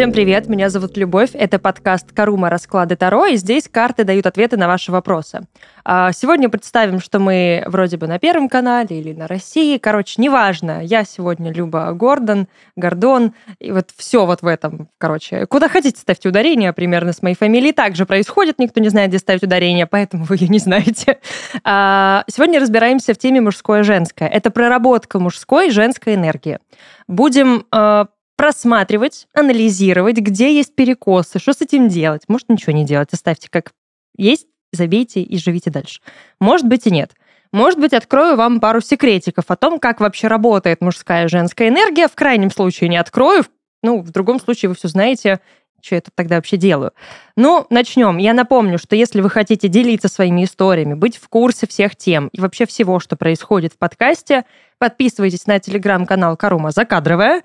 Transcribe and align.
Всем 0.00 0.12
привет, 0.12 0.48
меня 0.48 0.70
зовут 0.70 0.96
Любовь, 0.96 1.32
это 1.34 1.58
подкаст 1.58 2.12
«Карума. 2.12 2.48
Расклады 2.48 2.96
Таро», 2.96 3.26
и 3.26 3.36
здесь 3.36 3.68
карты 3.68 4.04
дают 4.04 4.24
ответы 4.24 4.56
на 4.56 4.66
ваши 4.66 4.90
вопросы. 4.90 5.42
А, 5.84 6.10
сегодня 6.12 6.48
представим, 6.48 7.00
что 7.00 7.18
мы 7.18 7.62
вроде 7.66 7.98
бы 7.98 8.06
на 8.06 8.18
Первом 8.18 8.48
канале 8.48 8.98
или 8.98 9.12
на 9.12 9.26
России, 9.26 9.76
короче, 9.76 10.22
неважно. 10.22 10.82
Я 10.82 11.04
сегодня 11.04 11.52
Люба 11.52 11.92
Гордон, 11.92 12.48
Гордон, 12.76 13.34
и 13.58 13.72
вот 13.72 13.90
все 13.94 14.24
вот 14.24 14.40
в 14.40 14.46
этом, 14.46 14.88
короче. 14.96 15.44
Куда 15.44 15.68
хотите, 15.68 16.00
ставьте 16.00 16.30
ударение, 16.30 16.72
примерно 16.72 17.12
с 17.12 17.20
моей 17.20 17.36
фамилией 17.36 17.74
также 17.74 18.06
происходит, 18.06 18.58
никто 18.58 18.80
не 18.80 18.88
знает, 18.88 19.10
где 19.10 19.18
ставить 19.18 19.42
ударение, 19.42 19.84
поэтому 19.84 20.24
вы 20.30 20.36
ее 20.36 20.48
не 20.48 20.60
знаете. 20.60 21.18
А, 21.62 22.24
сегодня 22.26 22.58
разбираемся 22.58 23.12
в 23.12 23.18
теме 23.18 23.42
мужское-женское. 23.42 24.30
Это 24.30 24.50
проработка 24.50 25.18
мужской 25.18 25.68
и 25.68 25.70
женской 25.70 26.14
энергии. 26.14 26.58
Будем 27.06 27.66
а, 27.70 28.06
просматривать, 28.40 29.28
анализировать, 29.34 30.16
где 30.16 30.56
есть 30.56 30.74
перекосы, 30.74 31.38
что 31.38 31.52
с 31.52 31.60
этим 31.60 31.88
делать. 31.88 32.22
Может, 32.26 32.48
ничего 32.48 32.72
не 32.72 32.86
делать, 32.86 33.10
оставьте 33.12 33.48
как 33.50 33.72
есть, 34.16 34.46
забейте 34.72 35.20
и 35.20 35.36
живите 35.36 35.68
дальше. 35.68 36.00
Может 36.40 36.66
быть 36.66 36.86
и 36.86 36.90
нет. 36.90 37.12
Может 37.52 37.78
быть, 37.78 37.92
открою 37.92 38.36
вам 38.36 38.58
пару 38.58 38.80
секретиков 38.80 39.44
о 39.48 39.56
том, 39.56 39.78
как 39.78 40.00
вообще 40.00 40.26
работает 40.26 40.80
мужская 40.80 41.26
и 41.26 41.28
женская 41.28 41.68
энергия. 41.68 42.08
В 42.08 42.14
крайнем 42.14 42.50
случае 42.50 42.88
не 42.88 42.96
открою, 42.96 43.44
ну, 43.82 44.00
в 44.00 44.10
другом 44.10 44.40
случае 44.40 44.70
вы 44.70 44.74
все 44.74 44.88
знаете, 44.88 45.40
что 45.82 45.96
я 45.96 46.00
тут 46.00 46.14
тогда 46.14 46.36
вообще 46.36 46.56
делаю. 46.56 46.92
Ну, 47.36 47.66
начнем. 47.68 48.16
Я 48.16 48.32
напомню, 48.32 48.78
что 48.78 48.96
если 48.96 49.20
вы 49.20 49.28
хотите 49.28 49.68
делиться 49.68 50.08
своими 50.08 50.44
историями, 50.44 50.94
быть 50.94 51.18
в 51.18 51.28
курсе 51.28 51.66
всех 51.66 51.94
тем 51.94 52.28
и 52.28 52.40
вообще 52.40 52.64
всего, 52.64 53.00
что 53.00 53.16
происходит 53.16 53.74
в 53.74 53.76
подкасте, 53.76 54.46
подписывайтесь 54.78 55.46
на 55.46 55.58
телеграм-канал 55.58 56.38
Карума 56.38 56.70
Закадровая. 56.70 57.42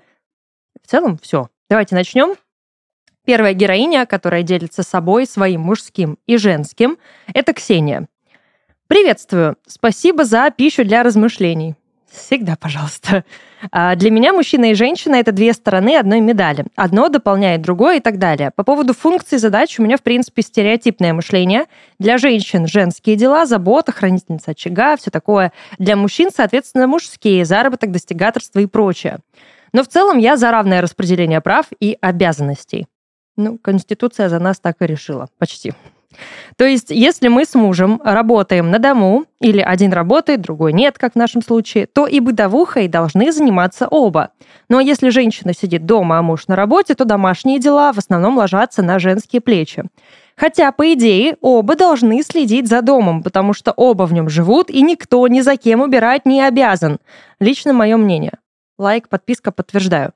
В 0.82 0.90
целом, 0.90 1.18
все. 1.22 1.48
Давайте 1.68 1.94
начнем. 1.94 2.36
Первая 3.24 3.54
героиня, 3.54 4.06
которая 4.06 4.42
делится 4.42 4.82
собой, 4.82 5.26
своим 5.26 5.62
мужским 5.62 6.18
и 6.26 6.36
женским, 6.36 6.96
это 7.34 7.52
Ксения. 7.52 8.08
Приветствую. 8.86 9.56
Спасибо 9.66 10.24
за 10.24 10.48
пищу 10.50 10.84
для 10.84 11.02
размышлений. 11.02 11.74
Всегда, 12.08 12.56
пожалуйста. 12.56 13.24
А 13.72 13.94
для 13.96 14.10
меня 14.10 14.32
мужчина 14.32 14.70
и 14.70 14.74
женщина— 14.74 15.14
это 15.16 15.32
две 15.32 15.52
стороны 15.52 15.96
одной 15.96 16.20
медали. 16.20 16.66
Одно 16.76 17.08
дополняет 17.08 17.62
другое 17.62 17.96
и 17.96 18.00
так 18.00 18.18
далее. 18.18 18.52
По 18.54 18.62
поводу 18.62 18.94
функций 18.94 19.38
задач 19.38 19.78
у 19.78 19.82
меня, 19.82 19.96
в 19.96 20.02
принципе, 20.02 20.42
стереотипное 20.42 21.12
мышление. 21.12 21.64
Для 21.98 22.16
женщин— 22.18 22.66
женские 22.68 23.16
дела, 23.16 23.44
забота, 23.44 23.92
хранительница 23.92 24.52
очага, 24.52 24.96
все 24.96 25.10
такое. 25.10 25.52
Для 25.78 25.96
мужчин, 25.96 26.30
соответственно, 26.34 26.86
мужские, 26.86 27.44
заработок, 27.44 27.90
достигаторство 27.90 28.60
и 28.60 28.66
прочее. 28.66 29.18
Но 29.72 29.82
в 29.82 29.88
целом 29.88 30.18
я 30.18 30.36
за 30.36 30.50
равное 30.50 30.80
распределение 30.80 31.40
прав 31.40 31.66
и 31.80 31.96
обязанностей. 32.00 32.86
Ну, 33.36 33.58
Конституция 33.58 34.28
за 34.28 34.38
нас 34.38 34.60
так 34.60 34.76
и 34.80 34.86
решила. 34.86 35.28
Почти. 35.38 35.72
То 36.56 36.64
есть, 36.64 36.90
если 36.90 37.28
мы 37.28 37.44
с 37.44 37.54
мужем 37.54 38.00
работаем 38.02 38.70
на 38.70 38.78
дому, 38.78 39.24
или 39.40 39.60
один 39.60 39.92
работает, 39.92 40.40
другой 40.40 40.72
нет, 40.72 40.98
как 40.98 41.12
в 41.12 41.16
нашем 41.16 41.42
случае, 41.42 41.86
то 41.86 42.06
и 42.06 42.20
бытовухой 42.20 42.88
должны 42.88 43.32
заниматься 43.32 43.86
оба. 43.88 44.30
Ну 44.68 44.78
а 44.78 44.82
если 44.82 45.10
женщина 45.10 45.52
сидит 45.52 45.84
дома, 45.84 46.18
а 46.18 46.22
муж 46.22 46.46
на 46.48 46.56
работе, 46.56 46.94
то 46.94 47.04
домашние 47.04 47.58
дела 47.58 47.92
в 47.92 47.98
основном 47.98 48.38
ложатся 48.38 48.82
на 48.82 48.98
женские 48.98 49.40
плечи. 49.40 49.84
Хотя, 50.36 50.70
по 50.72 50.92
идее, 50.92 51.36
оба 51.40 51.76
должны 51.76 52.22
следить 52.22 52.68
за 52.68 52.82
домом, 52.82 53.22
потому 53.22 53.52
что 53.54 53.72
оба 53.72 54.04
в 54.04 54.12
нем 54.12 54.28
живут, 54.28 54.70
и 54.70 54.82
никто 54.82 55.26
ни 55.28 55.40
за 55.40 55.56
кем 55.56 55.80
убирать 55.80 56.26
не 56.26 56.42
обязан. 56.42 56.98
Лично 57.40 57.72
мое 57.72 57.96
мнение. 57.96 58.32
Лайк, 58.78 59.08
подписка, 59.08 59.52
подтверждаю. 59.52 60.12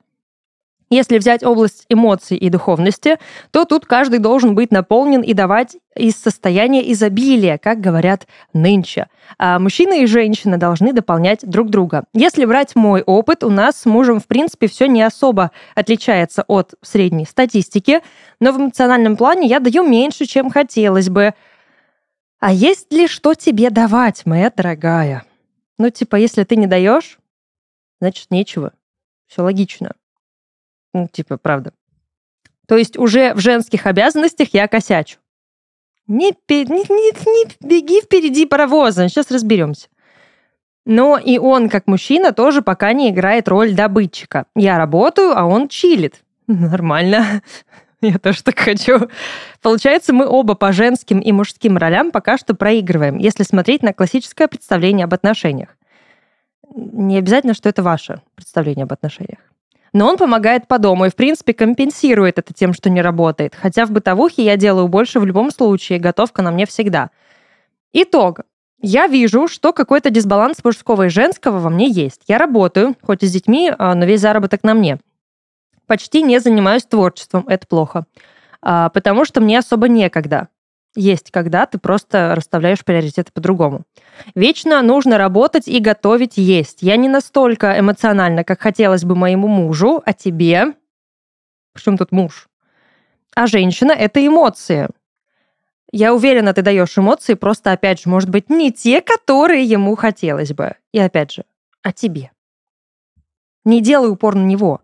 Если 0.91 1.17
взять 1.17 1.41
область 1.41 1.85
эмоций 1.87 2.35
и 2.35 2.49
духовности, 2.49 3.17
то 3.51 3.63
тут 3.63 3.85
каждый 3.85 4.19
должен 4.19 4.55
быть 4.55 4.71
наполнен 4.71 5.21
и 5.21 5.33
давать 5.33 5.77
из 5.95 6.17
состояния 6.17 6.91
изобилия, 6.91 7.57
как 7.57 7.79
говорят 7.79 8.27
нынче. 8.51 9.07
А 9.39 9.57
мужчина 9.57 10.01
и 10.01 10.05
женщина 10.05 10.57
должны 10.57 10.91
дополнять 10.91 11.49
друг 11.49 11.69
друга. 11.69 12.03
Если 12.13 12.43
брать 12.43 12.75
мой 12.75 13.03
опыт, 13.03 13.45
у 13.45 13.49
нас 13.49 13.77
с 13.77 13.85
мужем, 13.85 14.19
в 14.19 14.27
принципе, 14.27 14.67
все 14.67 14.85
не 14.87 15.01
особо 15.01 15.51
отличается 15.75 16.43
от 16.49 16.73
средней 16.81 17.25
статистики, 17.25 18.01
но 18.41 18.51
в 18.51 18.57
эмоциональном 18.57 19.15
плане 19.15 19.47
я 19.47 19.61
даю 19.61 19.83
меньше, 19.83 20.25
чем 20.25 20.49
хотелось 20.49 21.09
бы. 21.09 21.33
А 22.41 22.51
есть 22.51 22.91
ли 22.91 23.07
что 23.07 23.33
тебе 23.33 23.69
давать, 23.69 24.25
моя 24.25 24.51
дорогая? 24.53 25.23
Ну, 25.77 25.89
типа, 25.89 26.17
если 26.17 26.43
ты 26.43 26.57
не 26.57 26.67
даешь, 26.67 27.17
значит, 28.01 28.31
нечего. 28.31 28.73
Все 29.27 29.43
логично. 29.43 29.93
Ну, 30.93 31.07
типа, 31.07 31.37
правда. 31.37 31.71
То 32.67 32.75
есть 32.77 32.97
уже 32.97 33.33
в 33.33 33.39
женских 33.39 33.85
обязанностях 33.85 34.49
я 34.53 34.67
косячу. 34.67 35.19
Не, 36.07 36.33
не, 36.49 36.65
не, 36.65 37.11
не 37.11 37.67
беги 37.67 38.01
впереди 38.01 38.45
паровоза, 38.45 39.07
сейчас 39.07 39.29
разберемся. 39.31 39.87
Но 40.85 41.17
и 41.17 41.37
он, 41.37 41.69
как 41.69 41.85
мужчина, 41.85 42.33
тоже 42.33 42.61
пока 42.63 42.91
не 42.91 43.11
играет 43.11 43.47
роль 43.47 43.73
добытчика. 43.73 44.45
Я 44.55 44.77
работаю, 44.77 45.37
а 45.37 45.45
он 45.45 45.67
чилит. 45.67 46.23
Нормально. 46.47 47.43
Я 48.01 48.17
тоже 48.17 48.41
так 48.41 48.57
хочу. 48.57 49.09
Получается, 49.61 50.11
мы 50.11 50.27
оба 50.27 50.55
по 50.55 50.71
женским 50.71 51.19
и 51.19 51.31
мужским 51.31 51.77
ролям 51.77 52.11
пока 52.11 52.37
что 52.37 52.55
проигрываем, 52.55 53.19
если 53.19 53.43
смотреть 53.43 53.83
на 53.83 53.93
классическое 53.93 54.47
представление 54.47 55.03
об 55.03 55.13
отношениях 55.13 55.77
не 56.73 57.17
обязательно, 57.17 57.53
что 57.53 57.69
это 57.69 57.83
ваше 57.83 58.21
представление 58.35 58.83
об 58.83 58.93
отношениях. 58.93 59.39
Но 59.93 60.07
он 60.07 60.17
помогает 60.17 60.67
по 60.67 60.79
дому 60.79 61.05
и, 61.05 61.09
в 61.09 61.15
принципе, 61.15 61.53
компенсирует 61.53 62.39
это 62.39 62.53
тем, 62.53 62.73
что 62.73 62.89
не 62.89 63.01
работает. 63.01 63.55
Хотя 63.55 63.85
в 63.85 63.91
бытовухе 63.91 64.43
я 64.43 64.55
делаю 64.55 64.87
больше 64.87 65.19
в 65.19 65.25
любом 65.25 65.51
случае, 65.51 65.99
готовка 65.99 66.41
на 66.41 66.51
мне 66.51 66.65
всегда. 66.65 67.09
Итог. 67.91 68.41
Я 68.83 69.07
вижу, 69.07 69.47
что 69.47 69.73
какой-то 69.73 70.09
дисбаланс 70.09 70.63
мужского 70.63 71.05
и 71.05 71.09
женского 71.09 71.59
во 71.59 71.69
мне 71.69 71.87
есть. 71.87 72.21
Я 72.27 72.39
работаю, 72.39 72.95
хоть 73.03 73.21
и 73.21 73.27
с 73.27 73.31
детьми, 73.31 73.71
а, 73.77 73.93
но 73.93 74.05
весь 74.05 74.21
заработок 74.21 74.63
на 74.63 74.73
мне. 74.73 74.97
Почти 75.85 76.23
не 76.23 76.39
занимаюсь 76.39 76.85
творчеством, 76.85 77.45
это 77.47 77.67
плохо. 77.67 78.05
А, 78.61 78.89
потому 78.89 79.25
что 79.25 79.39
мне 79.41 79.59
особо 79.59 79.87
некогда 79.87 80.47
есть, 80.95 81.31
когда 81.31 81.65
ты 81.65 81.77
просто 81.77 82.33
расставляешь 82.35 82.83
приоритеты 82.83 83.31
по-другому. 83.31 83.83
Вечно 84.35 84.81
нужно 84.81 85.17
работать 85.17 85.67
и 85.67 85.79
готовить 85.79 86.37
есть. 86.37 86.81
Я 86.81 86.95
не 86.97 87.07
настолько 87.07 87.79
эмоциональна, 87.79 88.43
как 88.43 88.61
хотелось 88.61 89.03
бы 89.03 89.15
моему 89.15 89.47
мужу, 89.47 90.01
а 90.05 90.13
тебе... 90.13 90.73
Причем 91.73 91.97
тут 91.97 92.11
муж? 92.11 92.49
А 93.33 93.47
женщина— 93.47 93.91
это 93.97 94.25
эмоции. 94.25 94.89
Я 95.93 96.13
уверена, 96.13 96.53
ты 96.53 96.61
даешь 96.61 96.97
эмоции, 96.97 97.33
просто, 97.33 97.71
опять 97.71 98.01
же, 98.01 98.09
может 98.09 98.29
быть, 98.29 98.49
не 98.49 98.71
те, 98.71 99.01
которые 99.01 99.63
ему 99.63 99.95
хотелось 99.95 100.53
бы. 100.53 100.75
И 100.91 100.99
опять 100.99 101.31
же, 101.31 101.45
а 101.81 101.91
тебе. 101.91 102.31
Не 103.63 103.81
делай 103.81 104.09
упор 104.09 104.35
на 104.35 104.43
него. 104.43 104.81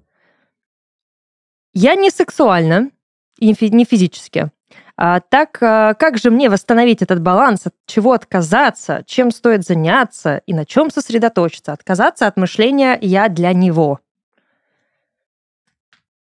Я 1.74 1.95
не 1.95 2.09
сексуальна, 2.09 2.91
и 3.39 3.56
не 3.69 3.85
физически. 3.85 4.51
А, 5.00 5.19
так 5.19 5.62
а, 5.62 5.94
как 5.94 6.18
же 6.18 6.31
мне 6.31 6.50
восстановить 6.50 7.03
этот 7.03 7.22
баланс? 7.22 7.68
От 7.68 7.75
чего 7.85 8.13
отказаться? 8.13 9.03
Чем 9.06 9.30
стоит 9.30 9.63
заняться? 9.63 10.41
И 10.47 10.53
на 10.56 10.66
чем 10.66 10.90
сосредоточиться? 10.90 11.72
Отказаться 11.72 12.25
от 12.25 12.35
мышления 12.35 12.97
«я 13.00 13.30
для 13.30 13.53
него». 13.53 14.00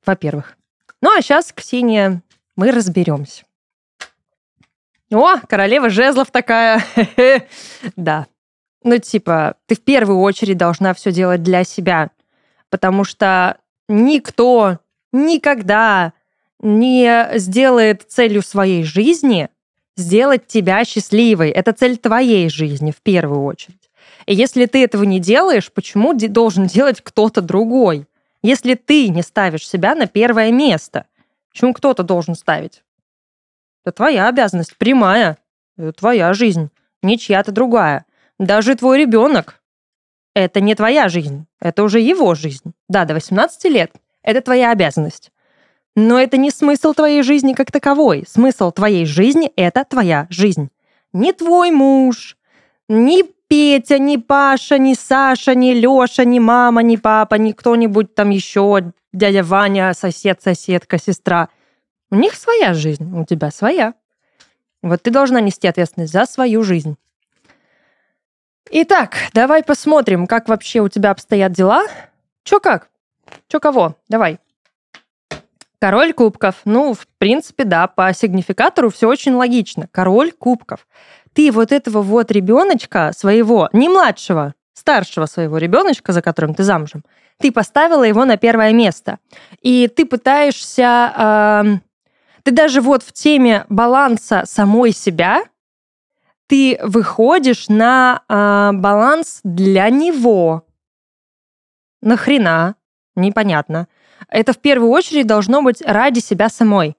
Во-первых. 0.06 0.58
Ну 1.02 1.18
а 1.18 1.22
сейчас, 1.22 1.53
Ксения, 1.53 2.22
мы 2.58 2.72
разберемся. 2.72 3.46
О, 5.12 5.38
королева 5.47 5.90
жезлов 5.90 6.30
такая. 6.31 6.84
да. 7.96 8.28
Ну, 8.84 8.97
типа, 8.97 9.56
ты 9.68 9.75
в 9.75 9.81
первую 9.81 10.20
очередь 10.20 10.58
должна 10.58 10.94
все 10.94 11.11
делать 11.11 11.41
для 11.41 11.64
себя, 11.64 12.11
потому 12.70 13.03
что 13.05 13.58
никто 13.88 14.79
никогда 15.14 16.14
не 16.59 17.37
сделает 17.37 18.03
целью 18.07 18.41
своей 18.41 18.84
жизни 18.84 19.49
сделать 19.97 20.47
тебя 20.47 20.84
счастливой. 20.85 21.49
Это 21.49 21.73
цель 21.73 21.97
твоей 21.97 22.49
жизни 22.49 22.91
в 22.91 23.02
первую 23.02 23.43
очередь. 23.43 23.90
И 24.25 24.34
если 24.34 24.66
ты 24.66 24.84
этого 24.84 25.03
не 25.03 25.19
делаешь, 25.19 25.72
почему 25.72 26.13
должен 26.13 26.66
делать 26.67 27.02
кто-то 27.02 27.41
другой? 27.41 28.07
Если 28.41 28.75
ты 28.75 29.09
не 29.09 29.22
ставишь 29.22 29.67
себя 29.67 29.96
на 29.96 30.07
первое 30.07 30.52
место, 30.52 31.05
почему 31.52 31.73
кто-то 31.73 32.03
должен 32.03 32.35
ставить? 32.35 32.84
Это 33.84 33.97
твоя 33.97 34.28
обязанность, 34.28 34.78
прямая. 34.78 35.37
Это 35.78 35.93
твоя 35.93 36.34
жизнь, 36.34 36.69
не 37.02 37.17
чья-то 37.17 37.52
другая. 37.52 38.05
Даже 38.40 38.75
твой 38.75 38.99
ребенок– 38.99 39.61
это 40.35 40.59
не 40.59 40.75
твоя 40.75 41.09
жизнь, 41.09 41.46
это 41.59 41.84
уже 41.84 41.99
его 41.99 42.35
жизнь. 42.35 42.73
Да, 42.90 43.05
до 43.05 43.13
18 43.13 43.63
лет– 43.66 43.91
это 44.23 44.41
твоя 44.41 44.72
обязанность. 44.72 45.31
Но 45.96 46.20
это 46.20 46.38
не 46.38 46.52
смысл 46.52 46.94
твоей 46.94 47.24
жизни 47.24 47.53
как 47.53 47.72
таковой. 47.72 48.26
Смысл 48.28 48.72
твоей 48.72 49.06
жизни— 49.06 49.52
это 49.56 49.86
твоя 49.86 50.28
жизнь. 50.30 50.70
Не 51.14 51.32
твой 51.32 51.72
муж, 51.72 52.38
не 52.90 53.24
Петя, 53.47 54.00
ни 54.00 54.18
Паша, 54.18 54.78
ни 54.78 54.94
Саша, 54.94 55.56
ни 55.56 55.72
Леша, 55.72 56.26
ни 56.26 56.40
мама, 56.40 56.82
ни 56.82 56.96
папа, 56.96 57.36
ни 57.36 57.52
кто-нибудь 57.52 58.16
там 58.16 58.32
еще, 58.32 58.92
дядя 59.14 59.44
Ваня, 59.44 59.94
сосед, 59.94 60.42
соседка, 60.42 60.97
сестра. 60.97 61.50
У 62.12 62.16
них 62.16 62.36
своя 62.36 62.74
жизнь, 62.74 63.18
у 63.18 63.24
тебя 63.24 63.52
своя. 63.52 63.94
Вот 64.82 65.03
ты 65.03 65.12
должна 65.12 65.41
нести 65.41 65.68
ответственность 65.68 66.12
за 66.12 66.26
свою 66.26 66.64
жизнь. 66.64 66.98
Итак, 68.72 69.16
давай 69.34 69.64
посмотрим, 69.64 70.28
как 70.28 70.50
вообще 70.50 70.82
у 70.82 70.90
тебя 70.90 71.12
обстоят 71.12 71.52
дела. 71.52 71.86
Чё 72.44 72.59
как? 72.59 72.90
Чё 73.48 73.59
кого? 73.59 73.96
Давай. 74.09 74.40
Король 75.80 76.14
кубков. 76.14 76.56
Ну, 76.66 76.94
в 76.94 77.08
принципе, 77.18 77.64
да, 77.64 77.88
по 77.88 78.14
сигнификатору 78.14 78.90
все 78.90 79.08
очень 79.08 79.34
логично. 79.34 79.88
Король 79.92 80.32
кубков. 80.32 80.88
Ты 81.34 81.52
вот 81.52 81.72
этого 81.72 82.02
вот 82.02 82.32
ребеночка 82.32 83.12
своего, 83.16 83.70
не 83.74 83.90
младшего, 83.90 84.54
старшего 84.74 85.26
своего 85.26 85.58
ребеночка, 85.58 86.12
за 86.14 86.22
которым 86.22 86.54
ты 86.54 86.64
замужем, 86.64 87.04
ты 87.38 87.52
поставила 87.52 88.04
его 88.04 88.26
на 88.26 88.38
первое 88.38 88.74
место. 88.74 89.20
И 89.62 89.88
ты 89.88 90.06
пытаешься... 90.06 91.14
Э, 91.18 91.64
ты 92.44 92.52
даже 92.52 92.80
вот 92.82 93.04
в 93.04 93.12
теме 93.12 93.66
баланса 93.70 94.44
самой 94.46 94.92
себя, 94.92 95.44
ты 96.48 96.80
выходишь 96.84 97.70
на 97.70 98.22
э, 98.30 98.72
баланс 98.74 99.42
для 99.44 99.90
него. 99.90 100.66
Нахрена? 102.02 102.76
Непонятно. 103.16 103.88
Это 104.30 104.54
в 104.54 104.58
первую 104.58 104.92
очередь 104.92 105.28
должно 105.28 105.62
быть 105.62 105.82
ради 105.82 106.20
себя 106.20 106.50
самой. 106.50 106.96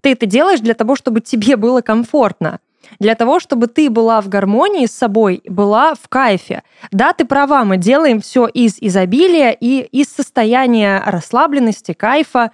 Ты 0.00 0.12
это 0.12 0.26
делаешь 0.26 0.60
для 0.60 0.74
того, 0.74 0.96
чтобы 0.96 1.20
тебе 1.20 1.56
было 1.56 1.80
комфортно 1.80 2.60
для 2.98 3.14
того, 3.14 3.40
чтобы 3.40 3.66
ты 3.66 3.90
была 3.90 4.20
в 4.20 4.28
гармонии 4.28 4.86
с 4.86 4.92
собой, 4.92 5.42
была 5.46 5.94
в 5.94 6.08
кайфе. 6.08 6.62
Да, 6.90 7.12
ты 7.12 7.24
права, 7.24 7.64
мы 7.64 7.76
делаем 7.76 8.20
все 8.20 8.46
из 8.46 8.76
изобилия 8.80 9.50
и 9.50 9.80
из 9.80 10.08
состояния 10.08 11.02
расслабленности, 11.04 11.92
кайфа, 11.92 12.52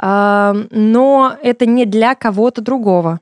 но 0.00 1.36
это 1.42 1.66
не 1.66 1.84
для 1.84 2.14
кого-то 2.14 2.60
другого. 2.60 3.20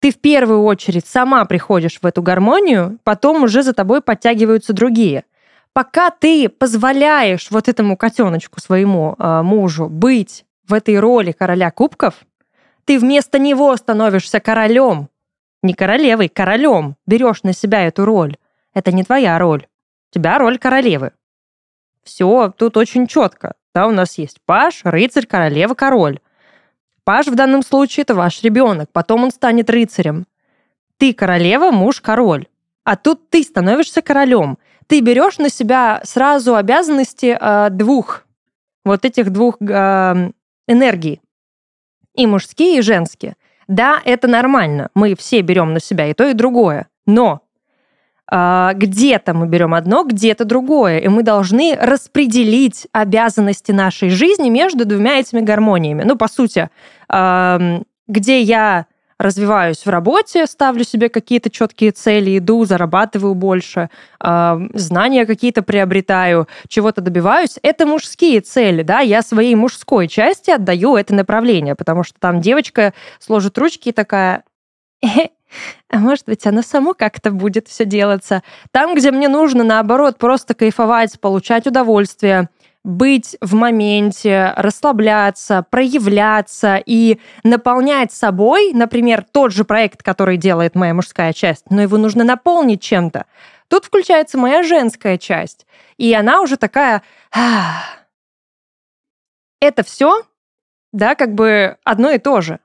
Ты 0.00 0.12
в 0.12 0.18
первую 0.18 0.62
очередь 0.62 1.06
сама 1.06 1.44
приходишь 1.44 1.98
в 2.00 2.06
эту 2.06 2.22
гармонию, 2.22 2.98
потом 3.04 3.42
уже 3.42 3.62
за 3.62 3.74
тобой 3.74 4.00
подтягиваются 4.00 4.72
другие 4.72 5.24
пока 5.72 6.10
ты 6.10 6.48
позволяешь 6.48 7.50
вот 7.50 7.68
этому 7.68 7.96
котеночку 7.96 8.60
своему 8.60 9.14
э, 9.18 9.42
мужу 9.42 9.88
быть 9.88 10.44
в 10.66 10.74
этой 10.74 10.98
роли 10.98 11.32
короля 11.32 11.70
кубков, 11.70 12.14
ты 12.84 12.98
вместо 12.98 13.38
него 13.38 13.76
становишься 13.76 14.40
королем. 14.40 15.08
Не 15.62 15.74
королевой, 15.74 16.28
королем. 16.28 16.96
Берешь 17.06 17.42
на 17.42 17.52
себя 17.52 17.86
эту 17.86 18.04
роль. 18.04 18.36
Это 18.74 18.92
не 18.92 19.04
твоя 19.04 19.38
роль. 19.38 19.66
У 20.10 20.14
тебя 20.14 20.38
роль 20.38 20.58
королевы. 20.58 21.12
Все 22.02 22.52
тут 22.56 22.76
очень 22.76 23.06
четко. 23.06 23.54
Да, 23.74 23.86
у 23.86 23.92
нас 23.92 24.18
есть 24.18 24.40
паш, 24.44 24.80
рыцарь, 24.84 25.26
королева, 25.26 25.74
король. 25.74 26.18
Паш 27.04 27.26
в 27.26 27.34
данном 27.34 27.62
случае 27.62 28.02
это 28.02 28.14
ваш 28.14 28.42
ребенок, 28.42 28.90
потом 28.92 29.24
он 29.24 29.30
станет 29.30 29.70
рыцарем. 29.70 30.26
Ты 30.96 31.14
королева, 31.14 31.70
муж 31.70 32.00
король. 32.00 32.46
А 32.84 32.96
тут 32.96 33.30
ты 33.30 33.42
становишься 33.42 34.02
королем 34.02 34.58
ты 34.90 35.00
берешь 35.00 35.38
на 35.38 35.48
себя 35.48 36.00
сразу 36.02 36.56
обязанности 36.56 37.38
э, 37.40 37.70
двух, 37.70 38.26
вот 38.84 39.04
этих 39.04 39.30
двух 39.30 39.56
э, 39.60 40.30
энергий, 40.66 41.20
и 42.16 42.26
мужские, 42.26 42.78
и 42.78 42.82
женские. 42.82 43.36
Да, 43.68 44.00
это 44.04 44.26
нормально, 44.26 44.90
мы 44.94 45.14
все 45.14 45.42
берем 45.42 45.74
на 45.74 45.80
себя 45.80 46.08
и 46.08 46.12
то, 46.12 46.28
и 46.28 46.32
другое, 46.32 46.88
но 47.06 47.42
э, 48.32 48.70
где-то 48.74 49.32
мы 49.32 49.46
берем 49.46 49.74
одно, 49.74 50.02
где-то 50.02 50.44
другое, 50.44 50.98
и 50.98 51.06
мы 51.06 51.22
должны 51.22 51.76
распределить 51.80 52.88
обязанности 52.90 53.70
нашей 53.70 54.10
жизни 54.10 54.48
между 54.48 54.84
двумя 54.84 55.20
этими 55.20 55.40
гармониями. 55.40 56.02
Ну, 56.02 56.16
по 56.16 56.26
сути, 56.26 56.68
э, 57.08 57.80
где 58.08 58.40
я 58.40 58.86
развиваюсь 59.20 59.84
в 59.84 59.90
работе, 59.90 60.46
ставлю 60.46 60.82
себе 60.82 61.10
какие-то 61.10 61.50
четкие 61.50 61.90
цели, 61.90 62.38
иду, 62.38 62.64
зарабатываю 62.64 63.34
больше, 63.34 63.90
э, 64.18 64.58
знания 64.72 65.26
какие-то 65.26 65.62
приобретаю, 65.62 66.48
чего-то 66.68 67.02
добиваюсь. 67.02 67.58
Это 67.62 67.84
мужские 67.84 68.40
цели, 68.40 68.82
да, 68.82 69.00
я 69.00 69.20
своей 69.20 69.54
мужской 69.54 70.08
части 70.08 70.50
отдаю 70.50 70.96
это 70.96 71.14
направление, 71.14 71.74
потому 71.74 72.02
что 72.02 72.18
там 72.18 72.40
девочка 72.40 72.94
сложит 73.18 73.58
ручки 73.58 73.90
и 73.90 73.92
такая, 73.92 74.42
а 75.90 75.98
может 75.98 76.24
быть, 76.24 76.46
оно 76.46 76.62
само 76.62 76.94
как-то 76.94 77.30
будет 77.30 77.68
все 77.68 77.84
делаться. 77.84 78.42
Там, 78.70 78.94
где 78.94 79.10
мне 79.10 79.28
нужно, 79.28 79.64
наоборот, 79.64 80.16
просто 80.16 80.54
кайфовать, 80.54 81.20
получать 81.20 81.66
удовольствие, 81.66 82.48
быть 82.82 83.36
в 83.40 83.54
моменте, 83.54 84.52
расслабляться, 84.56 85.64
проявляться 85.68 86.82
и 86.84 87.20
наполнять 87.44 88.12
собой, 88.12 88.72
например, 88.72 89.24
тот 89.30 89.52
же 89.52 89.64
проект, 89.64 90.02
который 90.02 90.36
делает 90.36 90.74
моя 90.74 90.94
мужская 90.94 91.32
часть, 91.32 91.70
но 91.70 91.82
его 91.82 91.98
нужно 91.98 92.24
наполнить 92.24 92.80
чем-то. 92.82 93.26
Тут 93.68 93.84
включается 93.84 94.38
моя 94.38 94.62
женская 94.62 95.18
часть, 95.18 95.66
и 95.96 96.12
она 96.14 96.40
уже 96.40 96.56
такая... 96.56 97.02
Это 99.62 99.82
все, 99.82 100.22
да, 100.92 101.14
как 101.14 101.34
бы 101.34 101.76
одно 101.84 102.10
и 102.10 102.18
то 102.18 102.40
же. 102.40 102.60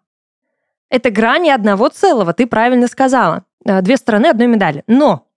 Это 0.89 1.09
грани 1.09 1.49
одного 1.49 1.89
целого, 1.89 2.33
ты 2.33 2.47
правильно 2.47 2.87
сказала. 2.87 3.43
Э, 3.65 3.81
две 3.81 3.97
стороны 3.97 4.27
одной 4.27 4.47
медали. 4.47 4.85
Но 4.87 5.27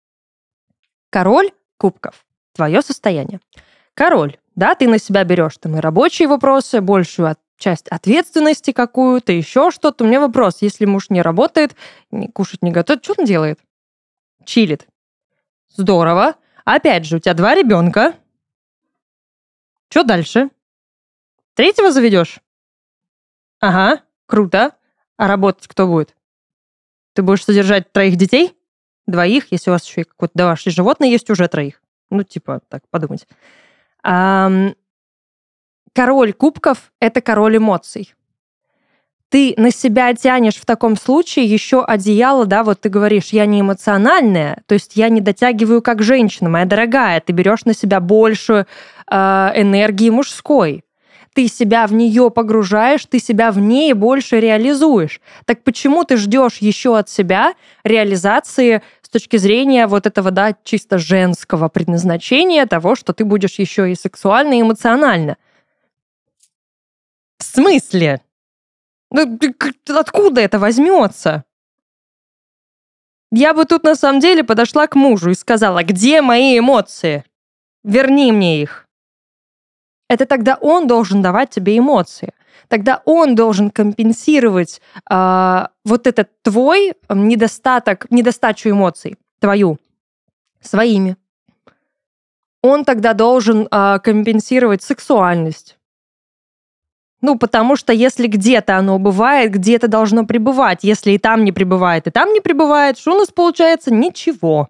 король 1.11 1.51
кубков, 1.79 2.25
твое 2.55 2.81
состояние. 2.81 3.41
Король 3.95 4.39
да, 4.59 4.75
ты 4.75 4.89
на 4.89 4.99
себя 4.99 5.23
берешь 5.23 5.57
там 5.59 5.77
и 5.77 5.81
рабочие 5.81 6.27
вопросы, 6.27 6.81
большую 6.81 7.31
от, 7.31 7.39
часть 7.59 7.87
ответственности 7.89 8.73
какую-то, 8.73 9.33
еще 9.33 9.71
что-то. 9.71 10.03
У 10.03 10.09
меня 10.09 10.19
вопрос, 10.19 10.63
если 10.63 10.85
муж 10.85 11.11
не 11.11 11.23
работает, 11.23 11.77
не, 12.11 12.27
кушать 12.27 12.63
не 12.63 12.73
готовит, 12.73 13.05
что 13.05 13.15
он 13.17 13.25
делает? 13.25 13.61
Чилит. 14.45 14.89
Здорово. 15.69 16.35
Опять 16.65 17.05
же, 17.05 17.17
у 17.17 17.19
тебя 17.21 17.35
два 17.35 17.55
ребенка. 17.55 18.15
Что 19.91 20.03
дальше? 20.03 20.51
Третьего 21.55 21.93
заведешь? 21.93 22.41
Ага, 23.61 24.03
круто. 24.27 24.73
А 25.17 25.29
работать 25.29 25.69
кто 25.69 25.87
будет? 25.87 26.17
Ты 27.13 27.23
будешь 27.23 27.45
содержать 27.45 27.93
троих 27.93 28.17
детей? 28.17 28.57
Двоих, 29.07 29.53
если 29.53 29.71
у 29.71 29.75
вас 29.75 29.87
еще 29.87 30.01
и 30.01 30.05
какое-то 30.05 30.35
домашнее 30.35 30.73
животное 30.73 31.09
есть, 31.09 31.31
уже 31.31 31.47
троих. 31.47 31.81
Ну, 32.11 32.25
типа, 32.25 32.61
так 32.69 32.83
подумать. 32.91 33.25
Король 35.95 36.33
кубков— 36.33 36.79
это 37.01 37.21
король 37.21 37.57
эмоций. 37.57 38.15
Ты 39.31 39.53
на 39.59 39.71
себя 39.71 40.15
тянешь 40.15 40.57
в 40.57 40.65
таком 40.65 40.97
случае 40.97 41.45
еще 41.45 41.85
одеяло, 41.85 42.47
да, 42.47 42.65
вот 42.65 42.81
ты 42.81 42.89
говоришь, 42.89 43.31
я 43.31 43.45
не 43.45 43.61
эмоциональная, 43.61 44.63
то 44.67 44.75
есть 44.75 44.97
я 44.97 45.11
не 45.11 45.21
дотягиваю 45.21 45.83
как 45.83 46.03
женщина, 46.03 46.49
моя 46.49 46.65
дорогая, 46.65 47.21
ты 47.21 47.33
берешь 47.33 47.67
на 47.67 47.75
себя 47.75 48.01
больше 48.01 48.67
э, 49.11 49.15
энергии 49.15 50.09
мужской 50.09 50.85
ты 51.39 51.47
себя 51.47 51.87
в 51.87 51.93
нее 51.93 52.33
погружаешь, 52.33 53.07
ты 53.07 53.21
себя 53.21 53.53
в 53.53 53.61
ней 53.61 53.93
больше 53.93 54.41
реализуешь. 54.41 55.21
Так 55.45 55.63
почему 55.63 56.03
ты 56.03 56.17
ждешь 56.17 56.57
еще 56.57 56.99
от 56.99 57.09
себя 57.09 57.55
реализации 57.85 58.83
с 59.09 59.11
точки 59.11 59.39
зрения 59.39 59.87
вот 59.87 60.07
этого, 60.07 60.31
да, 60.31 60.55
чисто 60.63 60.99
женского 60.99 61.71
предназначения 61.71 62.67
того, 62.67 62.95
что 62.95 63.15
ты 63.15 63.25
будешь 63.25 63.59
еще 63.59 63.91
и 63.91 63.95
сексуально, 63.95 64.55
и 64.55 64.61
эмоционально? 64.61 65.39
В 67.39 67.45
смысле? 67.45 68.21
Ну, 69.11 69.39
откуда 69.97 70.43
это 70.43 70.59
возьмется? 70.59 71.45
Я 73.33 73.55
бы 73.55 73.65
тут 73.65 73.83
на 73.83 73.95
самом 73.95 74.21
деле 74.21 74.45
подошла 74.45 74.87
к 74.87 74.95
мужу 74.95 75.31
и 75.31 75.35
сказала, 75.35 75.83
где 75.83 76.21
мои 76.21 76.59
эмоции? 76.59 77.25
Верни 77.85 78.31
мне 78.31 78.61
их 78.61 78.89
это 80.09 80.25
тогда 80.27 80.57
он 80.61 80.87
должен 80.87 81.23
давать 81.23 81.51
тебе 81.51 81.79
эмоции. 81.79 82.33
Тогда 82.69 83.03
он 83.05 83.35
должен 83.35 83.71
компенсировать 83.71 84.81
э, 85.11 85.67
вот 85.85 86.07
этот 86.07 86.31
твой 86.43 86.95
недостаток, 87.09 88.11
недостачу 88.11 88.71
эмоций, 88.71 89.17
твою, 89.41 89.79
своими. 90.61 91.17
Он 92.63 92.85
тогда 92.85 93.15
должен 93.15 93.69
э, 93.71 93.99
компенсировать 94.01 94.83
сексуальность. 94.83 95.79
Ну, 97.21 97.37
потому 97.37 97.75
что 97.75 97.93
если 97.93 98.29
где-то 98.29 98.77
оно 98.77 98.99
бывает, 98.99 99.51
где-то 99.53 99.89
должно 99.89 100.25
пребывать. 100.25 100.85
Если 100.85 101.13
и 101.13 101.19
там 101.19 101.45
не 101.45 101.53
пребывает, 101.53 102.07
и 102.07 102.11
там 102.11 102.33
не 102.33 102.41
пребывает, 102.41 102.99
что 102.99 103.15
у 103.15 103.19
нас 103.19 103.29
получается? 103.29 103.93
Ничего. 103.93 104.69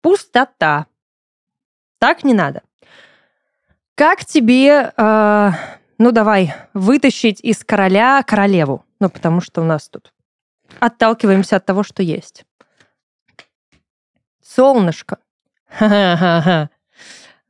Пустота. 0.00 0.86
Так 1.98 2.24
не 2.24 2.34
надо. 2.34 2.62
Как 3.94 4.24
тебе, 4.24 4.92
э, 4.96 5.50
ну 5.98 6.12
давай, 6.12 6.54
вытащить 6.74 7.40
из 7.40 7.64
короля 7.64 8.22
королеву? 8.22 8.84
Ну, 9.00 9.08
потому 9.08 9.40
что 9.40 9.60
у 9.62 9.64
нас 9.64 9.88
тут 9.88 10.12
отталкиваемся 10.80 11.56
от 11.56 11.66
того, 11.66 11.82
что 11.82 12.02
есть. 12.02 12.44
Солнышко. 14.42 15.18
Ха-ха-ха. 15.68 16.70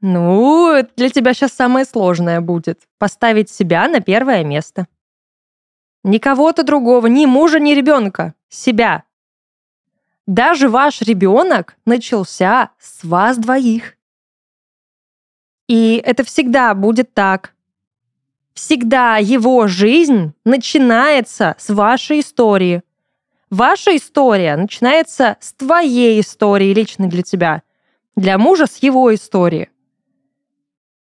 Ну, 0.00 0.86
для 0.96 1.10
тебя 1.10 1.34
сейчас 1.34 1.52
самое 1.52 1.84
сложное 1.84 2.40
будет. 2.40 2.82
Поставить 2.98 3.50
себя 3.50 3.88
на 3.88 4.00
первое 4.00 4.44
место. 4.44 4.86
Ни 6.04 6.18
кого-то 6.18 6.62
другого, 6.62 7.06
ни 7.06 7.26
мужа, 7.26 7.58
ни 7.58 7.72
ребенка. 7.72 8.34
Себя. 8.48 9.04
Даже 10.26 10.68
ваш 10.68 11.02
ребенок 11.02 11.76
начался 11.84 12.70
с 12.78 13.04
вас 13.04 13.38
двоих. 13.38 13.96
И 15.68 16.00
это 16.04 16.24
всегда 16.24 16.74
будет 16.74 17.12
так. 17.12 17.55
Всегда 18.56 19.18
его 19.18 19.66
жизнь 19.66 20.32
начинается 20.46 21.56
с 21.58 21.68
вашей 21.68 22.20
истории. 22.20 22.82
Ваша 23.50 23.94
история 23.94 24.56
начинается 24.56 25.36
с 25.40 25.52
твоей 25.52 26.18
истории 26.22 26.72
лично 26.72 27.06
для 27.06 27.22
тебя. 27.22 27.62
Для 28.16 28.38
мужа 28.38 28.66
с 28.66 28.78
его 28.78 29.14
истории. 29.14 29.68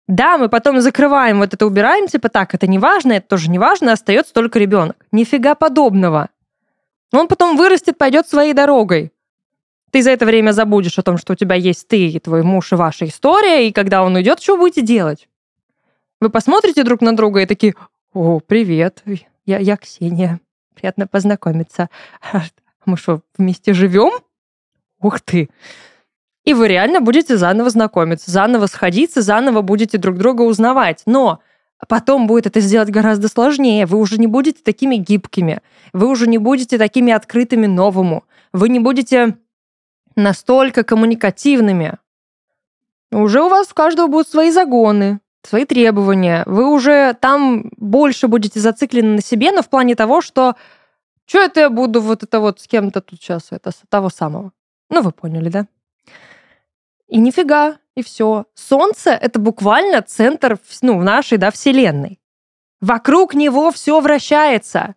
Да, 0.08 0.40
мы 0.40 0.50
потом 0.50 0.82
закрываем 0.82 1.38
вот 1.38 1.54
это, 1.54 1.68
убираем, 1.68 2.08
типа 2.08 2.30
так, 2.30 2.56
это 2.56 2.66
не 2.66 2.80
важно, 2.80 3.14
это 3.14 3.28
тоже 3.28 3.52
не 3.52 3.60
важно, 3.60 3.92
остается 3.92 4.34
только 4.34 4.58
ребенок. 4.58 5.06
Нифига 5.12 5.54
подобного. 5.54 6.30
Он 7.14 7.28
потом 7.28 7.56
вырастет, 7.56 8.00
пойдет 8.00 8.28
своей 8.28 8.54
дорогой. 8.54 9.14
Ты 9.92 10.02
за 10.02 10.10
это 10.10 10.26
время 10.26 10.54
забудешь 10.54 10.98
о 10.98 11.04
том, 11.04 11.20
что 11.20 11.34
у 11.34 11.36
тебя 11.36 11.54
есть 11.54 11.88
ты 11.88 12.08
и 12.08 12.20
твой 12.20 12.42
муж 12.42 12.72
и 12.72 12.76
ваша 12.76 13.06
история, 13.06 13.68
и 13.68 13.72
когда 13.72 14.04
он 14.04 14.16
уйдет, 14.16 14.42
что 14.42 14.58
будете 14.58 14.82
делать? 14.82 15.28
Вы 16.20 16.30
посмотрите 16.32 16.84
друг 16.84 17.02
на 17.02 17.16
друга 17.16 17.42
и 17.42 17.46
такие, 17.46 17.76
о, 18.12 18.40
привет, 18.40 19.04
я, 19.46 19.60
я 19.60 19.78
Ксения, 19.78 20.40
приятно 20.74 21.06
познакомиться. 21.06 21.90
Мы 22.86 22.98
что, 22.98 23.22
вместе 23.38 23.74
живем? 23.74 24.12
Ух 25.00 25.22
ты! 25.22 25.50
И 26.44 26.54
вы 26.54 26.70
реально 26.70 27.02
будете 27.02 27.38
заново 27.38 27.70
знакомиться, 27.70 28.32
заново 28.32 28.66
сходиться, 28.66 29.22
заново 29.22 29.62
будете 29.62 29.98
друг 29.98 30.18
друга 30.18 30.42
узнавать. 30.42 31.04
Но 31.06 31.40
потом 31.88 32.26
будет 32.26 32.48
это 32.48 32.62
сделать 32.62 32.90
гораздо 32.90 33.28
сложнее. 33.28 33.86
Вы 33.86 34.00
уже 34.00 34.18
не 34.18 34.28
будете 34.28 34.64
такими 34.64 34.96
гибкими, 34.96 35.62
вы 35.94 36.08
уже 36.08 36.26
не 36.26 36.40
будете 36.40 36.80
такими 36.80 37.14
открытыми 37.14 37.68
новому, 37.68 38.24
вы 38.54 38.70
не 38.70 38.80
будете 38.80 39.38
настолько 40.16 40.84
коммуникативными. 40.84 41.98
Уже 43.12 43.44
у 43.44 43.50
вас 43.50 43.72
у 43.72 43.76
каждого 43.76 44.08
будут 44.08 44.30
свои 44.30 44.50
загоны, 44.50 45.20
свои 45.48 45.66
требования. 45.66 46.44
Вы 46.46 46.70
уже 46.70 47.16
там 47.20 47.70
больше 47.78 48.28
будете 48.28 48.60
зациклены 48.60 49.16
на 49.16 49.22
себе, 49.22 49.52
но 49.52 49.62
в 49.62 49.70
плане 49.70 49.96
того, 49.96 50.22
что 50.22 50.56
что 51.26 51.42
это 51.42 51.60
я 51.62 51.70
буду 51.70 52.02
вот 52.02 52.24
это 52.24 52.40
вот 52.40 52.62
с 52.62 52.68
кем-то 52.68 53.02
тут 53.02 53.20
сейчас, 53.20 53.48
это 53.52 53.72
того 53.90 54.10
самого. 54.10 54.54
Ну, 54.90 55.02
вы 55.02 55.12
поняли, 55.12 55.50
да? 55.50 55.68
И 57.08 57.20
нифига, 57.20 57.78
и 57.96 58.04
все. 58.04 58.46
Солнце— 58.54 59.10
это 59.12 59.40
буквально 59.40 60.02
центр 60.02 60.58
ну, 60.82 61.02
нашей 61.02 61.38
да, 61.38 61.52
Вселенной. 61.52 62.20
Вокруг 62.80 63.34
него 63.34 63.72
все 63.72 64.00
вращается. 64.00 64.96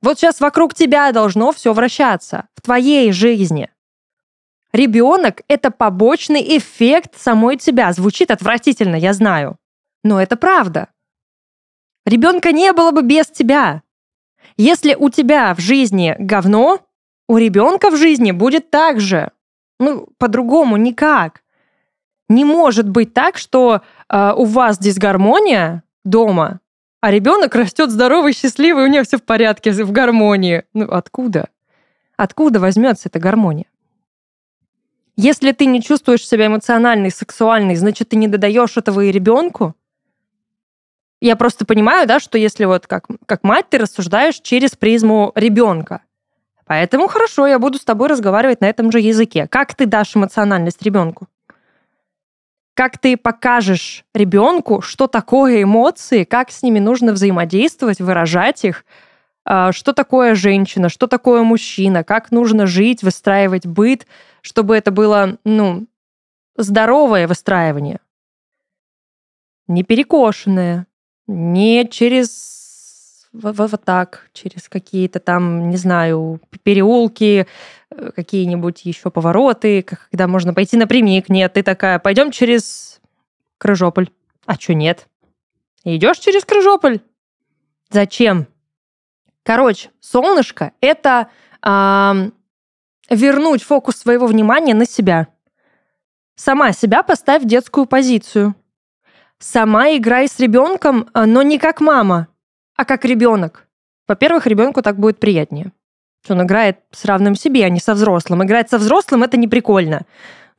Вот 0.00 0.18
сейчас 0.18 0.40
вокруг 0.40 0.74
тебя 0.74 1.12
должно 1.12 1.52
все 1.52 1.72
вращаться, 1.72 2.48
в 2.54 2.60
твоей 2.60 3.12
жизни. 3.12 3.71
Ребенок— 4.72 5.42
это 5.48 5.70
побочный 5.70 6.56
эффект 6.56 7.18
самой 7.18 7.56
тебя. 7.56 7.92
Звучит 7.92 8.30
отвратительно, 8.30 8.96
я 8.96 9.12
знаю. 9.12 9.58
Но 10.02 10.20
это 10.20 10.36
правда. 10.36 10.88
Ребенка 12.06 12.52
не 12.52 12.72
было 12.72 12.90
бы 12.90 13.02
без 13.02 13.26
тебя. 13.26 13.82
Если 14.56 14.94
у 14.94 15.10
тебя 15.10 15.54
в 15.54 15.60
жизни 15.60 16.16
говно, 16.18 16.80
у 17.28 17.36
ребенка 17.36 17.90
в 17.90 17.96
жизни 17.96 18.32
будет 18.32 18.70
так 18.70 19.00
же. 19.00 19.30
Ну, 19.78 20.08
по-другому 20.18 20.76
никак. 20.76 21.42
Не 22.28 22.44
может 22.44 22.88
быть 22.88 23.14
так, 23.14 23.36
что 23.36 23.82
э, 24.08 24.32
у 24.36 24.44
вас 24.44 24.78
дисгармония 24.78 25.82
дома, 26.04 26.60
а 27.00 27.10
ребенок 27.10 27.54
растет 27.54 27.90
здоровый, 27.90 28.32
счастливый, 28.32 28.84
у 28.84 28.86
него 28.86 29.04
все 29.04 29.18
в 29.18 29.24
порядке, 29.24 29.72
в 29.72 29.92
гармонии. 29.92 30.64
Ну, 30.72 30.84
откуда? 30.90 31.48
Откуда 32.16 32.60
возьмется 32.60 33.08
эта 33.08 33.18
гармония? 33.18 33.66
Если 35.16 35.52
ты 35.52 35.66
не 35.66 35.82
чувствуешь 35.82 36.26
себя 36.26 36.46
эмоциональной, 36.46 37.10
сексуальной, 37.10 37.76
значит, 37.76 38.10
ты 38.10 38.16
не 38.16 38.28
додаешь 38.28 38.76
этого 38.76 39.02
и 39.02 39.12
ребенку. 39.12 39.74
Я 41.20 41.36
просто 41.36 41.64
понимаю, 41.66 42.08
да, 42.08 42.18
что 42.18 42.38
если 42.38 42.64
вот 42.64 42.86
как, 42.86 43.06
как 43.26 43.44
мать 43.44 43.66
ты 43.68 43.78
рассуждаешь 43.78 44.40
через 44.40 44.70
призму 44.70 45.32
ребенка. 45.34 46.00
Поэтому 46.66 47.06
хорошо, 47.08 47.46
я 47.46 47.58
буду 47.58 47.78
с 47.78 47.84
тобой 47.84 48.08
разговаривать 48.08 48.60
на 48.60 48.66
этом 48.66 48.90
же 48.90 49.00
языке. 49.00 49.46
Как 49.46 49.74
ты 49.74 49.84
дашь 49.84 50.16
эмоциональность 50.16 50.82
ребенку? 50.82 51.28
Как 52.74 52.96
ты 52.96 53.18
покажешь 53.18 54.04
ребенку, 54.14 54.80
что 54.80 55.06
такое 55.06 55.62
эмоции, 55.62 56.24
как 56.24 56.50
с 56.50 56.62
ними 56.62 56.78
нужно 56.78 57.12
взаимодействовать, 57.12 58.00
выражать 58.00 58.64
их, 58.64 58.86
что 59.44 59.92
такое 59.92 60.34
женщина, 60.34 60.88
что 60.88 61.06
такое 61.06 61.42
мужчина, 61.42 62.04
как 62.04 62.30
нужно 62.30 62.66
жить, 62.66 63.02
выстраивать 63.02 63.66
быт, 63.66 64.06
чтобы 64.40 64.76
это 64.76 64.90
было, 64.90 65.38
ну, 65.44 65.86
здоровое 66.56 67.26
выстраивание. 67.26 68.00
Не 69.66 69.82
перекошенное, 69.84 70.86
не 71.26 71.88
через 71.88 72.62
вот, 73.32 73.56
вот, 73.56 73.70
вот 73.70 73.84
так, 73.84 74.28
через 74.32 74.68
какие-то 74.68 75.18
там, 75.18 75.70
не 75.70 75.76
знаю, 75.76 76.40
переулки, 76.62 77.46
э, 77.90 78.10
какие-нибудь 78.14 78.84
еще 78.84 79.10
повороты, 79.10 79.82
когда 79.82 80.28
можно 80.28 80.52
пойти 80.52 80.76
напрямик. 80.76 81.28
Нет, 81.28 81.54
ты 81.54 81.62
такая, 81.62 81.98
пойдем 81.98 82.30
через 82.30 83.00
Крыжополь. 83.58 84.10
А 84.44 84.54
что 84.54 84.74
нет? 84.74 85.08
Идешь 85.84 86.18
через 86.18 86.44
Крыжополь? 86.44 87.00
Зачем? 87.90 88.46
Короче, 89.44 89.90
солнышко— 90.00 90.72
это 90.80 91.28
э, 91.64 92.30
вернуть 93.10 93.62
фокус 93.62 93.96
своего 93.96 94.26
внимания 94.26 94.74
на 94.74 94.86
себя. 94.86 95.28
Сама 96.34 96.72
себя 96.72 97.02
поставь 97.02 97.42
в 97.42 97.46
детскую 97.46 97.86
позицию. 97.86 98.54
Сама 99.38 99.96
играй 99.96 100.28
с 100.28 100.38
ребенком, 100.38 101.08
а, 101.12 101.26
но 101.26 101.42
не 101.42 101.58
как 101.58 101.80
мама, 101.80 102.28
а 102.76 102.84
как 102.84 103.04
ребенок. 103.04 103.66
Во-первых, 104.06 104.46
ребенку 104.46 104.82
так 104.82 104.98
будет 104.98 105.18
приятнее. 105.18 105.72
Он 106.28 106.42
играет 106.42 106.78
с 106.92 107.04
равным 107.04 107.34
себе, 107.34 107.64
а 107.64 107.68
не 107.68 107.80
со 107.80 107.94
взрослым. 107.94 108.44
Играть 108.44 108.70
со 108.70 108.78
взрослым 108.78 109.24
это 109.24 109.36
не 109.36 109.48
прикольно. 109.48 110.02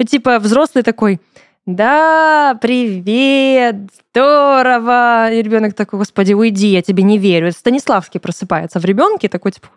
Типа 0.06 0.40
взрослый 0.40 0.84
такой, 0.84 1.22
да, 1.65 2.58
привет, 2.62 3.75
здорово. 4.12 5.32
И 5.32 5.41
ребенок 5.41 5.74
такой, 5.75 6.00
господи, 6.00 6.34
уйди, 6.34 6.67
я 6.67 6.82
тебе 6.82 7.03
не 7.03 7.17
верю. 7.17 7.48
Это 7.48 7.58
Станиславский 7.58 8.20
просыпается 8.20 8.79
в 8.79 8.86
ребенке, 8.86 9.29
такой, 9.29 9.53
типа, 9.53 9.70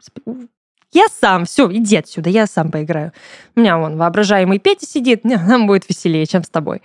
я 0.93 1.07
сам, 1.09 1.45
все, 1.45 1.71
иди 1.71 1.97
отсюда, 1.97 2.31
я 2.31 2.47
сам 2.47 2.71
поиграю. 2.71 3.13
У 3.55 3.61
меня 3.61 3.79
вон 3.79 3.97
воображаемый 3.97 4.59
Петя 4.59 4.87
сидит, 4.87 5.25
нам 5.25 5.67
будет 5.67 5.89
веселее, 5.89 6.27
чем 6.27 6.43
с 6.43 6.49
тобой. 6.49 6.83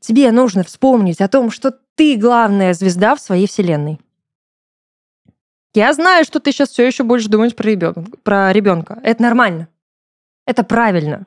Тебе 0.00 0.32
нужно 0.32 0.64
вспомнить 0.64 1.20
о 1.20 1.28
том, 1.28 1.50
что 1.50 1.72
ты 1.94 2.16
главная 2.16 2.74
звезда 2.74 3.14
в 3.14 3.20
своей 3.20 3.46
вселенной. 3.46 4.00
Я 5.74 5.92
знаю, 5.92 6.24
что 6.24 6.40
ты 6.40 6.52
сейчас 6.52 6.70
все 6.70 6.86
еще 6.86 7.04
будешь 7.04 7.26
думать 7.26 7.54
про 7.54 7.68
ребенка. 7.68 8.04
Про 8.22 8.52
ребенка. 8.52 8.98
Это 9.02 9.22
нормально. 9.22 9.68
Это 10.46 10.64
правильно 10.64 11.26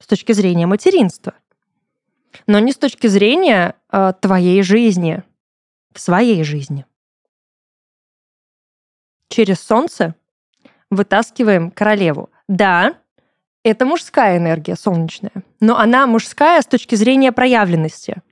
с 0.00 0.06
точки 0.06 0.32
зрения 0.32 0.66
материнства 0.66 1.34
но 2.46 2.58
не 2.58 2.72
с 2.72 2.76
точки 2.76 3.06
зрения 3.06 3.74
э, 3.90 4.12
твоей 4.20 4.62
жизни, 4.62 5.22
в 5.92 6.00
своей 6.00 6.44
жизни. 6.44 6.86
Через 9.28 9.60
солнце 9.60 10.14
вытаскиваем 10.90 11.70
королеву. 11.70 12.30
Да, 12.48 12.94
это 13.62 13.84
мужская 13.84 14.38
энергия 14.38 14.76
солнечная, 14.76 15.32
но 15.60 15.78
она 15.78 16.06
мужская 16.06 16.60
с 16.60 16.66
точки 16.66 16.94
зрения 16.94 17.32
проявленности. 17.32 18.22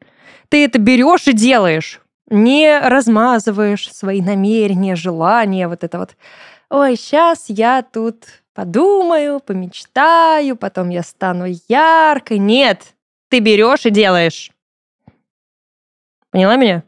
Ты 0.49 0.64
это 0.64 0.78
берешь 0.78 1.28
и 1.28 1.33
делаешь, 1.33 2.00
не 2.31 2.78
размазываешь 2.78 3.93
свои 3.93 4.21
намерения, 4.23 4.97
желания, 4.97 5.69
вот 5.69 5.85
это 5.85 5.99
вот. 5.99 6.17
Ой, 6.71 6.97
сейчас 6.97 7.47
я 7.49 7.83
тут 7.83 8.25
подумаю, 8.55 9.40
помечтаю, 9.40 10.57
потом 10.57 10.88
я 10.88 11.02
стану 11.02 11.47
яркой. 11.69 12.38
Нет, 12.38 12.95
ты 13.29 13.41
берешь 13.41 13.87
и 13.87 13.91
делаешь. 13.91 14.51
Поняла 16.31 16.57
меня? 16.57 16.83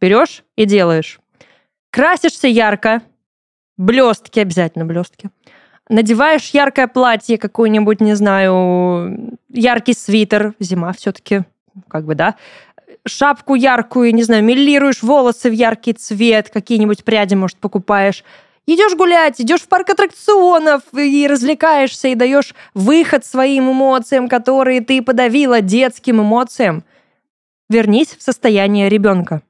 Берешь 0.00 0.44
и 0.56 0.64
делаешь. 0.64 1.20
Красишься 1.90 2.48
ярко. 2.48 3.02
Блестки 3.76 4.40
обязательно, 4.40 4.84
блестки. 4.84 5.30
Надеваешь 5.88 6.50
яркое 6.50 6.86
платье, 6.86 7.38
какое-нибудь, 7.38 8.00
не 8.00 8.14
знаю, 8.14 9.38
яркий 9.48 9.94
свитер. 9.94 10.54
Зима 10.58 10.92
все-таки, 10.92 11.42
как 11.88 12.04
бы, 12.04 12.14
да. 12.14 12.34
Шапку 13.06 13.54
яркую, 13.54 14.14
не 14.14 14.22
знаю, 14.22 14.44
милируешь 14.44 15.02
волосы 15.02 15.48
в 15.48 15.52
яркий 15.52 15.94
цвет, 15.94 16.50
какие-нибудь 16.50 17.04
пряди, 17.04 17.34
может, 17.34 17.56
покупаешь. 17.56 18.24
Идешь 18.70 18.94
гулять, 18.94 19.40
идешь 19.40 19.62
в 19.62 19.68
парк 19.68 19.88
аттракционов 19.88 20.82
и 20.92 21.26
развлекаешься, 21.26 22.08
и 22.08 22.14
даешь 22.14 22.54
выход 22.74 23.24
своим 23.24 23.72
эмоциям, 23.72 24.28
которые 24.28 24.82
ты 24.82 25.00
подавила 25.00 25.62
детским 25.62 26.20
эмоциям. 26.20 26.84
Вернись 27.70 28.14
в 28.14 28.22
состояние 28.22 28.90
ребенка. 28.90 29.40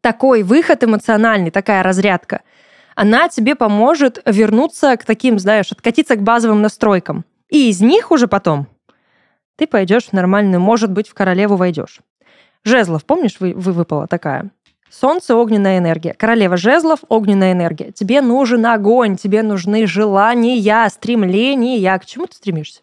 Такой 0.00 0.44
выход 0.44 0.84
эмоциональный, 0.84 1.50
такая 1.50 1.82
разрядка, 1.82 2.42
она 2.94 3.28
тебе 3.28 3.56
поможет 3.56 4.22
вернуться 4.24 4.96
к 4.96 5.04
таким, 5.04 5.40
знаешь, 5.40 5.72
откатиться 5.72 6.14
к 6.14 6.22
базовым 6.22 6.62
настройкам. 6.62 7.24
И 7.48 7.68
из 7.68 7.80
них 7.80 8.12
уже 8.12 8.28
потом 8.28 8.68
ты 9.56 9.66
пойдешь 9.66 10.04
в 10.04 10.12
нормальную, 10.12 10.60
может 10.60 10.92
быть, 10.92 11.08
в 11.08 11.14
королеву 11.14 11.56
войдешь. 11.56 11.98
Жезлов, 12.62 13.04
помнишь, 13.04 13.38
вы, 13.40 13.54
вы 13.54 13.72
выпала 13.72 14.06
такая? 14.06 14.52
Солнце– 14.90 15.34
огненная 15.36 15.78
энергия. 15.78 16.14
Королева 16.14 16.56
жезлов– 16.56 17.00
огненная 17.08 17.52
энергия. 17.52 17.92
Тебе 17.92 18.20
нужен 18.20 18.66
огонь, 18.66 19.16
тебе 19.16 19.42
нужны 19.42 19.86
желания, 19.86 20.88
стремления. 20.90 21.98
К 21.98 22.04
чему 22.04 22.26
ты 22.26 22.36
стремишься? 22.36 22.80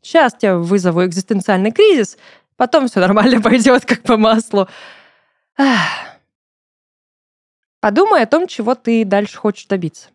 Сейчас 0.00 0.34
тебя 0.34 0.56
вызову 0.56 1.04
экзистенциальный 1.04 1.72
кризис, 1.72 2.16
потом 2.56 2.86
все 2.86 3.00
нормально 3.00 3.40
пойдет, 3.42 3.84
как 3.84 4.02
по 4.02 4.16
маслу. 4.16 4.68
Подумай 7.80 8.22
о 8.22 8.26
том, 8.26 8.46
чего 8.46 8.76
ты 8.76 9.04
дальше 9.04 9.36
хочешь 9.36 9.66
добиться. 9.66 10.10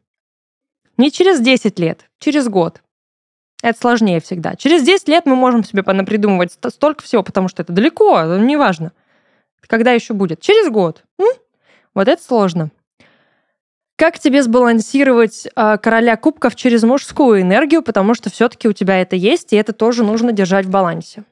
Не 0.96 1.12
через 1.12 1.42
10 1.42 1.78
лет, 1.80 2.10
через 2.20 2.48
год. 2.48 2.82
Это 3.62 3.78
сложнее 3.78 4.22
всегда. 4.22 4.56
Через 4.56 4.84
10 4.84 5.10
лет 5.10 5.26
мы 5.26 5.36
можем 5.36 5.64
себе 5.64 5.84
понапридумывать 5.84 6.54
столько 6.54 7.04
всего, 7.04 7.22
потому 7.22 7.50
что 7.50 7.62
это 7.62 7.74
далеко, 7.74 8.24
неважно. 8.38 8.94
Когда 9.68 9.92
еще 9.92 10.14
будет? 10.14 10.42
Через 10.42 10.70
год. 10.70 11.04
М? 11.20 11.28
Вот 11.94 12.08
это 12.08 12.22
сложно. 12.22 12.72
Как 13.96 14.18
тебе 14.18 14.42
сбалансировать 14.42 15.48
э, 15.56 15.78
короля 15.78 16.18
кубков 16.18 16.56
через 16.56 16.84
мужскую 16.84 17.42
энергию, 17.42 17.84
потому 17.84 18.16
что 18.16 18.32
все-таки 18.32 18.68
у 18.68 18.74
тебя 18.74 19.00
это 19.02 19.16
есть, 19.16 19.54
и 19.54 19.58
это 19.58 19.74
тоже 19.74 20.04
нужно 20.04 20.32
держать 20.32 20.66
в 20.66 20.72
балансе. 20.72 21.24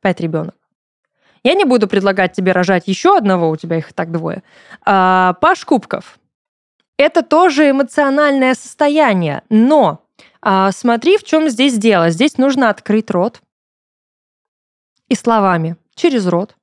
Опять 0.00 0.20
ребенок. 0.20 0.56
Я 1.44 1.54
не 1.54 1.64
буду 1.64 1.86
предлагать 1.86 2.32
тебе 2.32 2.52
рожать 2.52 2.88
еще 2.88 3.16
одного, 3.16 3.48
у 3.48 3.56
тебя 3.56 3.78
их 3.78 3.90
и 3.90 3.94
так 3.94 4.10
двое. 4.10 4.42
А, 4.84 5.34
Паш 5.34 5.64
кубков. 5.64 6.18
Это 6.98 7.22
тоже 7.22 7.70
эмоциональное 7.70 8.54
состояние, 8.54 9.42
но 9.48 10.04
а, 10.42 10.70
смотри, 10.72 11.16
в 11.16 11.24
чем 11.24 11.48
здесь 11.48 11.78
дело. 11.78 12.10
Здесь 12.10 12.36
нужно 12.36 12.68
открыть 12.68 13.10
рот, 13.10 13.40
и 15.10 15.14
словами 15.14 15.76
через 15.94 16.26
рот 16.26 16.56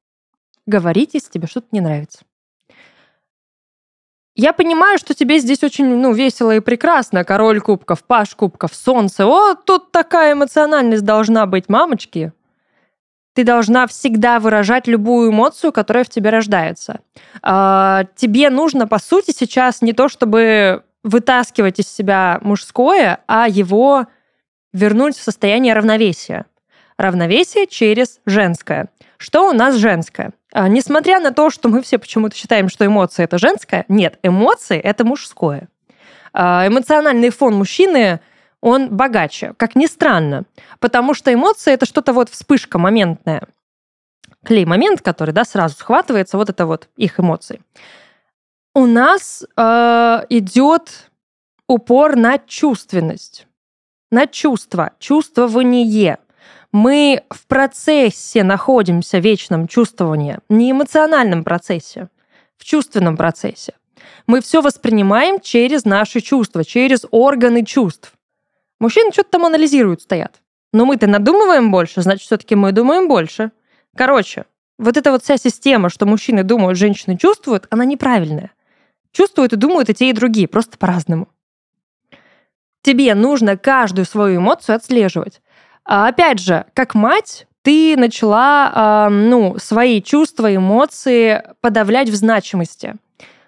говорить, 0.66 1.14
если 1.14 1.30
тебе 1.30 1.48
что-то 1.48 1.68
не 1.72 1.82
нравится. 1.82 2.20
Я 4.36 4.54
понимаю, 4.54 4.98
что 5.00 5.14
тебе 5.14 5.40
здесь 5.40 5.64
очень 5.64 5.86
ну, 5.86 6.14
весело 6.14 6.56
и 6.56 6.60
прекрасно. 6.60 7.24
Король 7.24 7.60
кубков, 7.60 8.04
паш 8.04 8.36
кубков, 8.36 8.74
солнце. 8.74 9.26
О, 9.26 9.56
тут 9.56 9.92
такая 9.92 10.34
эмоциональность 10.34 11.04
должна 11.04 11.46
быть, 11.46 11.70
мамочки. 11.70 12.34
Ты 13.34 13.44
должна 13.44 13.88
всегда 13.88 14.40
выражать 14.40 14.88
любую 14.88 15.32
эмоцию, 15.32 15.72
которая 15.72 16.04
в 16.04 16.10
тебе 16.10 16.30
рождается. 16.30 17.00
А, 17.42 18.06
тебе 18.16 18.50
нужно, 18.50 18.88
по 18.88 19.00
сути, 19.00 19.32
сейчас 19.32 19.82
не 19.82 19.94
то, 19.94 20.08
чтобы 20.08 20.84
вытаскивать 21.04 21.80
из 21.80 21.88
себя 21.88 22.40
мужское, 22.42 23.22
а 23.28 23.48
его 23.48 24.06
вернуть 24.72 25.18
в 25.18 25.24
состояние 25.24 25.74
равновесия 25.74 26.46
равновесие 26.98 27.68
через 27.68 28.20
женское. 28.26 28.90
Что 29.18 29.50
у 29.50 29.54
нас 29.54 29.76
женское? 29.76 30.32
А, 30.52 30.68
несмотря 30.68 31.20
на 31.20 31.32
то, 31.32 31.50
что 31.50 31.70
мы 31.70 31.82
все 31.82 31.98
почему-то 31.98 32.36
считаем, 32.36 32.70
что 32.70 32.86
эмоции 32.86 33.24
это 33.24 33.38
женское, 33.38 33.86
нет, 33.88 34.20
эмоции 34.24 34.78
это 34.78 35.06
мужское. 35.06 35.70
А, 36.34 36.68
эмоциональный 36.68 37.30
фон 37.30 37.56
мужчины 37.56 38.20
он 38.62 38.90
богаче, 38.90 39.54
как 39.58 39.76
ни 39.76 39.86
странно, 39.86 40.44
потому 40.80 41.14
что 41.14 41.34
эмоции 41.34 41.74
это 41.74 41.86
что-то 41.86 42.14
вот 42.14 42.30
вспышка 42.30 42.80
моментная, 42.80 43.44
клей-момент, 44.44 45.02
который 45.02 45.34
да, 45.34 45.46
сразу 45.46 45.76
схватывается, 45.76 46.38
вот 46.38 46.50
это 46.50 46.66
вот 46.66 46.90
их 46.96 47.20
эмоции. 47.20 47.62
У 48.74 48.86
нас 48.86 49.44
э, 49.56 50.26
идет 50.30 51.12
упор 51.68 52.16
на 52.16 52.38
чувственность, 52.38 53.48
на 54.12 54.28
чувство, 54.28 54.92
чувствование 55.00 56.18
мы 56.72 57.24
в 57.30 57.48
процессе 57.48 58.44
находимся, 58.44 59.20
в 59.20 59.24
вечном 59.24 59.68
чувствовании, 59.68 60.40
не 60.50 60.72
эмоциональном 60.72 61.44
процессе, 61.44 62.10
в 62.58 62.66
чувственном 62.66 63.18
процессе. 63.18 63.74
Мы 64.26 64.42
все 64.42 64.62
воспринимаем 64.62 65.40
через 65.40 65.86
наши 65.86 66.22
чувства, 66.22 66.64
через 66.64 67.06
органы 67.12 67.66
чувств. 67.66 68.14
Мужчины 68.80 69.12
что-то 69.12 69.32
там 69.32 69.46
анализируют, 69.46 70.02
стоят. 70.02 70.42
Но 70.74 70.86
мы-то 70.86 71.08
надумываем 71.08 71.72
больше, 71.72 72.02
значит, 72.02 72.24
все-таки 72.24 72.56
мы 72.56 72.72
думаем 72.72 73.08
больше. 73.08 73.52
Короче, 73.96 74.46
вот 74.78 74.98
эта 74.98 75.12
вот 75.12 75.24
вся 75.24 75.38
система, 75.38 75.90
что 75.90 76.06
мужчины 76.06 76.44
думают, 76.44 76.78
женщины 76.78 77.18
чувствуют, 77.18 77.68
она 77.70 77.86
неправильная. 77.86 78.52
Чувствуют 79.12 79.54
и 79.54 79.56
думают 79.56 79.90
и 79.90 79.94
те, 79.94 80.10
и 80.10 80.14
другие, 80.14 80.48
просто 80.48 80.78
по-разному. 80.78 81.30
Тебе 82.84 83.16
нужно 83.16 83.58
каждую 83.58 84.06
свою 84.06 84.40
эмоцию 84.40 84.76
отслеживать. 84.76 85.42
А 85.90 86.10
опять 86.10 86.40
же, 86.40 86.66
как 86.74 86.96
мать, 86.96 87.48
ты 87.62 87.96
начала, 87.96 89.08
ну, 89.10 89.58
свои 89.58 90.02
чувства, 90.02 90.54
эмоции 90.54 91.42
подавлять 91.62 92.10
в 92.10 92.16
значимости. 92.16 92.96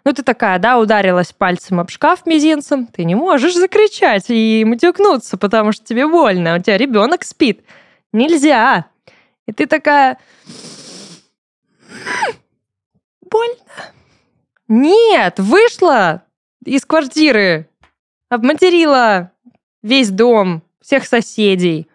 Ну, 0.06 0.14
ты 0.14 0.24
такая, 0.24 0.58
да, 0.58 0.80
ударилась 0.80 1.34
пальцем 1.34 1.82
об 1.82 1.90
шкаф 1.90 2.26
мизинцем, 2.26 2.88
ты 2.88 3.04
не 3.04 3.16
можешь 3.16 3.56
закричать 3.56 4.26
и 4.30 4.64
матюкнуться, 4.66 5.38
потому 5.38 5.74
что 5.74 5.86
тебе 5.86 6.08
больно, 6.08 6.56
у 6.56 6.60
тебя 6.60 6.78
ребенок 6.78 7.26
спит. 7.26 7.62
Нельзя. 8.14 8.86
И 9.46 9.52
ты 9.52 9.66
такая... 9.66 10.18
Больно. 13.30 13.56
Нет, 14.70 15.40
вышла 15.40 16.24
из 16.64 16.86
квартиры, 16.86 17.68
обматерила 18.30 19.32
весь 19.84 20.10
дом, 20.10 20.64
всех 20.82 21.06
соседей. 21.06 21.89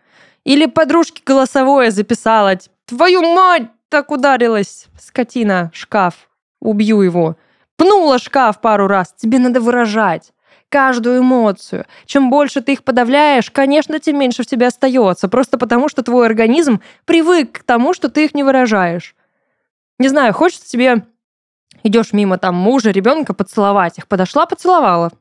Или 0.44 0.66
подружке 0.66 1.22
голосовое 1.24 1.90
записала. 1.90 2.56
Твою 2.86 3.22
мать, 3.22 3.68
так 3.88 4.10
ударилась, 4.10 4.86
скотина, 5.00 5.70
шкаф. 5.72 6.28
Убью 6.60 7.00
его. 7.00 7.36
Пнула 7.76 8.18
шкаф 8.18 8.60
пару 8.60 8.86
раз. 8.86 9.14
Тебе 9.16 9.38
надо 9.38 9.60
выражать 9.60 10.32
каждую 10.68 11.20
эмоцию. 11.20 11.86
Чем 12.04 12.30
больше 12.30 12.60
ты 12.60 12.72
их 12.72 12.82
подавляешь, 12.82 13.50
конечно, 13.50 14.00
тем 14.00 14.18
меньше 14.18 14.42
в 14.42 14.46
тебе 14.46 14.66
остается. 14.66 15.28
Просто 15.28 15.56
потому, 15.56 15.88
что 15.88 16.02
твой 16.02 16.26
организм 16.26 16.80
привык 17.04 17.60
к 17.60 17.62
тому, 17.62 17.94
что 17.94 18.08
ты 18.08 18.24
их 18.24 18.34
не 18.34 18.42
выражаешь. 18.42 19.14
Не 19.98 20.08
знаю, 20.08 20.34
хочется 20.34 20.68
тебе... 20.68 21.06
Идешь 21.84 22.12
мимо 22.12 22.38
там 22.38 22.54
мужа, 22.54 22.90
ребенка, 22.90 23.34
поцеловать 23.34 23.98
их. 23.98 24.08
Подошла, 24.08 24.46
поцеловала. 24.46 25.12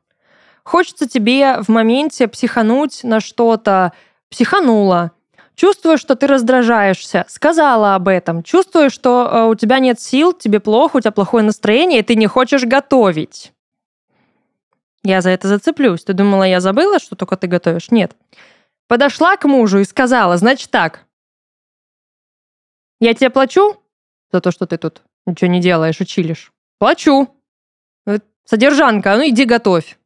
Хочется 0.64 1.06
тебе 1.06 1.60
в 1.60 1.68
моменте 1.68 2.26
психануть 2.26 3.04
на 3.04 3.20
что-то, 3.20 3.92
психанула, 4.34 5.12
чувствую, 5.54 5.96
что 5.96 6.16
ты 6.16 6.26
раздражаешься, 6.26 7.24
сказала 7.28 7.94
об 7.94 8.08
этом, 8.08 8.42
чувствую, 8.42 8.90
что 8.90 9.30
э, 9.30 9.44
у 9.44 9.54
тебя 9.54 9.78
нет 9.78 10.00
сил, 10.00 10.32
тебе 10.32 10.58
плохо, 10.58 10.96
у 10.96 11.00
тебя 11.00 11.12
плохое 11.12 11.44
настроение, 11.44 12.00
и 12.00 12.02
ты 12.02 12.16
не 12.16 12.26
хочешь 12.26 12.64
готовить. 12.64 13.52
Я 15.04 15.20
за 15.20 15.30
это 15.30 15.46
зацеплюсь. 15.46 16.02
Ты 16.02 16.14
думала, 16.14 16.42
я 16.42 16.60
забыла, 16.60 16.98
что 16.98 17.14
только 17.14 17.36
ты 17.36 17.46
готовишь? 17.46 17.92
Нет. 17.92 18.16
Подошла 18.88 19.36
к 19.36 19.44
мужу 19.44 19.78
и 19.78 19.84
сказала, 19.84 20.36
значит 20.36 20.70
так, 20.72 21.04
я 23.00 23.14
тебе 23.14 23.30
плачу 23.30 23.76
за 24.32 24.40
то, 24.40 24.50
что 24.50 24.66
ты 24.66 24.78
тут 24.78 25.02
ничего 25.26 25.48
не 25.48 25.60
делаешь 25.60 26.00
и 26.00 26.06
чилишь? 26.06 26.52
Плачу. 26.78 27.28
Содержанка, 28.44 29.16
ну 29.16 29.28
иди 29.28 29.44
готовь. 29.44 29.96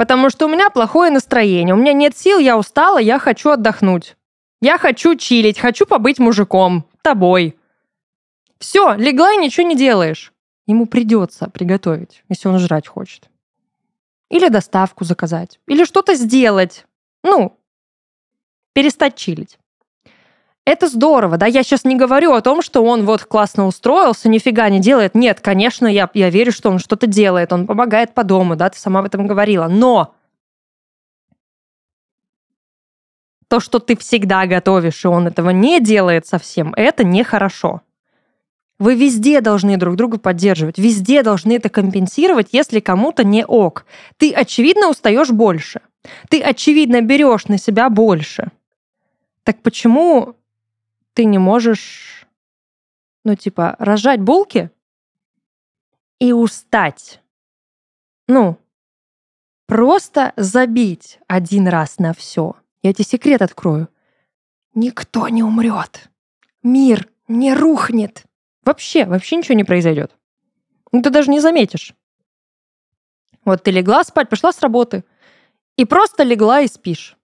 Потому 0.00 0.30
что 0.30 0.46
у 0.46 0.48
меня 0.48 0.70
плохое 0.70 1.10
настроение, 1.10 1.74
у 1.74 1.76
меня 1.76 1.92
нет 1.92 2.16
сил, 2.16 2.38
я 2.38 2.56
устала, 2.56 2.96
я 2.96 3.18
хочу 3.18 3.50
отдохнуть. 3.50 4.16
Я 4.62 4.78
хочу 4.78 5.14
чилить, 5.14 5.58
хочу 5.58 5.84
побыть 5.84 6.18
мужиком, 6.18 6.86
тобой. 7.02 7.58
Все, 8.58 8.94
легла 8.94 9.34
и 9.34 9.36
ничего 9.36 9.66
не 9.66 9.76
делаешь. 9.76 10.32
Ему 10.66 10.86
придется 10.86 11.50
приготовить, 11.50 12.24
если 12.30 12.48
он 12.48 12.58
жрать 12.58 12.88
хочет. 12.88 13.28
Или 14.30 14.48
доставку 14.48 15.04
заказать. 15.04 15.60
Или 15.66 15.84
что-то 15.84 16.14
сделать. 16.14 16.86
Ну, 17.22 17.58
перестать 18.72 19.16
чилить. 19.16 19.58
Это 20.66 20.88
здорово, 20.88 21.36
да, 21.36 21.46
я 21.46 21.62
сейчас 21.62 21.84
не 21.84 21.96
говорю 21.96 22.32
о 22.32 22.42
том, 22.42 22.62
что 22.62 22.84
он 22.84 23.04
вот 23.04 23.24
классно 23.24 23.66
устроился, 23.66 24.28
нифига 24.28 24.68
не 24.68 24.78
делает. 24.78 25.14
Нет, 25.14 25.40
конечно, 25.40 25.86
я, 25.86 26.08
я 26.14 26.30
верю, 26.30 26.52
что 26.52 26.70
он 26.70 26.78
что-то 26.78 27.06
делает, 27.06 27.52
он 27.52 27.66
помогает 27.66 28.14
по 28.14 28.24
дому, 28.24 28.56
да, 28.56 28.68
ты 28.68 28.78
сама 28.78 29.00
об 29.00 29.06
этом 29.06 29.26
говорила. 29.26 29.68
Но 29.68 30.14
то, 33.48 33.58
что 33.58 33.78
ты 33.80 33.96
всегда 33.96 34.46
готовишь, 34.46 35.04
и 35.04 35.08
он 35.08 35.26
этого 35.26 35.50
не 35.50 35.80
делает 35.80 36.26
совсем, 36.26 36.72
это 36.76 37.04
нехорошо. 37.04 37.80
Вы 38.78 38.94
везде 38.94 39.40
должны 39.40 39.76
друг 39.76 39.96
друга 39.96 40.18
поддерживать, 40.18 40.78
везде 40.78 41.22
должны 41.22 41.56
это 41.56 41.68
компенсировать, 41.68 42.48
если 42.52 42.80
кому-то 42.80 43.24
не 43.24 43.44
ок. 43.44 43.86
Ты, 44.18 44.32
очевидно, 44.32 44.88
устаешь 44.88 45.30
больше. 45.30 45.80
Ты, 46.28 46.40
очевидно, 46.40 47.02
берешь 47.02 47.46
на 47.46 47.58
себя 47.58 47.90
больше. 47.90 48.52
Так 49.42 49.60
почему 49.62 50.36
ты 51.14 51.24
не 51.24 51.38
можешь, 51.38 52.26
ну, 53.24 53.34
типа, 53.34 53.76
разжать 53.78 54.20
булки 54.20 54.70
и 56.18 56.32
устать? 56.32 57.22
Ну, 58.28 58.58
просто 59.66 60.32
забить 60.36 61.18
один 61.26 61.68
раз 61.68 61.98
на 61.98 62.14
все. 62.14 62.56
Я 62.82 62.92
тебе 62.94 63.04
секрет 63.04 63.42
открою. 63.42 63.88
Никто 64.74 65.28
не 65.28 65.42
умрет. 65.42 66.08
Мир 66.62 67.08
не 67.28 67.54
рухнет. 67.54 68.24
Вообще, 68.64 69.04
вообще 69.04 69.36
ничего 69.36 69.54
не 69.54 69.64
произойдет. 69.64 70.16
Ну, 70.92 71.02
ты 71.02 71.10
даже 71.10 71.30
не 71.30 71.40
заметишь. 71.40 71.94
Вот 73.44 73.62
ты 73.62 73.70
легла 73.70 74.04
спать, 74.04 74.28
пришла 74.28 74.52
с 74.52 74.60
работы, 74.60 75.04
и 75.76 75.84
просто 75.84 76.22
легла 76.22 76.60
и 76.60 76.68
спишь. 76.68 77.16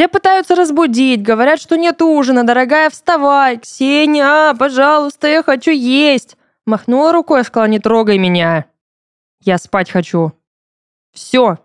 Тебя 0.00 0.08
пытаются 0.08 0.54
разбудить, 0.54 1.20
говорят, 1.20 1.60
что 1.60 1.76
нет 1.76 2.00
ужина, 2.00 2.42
дорогая, 2.42 2.88
вставай, 2.88 3.58
Ксения, 3.58 4.54
пожалуйста, 4.54 5.28
я 5.28 5.42
хочу 5.42 5.72
есть. 5.72 6.38
Махнула 6.64 7.12
рукой, 7.12 7.44
сказала, 7.44 7.68
не 7.68 7.80
трогай 7.80 8.16
меня. 8.16 8.64
Я 9.42 9.58
спать 9.58 9.90
хочу. 9.90 10.32
Все. 11.12 11.58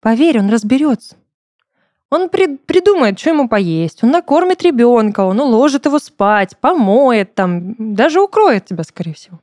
Поверь, 0.00 0.38
он 0.38 0.48
разберется. 0.48 1.16
Он 2.08 2.28
при- 2.28 2.56
придумает, 2.56 3.18
что 3.18 3.30
ему 3.30 3.48
поесть. 3.48 4.04
Он 4.04 4.12
накормит 4.12 4.62
ребенка, 4.62 5.22
он 5.22 5.40
уложит 5.40 5.86
его 5.86 5.98
спать, 5.98 6.56
помоет 6.56 7.34
там, 7.34 7.74
даже 7.96 8.20
укроет 8.20 8.66
тебя, 8.66 8.84
скорее 8.84 9.14
всего. 9.14 9.40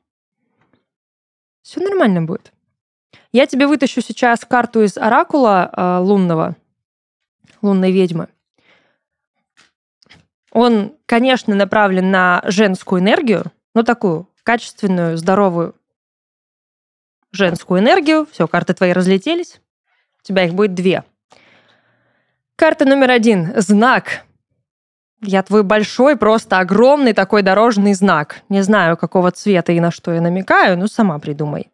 Все 1.62 1.82
нормально 1.82 2.22
будет. 2.22 2.54
Я 3.34 3.48
тебе 3.48 3.68
вытащу 3.68 4.00
сейчас 4.00 4.46
карту 4.46 4.82
из 4.82 4.98
оракула 4.98 5.70
э, 5.76 5.98
лунного, 5.98 6.56
лунной 7.63 7.91
ведьмы. 7.91 8.28
Он, 10.52 10.93
конечно, 11.08 11.56
направлен 11.56 12.12
на 12.12 12.43
женскую 12.45 13.02
энергию, 13.02 13.45
но 13.73 13.82
такую 13.82 14.30
качественную, 14.43 15.17
здоровую 15.17 15.76
женскую 17.32 17.80
энергию. 17.82 18.28
Все, 18.32 18.47
карты 18.47 18.73
твои 18.76 18.93
разлетелись. 18.93 19.60
У 20.21 20.28
тебя 20.28 20.45
их 20.45 20.54
будет 20.54 20.76
две. 20.76 21.04
Карта 22.56 22.86
номер 22.86 23.12
один. 23.12 23.60
Знак. 23.60 24.26
Я 25.21 25.41
твой 25.41 25.63
большой, 25.63 26.17
просто 26.17 26.60
огромный 26.60 27.13
такой 27.13 27.41
дорожный 27.41 27.93
знак. 27.93 28.41
Не 28.49 28.62
знаю, 28.62 28.97
какого 28.97 29.32
цвета 29.32 29.71
и 29.71 29.80
на 29.80 29.89
что 29.89 30.13
я 30.13 30.21
намекаю, 30.21 30.78
но 30.78 30.88
сама 30.88 31.17
придумай. 31.17 31.71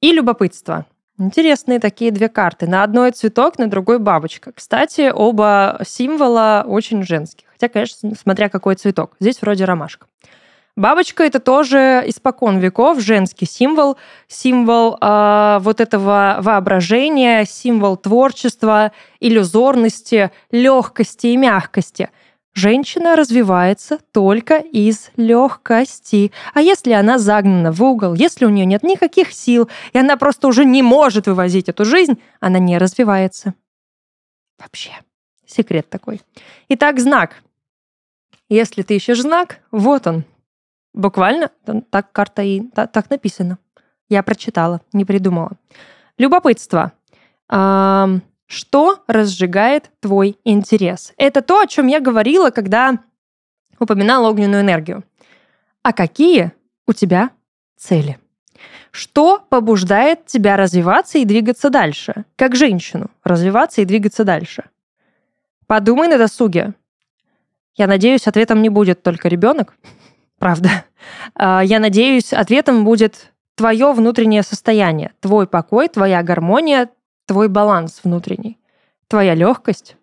И 0.00 0.12
любопытство. 0.12 0.86
Интересные 1.18 1.80
такие 1.80 2.12
две 2.12 2.28
карты. 2.28 2.68
На 2.68 2.84
одной 2.84 3.10
цветок, 3.10 3.58
на 3.58 3.68
другой 3.68 3.98
бабочка. 3.98 4.52
Кстати, 4.54 5.10
оба 5.12 5.80
символа 5.84 6.64
очень 6.66 7.02
женские. 7.02 7.48
Хотя, 7.50 7.68
конечно, 7.68 8.12
смотря 8.14 8.48
какой 8.48 8.76
цветок. 8.76 9.16
Здесь 9.18 9.42
вроде 9.42 9.64
ромашка. 9.64 10.06
Бабочка 10.76 11.24
это 11.24 11.40
тоже 11.40 12.04
испокон 12.06 12.58
веков 12.58 13.00
женский 13.00 13.46
символ, 13.46 13.96
символ 14.28 14.96
э, 15.00 15.58
вот 15.60 15.80
этого 15.80 16.36
воображения, 16.40 17.44
символ 17.46 17.96
творчества, 17.96 18.92
иллюзорности, 19.18 20.30
легкости 20.52 21.26
и 21.26 21.36
мягкости. 21.36 22.10
Женщина 22.58 23.14
развивается 23.14 23.98
только 24.10 24.56
из 24.56 25.12
легкости. 25.16 26.32
А 26.54 26.60
если 26.60 26.90
она 26.90 27.16
загнана 27.16 27.70
в 27.70 27.80
угол, 27.84 28.14
если 28.14 28.46
у 28.46 28.48
нее 28.48 28.66
нет 28.66 28.82
никаких 28.82 29.32
сил, 29.32 29.70
и 29.92 29.98
она 29.98 30.16
просто 30.16 30.48
уже 30.48 30.64
не 30.64 30.82
может 30.82 31.28
вывозить 31.28 31.68
эту 31.68 31.84
жизнь, 31.84 32.20
она 32.40 32.58
не 32.58 32.76
развивается. 32.76 33.54
Вообще. 34.58 34.90
Секрет 35.46 35.88
такой. 35.88 36.20
Итак, 36.68 36.98
знак. 36.98 37.44
Если 38.48 38.82
ты 38.82 38.96
ищешь 38.96 39.22
знак, 39.22 39.60
вот 39.70 40.08
он, 40.08 40.24
Буквально 40.92 41.52
так 41.90 42.10
карта 42.10 42.42
и 42.42 42.60
так, 42.74 42.90
так 42.90 43.08
написано. 43.08 43.58
Я 44.08 44.24
прочитала, 44.24 44.80
не 44.92 45.04
придумала. 45.04 45.52
Любопытство. 46.16 46.90
Что 48.48 49.04
разжигает 49.06 49.90
твой 50.00 50.38
интерес? 50.42 51.12
Это 51.18 51.42
то, 51.42 51.60
о 51.60 51.66
чем 51.66 51.86
я 51.86 52.00
говорила, 52.00 52.48
когда 52.48 52.98
упоминала 53.78 54.30
огненную 54.30 54.62
энергию. 54.62 55.04
А 55.82 55.92
какие 55.92 56.52
у 56.86 56.94
тебя 56.94 57.30
цели? 57.76 58.18
Что 58.90 59.38
побуждает 59.50 60.24
тебя 60.24 60.56
развиваться 60.56 61.18
и 61.18 61.26
двигаться 61.26 61.68
дальше? 61.68 62.24
Как 62.36 62.56
женщину 62.56 63.10
развиваться 63.22 63.82
и 63.82 63.84
двигаться 63.84 64.24
дальше? 64.24 64.64
Подумай 65.66 66.08
на 66.08 66.16
досуге. 66.16 66.72
Я 67.76 67.86
надеюсь, 67.86 68.26
ответом 68.26 68.62
не 68.62 68.70
будет 68.70 69.02
только 69.02 69.28
ребенок, 69.28 69.76
правда. 70.38 70.86
А, 71.34 71.62
я 71.62 71.80
надеюсь, 71.80 72.32
ответом 72.32 72.84
будет 72.84 73.30
твое 73.56 73.92
внутреннее 73.92 74.42
состояние, 74.42 75.12
твой 75.20 75.46
покой, 75.46 75.88
твоя 75.88 76.22
гармония, 76.22 76.88
твой 77.28 77.48
баланс 77.48 78.00
внутренний, 78.02 78.58
твоя 79.06 79.34
легкость, 79.34 79.96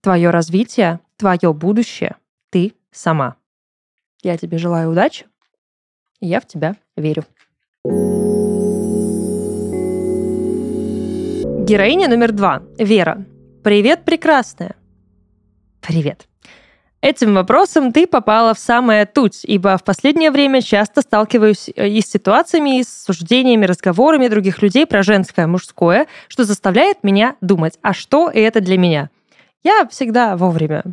твое 0.00 0.30
развитие, 0.30 1.00
твое 1.16 1.52
будущее, 1.52 2.16
ты 2.50 2.74
сама. 2.92 3.34
Я 4.22 4.38
тебе 4.38 4.56
желаю 4.56 4.92
удачи, 4.92 5.26
я 6.20 6.40
в 6.40 6.46
тебя 6.46 6.76
верю. 6.96 7.24
Героиня 11.66 12.08
номер 12.08 12.32
два. 12.32 12.62
Вера. 12.78 13.24
Привет, 13.64 14.04
прекрасная. 14.04 14.76
Привет. 15.80 16.29
Этим 17.02 17.34
вопросом 17.34 17.92
ты 17.92 18.06
попала 18.06 18.52
в 18.52 18.58
самое 18.58 19.06
тут, 19.06 19.32
ибо 19.44 19.78
в 19.78 19.84
последнее 19.84 20.30
время 20.30 20.60
часто 20.60 21.00
сталкиваюсь 21.00 21.70
э, 21.74 21.88
и 21.88 22.02
с 22.02 22.10
ситуациями, 22.10 22.80
и 22.80 22.84
с 22.84 23.04
суждениями, 23.04 23.64
разговорами 23.64 24.28
других 24.28 24.60
людей 24.60 24.86
про 24.86 25.02
женское, 25.02 25.46
мужское, 25.46 26.06
что 26.28 26.44
заставляет 26.44 27.02
меня 27.02 27.36
думать, 27.40 27.78
а 27.80 27.94
что 27.94 28.30
это 28.30 28.60
для 28.60 28.76
меня? 28.76 29.08
Я 29.62 29.86
всегда 29.88 30.36
вовремя. 30.36 30.84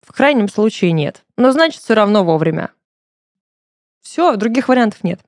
В 0.00 0.14
крайнем 0.14 0.48
случае 0.48 0.92
нет. 0.92 1.22
Но 1.36 1.52
значит, 1.52 1.82
все 1.82 1.92
равно 1.92 2.24
вовремя. 2.24 2.70
Все, 4.00 4.36
других 4.36 4.68
вариантов 4.68 5.04
нет. 5.04 5.20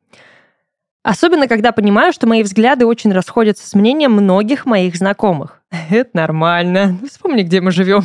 Особенно, 1.02 1.46
когда 1.46 1.72
понимаю, 1.72 2.12
что 2.14 2.26
мои 2.26 2.42
взгляды 2.42 2.86
очень 2.86 3.12
расходятся 3.12 3.68
с 3.68 3.74
мнением 3.74 4.12
многих 4.12 4.64
моих 4.64 4.96
знакомых. 4.96 5.62
Это 5.90 6.10
нормально. 6.14 6.98
Вспомни, 7.06 7.42
где 7.42 7.60
мы 7.60 7.70
живем. 7.70 8.02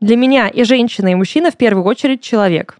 Для 0.00 0.16
меня 0.16 0.48
и 0.48 0.62
женщина, 0.62 1.08
и 1.08 1.14
мужчина 1.14 1.50
в 1.50 1.56
первую 1.56 1.84
очередь 1.84 2.22
человек. 2.22 2.78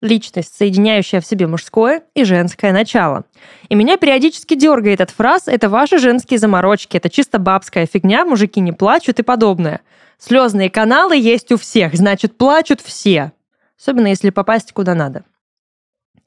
Личность, 0.00 0.56
соединяющая 0.56 1.20
в 1.20 1.26
себе 1.26 1.48
мужское 1.48 2.04
и 2.14 2.22
женское 2.22 2.72
начало. 2.72 3.24
И 3.68 3.74
меня 3.74 3.96
периодически 3.96 4.54
дергает 4.54 5.00
от 5.00 5.10
фраз 5.10 5.48
«это 5.48 5.68
ваши 5.68 5.98
женские 5.98 6.38
заморочки, 6.38 6.96
это 6.96 7.10
чисто 7.10 7.40
бабская 7.40 7.86
фигня, 7.86 8.24
мужики 8.24 8.60
не 8.60 8.70
плачут» 8.70 9.18
и 9.18 9.24
подобное. 9.24 9.80
Слезные 10.18 10.70
каналы 10.70 11.16
есть 11.16 11.50
у 11.50 11.56
всех, 11.56 11.94
значит, 11.94 12.38
плачут 12.38 12.80
все. 12.80 13.32
Особенно 13.76 14.06
если 14.06 14.30
попасть 14.30 14.72
куда 14.72 14.94
надо. 14.94 15.24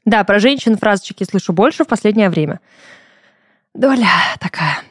Да, 0.04 0.26
про 0.26 0.40
женщин 0.40 0.78
фразочки 0.78 1.24
слышу 1.24 1.54
больше 1.54 1.86
в 1.86 1.88
последнее 1.88 2.30
время. 2.30 2.60
Доля 3.74 4.10
такая. 4.42 4.84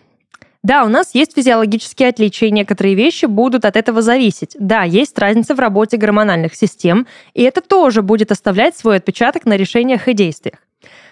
Да, 0.63 0.85
у 0.85 0.89
нас 0.89 1.15
есть 1.15 1.35
физиологические 1.35 2.11
отличия, 2.11 2.49
и 2.49 2.53
некоторые 2.53 2.95
вещи 2.95 3.25
будут 3.25 3.65
от 3.65 3.77
этого 3.77 4.03
зависеть. 4.03 4.57
Да, 4.59 4.83
есть 4.83 5.19
разница 5.19 5.55
в 5.55 5.59
работе 5.59 5.97
гормональных 5.97 6.55
систем, 6.55 7.07
и 7.33 7.43
это 7.43 7.63
тоже 7.63 8.03
будет 8.03 8.31
оставлять 8.31 8.77
свой 8.77 8.97
отпечаток 8.97 9.47
на 9.47 9.57
решениях 9.57 10.07
и 10.09 10.13
действиях. 10.13 10.59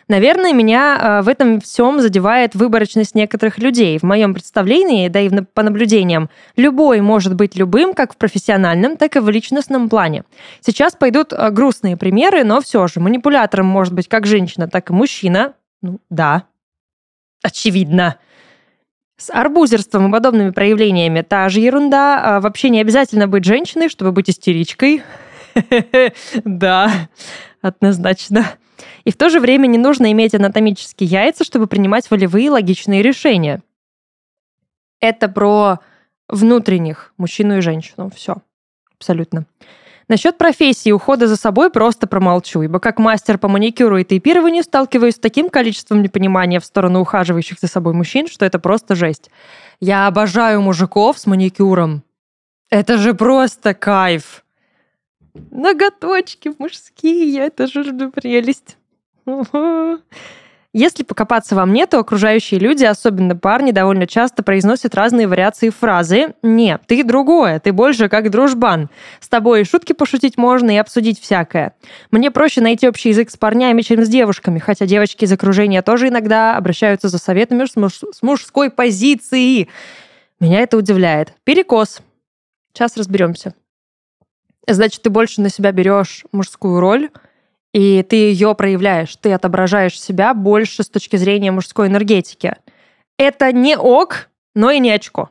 Наверное, 0.07 0.55
меня 0.55 0.99
э, 0.99 1.23
в 1.23 1.29
этом 1.29 1.61
всем 1.61 2.01
задевает 2.01 2.55
выборочность 2.55 3.15
некоторых 3.15 3.59
людей. 3.59 3.99
В 3.99 4.05
моем 4.05 4.33
представлении, 4.33 5.09
да 5.09 5.21
и 5.21 5.29
по 5.29 5.63
наблюдениям, 5.63 6.31
любой 6.57 7.03
может 7.03 7.35
быть 7.35 7.57
любым, 7.57 7.93
как 7.93 8.15
в 8.15 8.17
профессиональном, 8.17 8.97
так 8.97 9.17
и 9.17 9.21
в 9.21 9.29
личностном 9.29 9.91
плане. 9.91 10.25
Сейчас 10.61 10.95
пойдут 10.95 11.35
э, 11.35 11.51
грустные 11.51 11.99
примеры, 11.99 12.43
но 12.43 12.63
все 12.63 12.87
же 12.87 13.01
манипулятором 13.01 13.67
может 13.67 13.93
быть 13.93 14.09
как 14.09 14.27
женщина, 14.27 14.67
так 14.67 14.89
и 14.89 14.95
мужчина. 14.95 15.53
Ну, 15.83 16.01
да. 16.09 16.45
Очевидно. 17.43 18.17
С 19.19 19.31
арбузерством 19.31 20.09
и 20.09 20.13
подобными 20.13 20.51
проявлениями 20.51 21.23
та 21.23 21.49
же 21.49 21.61
ерунда. 21.61 22.21
А 22.23 22.41
вообще 22.41 22.71
не 22.71 22.81
обязательно 22.81 23.27
быть 23.27 23.45
женщиной, 23.45 23.89
чтобы 23.89 24.13
быть 24.13 24.31
истеричкой. 24.31 25.03
Да, 26.45 27.09
однозначно. 27.61 28.47
И 29.05 29.11
в 29.11 29.17
то 29.17 29.29
же 29.29 29.41
время 29.41 29.67
не 29.67 29.79
нужно 29.79 30.13
иметь 30.13 30.35
анатомические 30.35 31.09
яйца, 31.09 31.43
чтобы 31.43 31.67
принимать 31.67 32.09
волевые 32.11 32.51
логичные 32.51 33.03
решения. 33.03 33.61
Это 35.01 35.29
про 35.29 35.81
внутренних, 36.29 37.13
мужчину 37.17 37.59
и 37.59 37.61
женщину. 37.61 38.11
Все. 38.15 38.37
Абсолютно. 38.97 39.47
Насчет 40.09 40.39
профессии 40.39 40.91
ухода 40.91 41.29
за 41.29 41.37
собой 41.37 41.71
просто 41.71 42.07
промолчу, 42.07 42.63
ибо 42.63 42.81
как 42.81 42.99
мастер 42.99 43.37
по 43.37 43.47
маникюру 43.47 43.99
и 43.99 44.05
тейпированию 44.05 44.63
сталкиваюсь 44.63 45.17
с 45.17 45.19
таким 45.19 45.51
количеством 45.51 46.03
непонимания 46.03 46.61
в 46.61 46.65
сторону 46.65 47.01
ухаживающих 47.01 47.59
за 47.61 47.69
собой 47.69 47.93
мужчин, 47.93 48.27
что 48.27 48.47
это 48.47 48.59
просто 48.59 48.95
жесть. 48.95 49.31
Я 49.81 50.07
обожаю 50.07 50.63
мужиков 50.63 51.19
с 51.19 51.27
маникюром. 51.27 52.03
Это 52.71 52.97
же 52.97 53.13
просто 53.13 53.75
кайф. 53.75 54.45
Ноготочки 55.51 56.53
мужские, 56.59 57.41
это 57.41 57.67
же 57.67 58.11
прелесть. 58.11 58.79
Если 60.75 61.03
покопаться 61.03 61.55
во 61.55 61.65
мне, 61.65 61.87
то 61.87 61.99
окружающие 61.99 62.61
люди, 62.61 62.85
особенно 62.85 63.35
парни, 63.35 63.71
довольно 63.71 64.07
часто 64.07 64.43
произносят 64.43 64.95
разные 64.95 65.27
вариации 65.27 65.71
фразы 65.71 66.35
«Нет, 66.43 66.83
ты 66.87 67.03
другое, 67.03 67.59
ты 67.59 67.73
больше 67.73 68.11
как 68.11 68.31
дружбан. 68.31 68.91
С 69.19 69.29
тобой 69.29 69.63
и 69.63 69.65
шутки 69.65 69.95
пошутить 69.95 70.37
можно, 70.37 70.71
и 70.71 70.77
обсудить 70.77 71.21
всякое. 71.21 71.75
Мне 72.11 72.31
проще 72.31 72.61
найти 72.61 72.87
общий 72.87 73.09
язык 73.09 73.31
с 73.31 73.37
парнями, 73.39 73.81
чем 73.81 74.05
с 74.05 74.09
девушками, 74.09 74.59
хотя 74.59 74.85
девочки 74.85 75.25
из 75.25 75.33
окружения 75.33 75.81
тоже 75.81 76.09
иногда 76.09 76.55
обращаются 76.59 77.09
за 77.09 77.17
советами 77.17 77.65
с, 77.65 77.75
муж- 77.75 78.03
с 78.13 78.23
мужской 78.23 78.71
позиции. 78.71 79.69
Меня 80.39 80.61
это 80.61 80.77
удивляет. 80.77 81.33
Перекос. 81.45 82.03
Сейчас 82.75 82.95
разберемся. 82.99 83.55
Значит, 84.67 85.01
ты 85.01 85.09
больше 85.09 85.41
на 85.41 85.49
себя 85.49 85.73
берешь 85.73 86.27
мужскую 86.31 86.79
роль– 86.79 87.09
и 87.73 88.03
ты 88.03 88.17
ее 88.17 88.55
проявляешь, 88.55 89.15
ты 89.17 89.33
отображаешь 89.33 90.01
себя 90.01 90.35
больше 90.35 90.83
с 90.83 90.89
точки 90.89 91.17
зрения 91.17 91.51
мужской 91.53 91.89
энергетики. 91.89 92.57
Это 93.19 93.53
не 93.53 93.77
ок, 93.77 94.29
но 94.55 94.71
и 94.71 94.79
не 94.79 94.91
очко. 94.91 95.31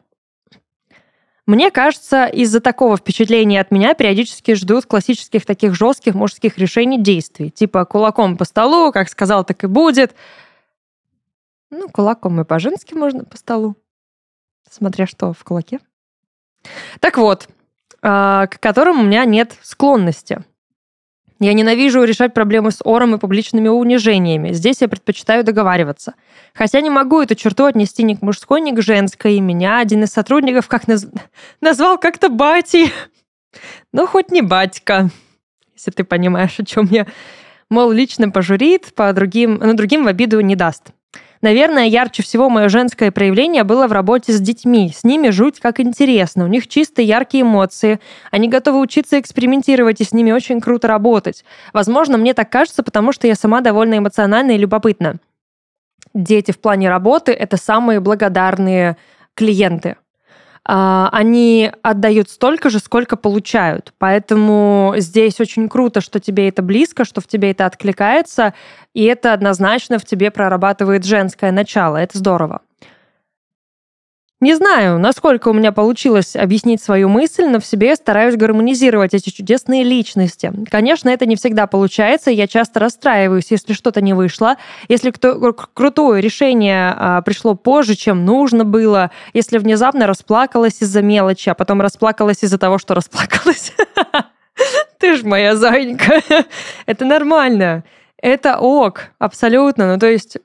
Мне 1.48 1.72
кажется, 1.72 2.26
из-за 2.26 2.60
такого 2.60 2.98
впечатления 2.98 3.62
от 3.62 3.72
меня 3.72 3.94
периодически 3.94 4.54
ждут 4.54 4.86
классических 4.86 5.46
таких 5.46 5.74
жестких 5.76 6.14
мужских 6.14 6.58
решений 6.58 7.02
действий. 7.02 7.50
Типа 7.50 7.86
кулаком 7.86 8.36
по 8.36 8.44
столу, 8.44 8.92
как 8.92 9.08
сказал, 9.08 9.46
так 9.46 9.64
и 9.64 9.68
будет. 9.68 10.14
Ну, 11.70 11.88
кулаком 11.88 12.42
и 12.42 12.44
по-женски 12.44 12.94
можно 12.94 13.24
по 13.24 13.38
столу. 13.38 13.78
Смотря 14.70 15.08
что 15.08 15.32
в 15.32 15.42
кулаке. 15.46 15.80
Так 17.00 17.18
вот, 17.18 17.48
а, 18.02 18.48
к 18.48 18.60
которым 18.60 19.00
у 19.00 19.04
меня 19.04 19.24
нет 19.24 19.58
склонности. 19.62 20.44
Я 21.40 21.54
ненавижу 21.54 22.04
решать 22.04 22.34
проблемы 22.34 22.72
с 22.72 22.82
ором 22.84 23.16
и 23.16 23.20
публичными 23.20 23.68
унижениями. 23.68 24.54
Здесь 24.54 24.82
я 24.82 24.88
предпочитаю 24.88 25.44
договариваться. 25.44 26.16
Хотя 26.54 26.82
не 26.82 26.90
могу 26.90 27.22
эту 27.22 27.36
черту 27.36 27.66
отнести 27.66 28.04
ни 28.04 28.16
к 28.16 28.22
мужской, 28.22 28.60
ни 28.60 28.72
к 28.72 28.82
женской. 28.82 29.36
И 29.36 29.42
меня 29.42 29.80
один 29.80 30.04
из 30.04 30.10
сотрудников 30.10 30.68
как 30.68 30.88
наз... 30.88 31.08
назвал 31.62 31.98
как-то 31.98 32.30
бати. 32.30 32.92
Ну, 33.92 34.06
хоть 34.06 34.30
не 34.30 34.44
батька, 34.44 35.10
если 35.74 35.90
ты 35.90 36.04
понимаешь, 36.04 36.60
о 36.60 36.66
чем 36.66 36.86
я. 36.92 37.08
Мол, 37.70 37.92
лично 37.92 38.30
пожурит, 38.30 38.94
по 38.94 39.12
другим, 39.14 39.56
но 39.56 39.74
другим 39.74 40.04
в 40.04 40.08
обиду 40.08 40.40
не 40.42 40.56
даст. 40.56 40.92
Наверное, 41.42 41.86
ярче 41.86 42.24
всего 42.24 42.50
мое 42.50 42.70
женское 42.70 43.12
проявление 43.12 43.64
было 43.64 43.88
в 43.88 43.92
работе 43.92 44.34
с 44.34 44.40
детьми. 44.40 44.92
С 44.96 45.04
ними 45.04 45.30
жуть 45.30 45.60
как 45.60 45.80
интересно. 45.80 46.46
У 46.46 46.48
них 46.48 46.68
чистые, 46.68 47.08
яркие 47.08 47.44
эмоции. 47.44 48.00
Они 48.32 48.48
готовы 48.48 48.80
учиться 48.80 49.20
экспериментировать, 49.20 50.02
и 50.02 50.04
с 50.04 50.14
ними 50.14 50.32
очень 50.32 50.60
круто 50.62 50.88
работать. 50.88 51.46
Возможно, 51.74 52.18
мне 52.18 52.34
так 52.34 52.50
кажется, 52.50 52.84
потому 52.84 53.12
что 53.12 53.28
я 53.28 53.36
сама 53.36 53.62
довольно 53.62 53.98
эмоциональна 53.98 54.52
и 54.52 54.58
любопытна. 54.58 55.18
Дети 56.14 56.52
в 56.52 56.60
плане 56.60 56.90
работы— 56.90 57.32
это 57.34 57.58
самые 57.58 58.00
благодарные 58.00 58.98
клиенты. 59.36 59.98
А, 60.70 61.08
они 61.14 61.72
отдают 61.82 62.30
столько 62.30 62.70
же, 62.70 62.80
сколько 62.80 63.16
получают. 63.16 63.94
Поэтому 63.98 64.94
здесь 64.98 65.40
очень 65.40 65.70
круто, 65.70 66.02
что 66.02 66.20
тебе 66.20 66.50
это 66.50 66.62
близко, 66.62 67.06
что 67.06 67.22
в 67.22 67.28
тебе 67.28 67.52
это 67.52 67.66
откликается, 67.66 68.54
и 68.94 69.06
это 69.06 69.32
однозначно 69.32 69.98
в 69.98 70.04
тебе 70.04 70.30
прорабатывает 70.30 71.06
женское 71.06 71.54
начало. 71.54 71.96
Это 71.96 72.18
здорово. 72.18 72.62
Не 74.40 74.54
знаю, 74.54 75.00
насколько 75.00 75.48
у 75.48 75.54
меня 75.54 75.72
получилось 75.72 76.36
объяснить 76.36 76.80
свою 76.80 77.10
мысль, 77.10 77.46
но 77.46 77.60
в 77.60 77.66
себе 77.66 77.88
я 77.88 77.96
стараюсь 77.96 78.36
гармонизировать 78.36 79.16
эти 79.16 79.32
чудесные 79.32 79.84
личности. 79.84 80.54
Конечно, 80.70 81.10
это 81.10 81.26
не 81.26 81.36
всегда 81.36 81.66
получается, 81.66 82.30
я 82.30 82.46
часто 82.46 82.80
расстраиваюсь, 82.80 83.50
если 83.50 83.74
что-то 83.74 84.00
не 84.00 84.14
вышло, 84.14 84.58
если 84.90 85.10
кто 85.10 85.54
крутое 85.54 86.22
решение 86.22 86.94
а, 86.96 87.22
пришло 87.24 87.56
позже, 87.56 87.96
чем 87.96 88.26
нужно 88.26 88.64
было, 88.64 89.10
если 89.34 89.58
внезапно 89.58 90.06
расплакалась 90.06 90.84
из-за 90.84 91.02
мелочи, 91.02 91.50
а 91.50 91.56
потом 91.56 91.82
расплакалась 91.82 92.44
из-за 92.44 92.60
того, 92.60 92.78
что 92.78 92.94
расплакалась. 92.94 93.74
Ты 95.00 95.18
ж 95.18 95.24
моя 95.24 95.56
зайка. 95.56 96.22
Это 96.86 97.06
нормально. 97.06 97.84
Это 98.22 98.60
ок, 98.60 99.08
абсолютно. 99.18 99.94
Ну, 99.94 100.00
то 100.00 100.08
есть 100.08 100.38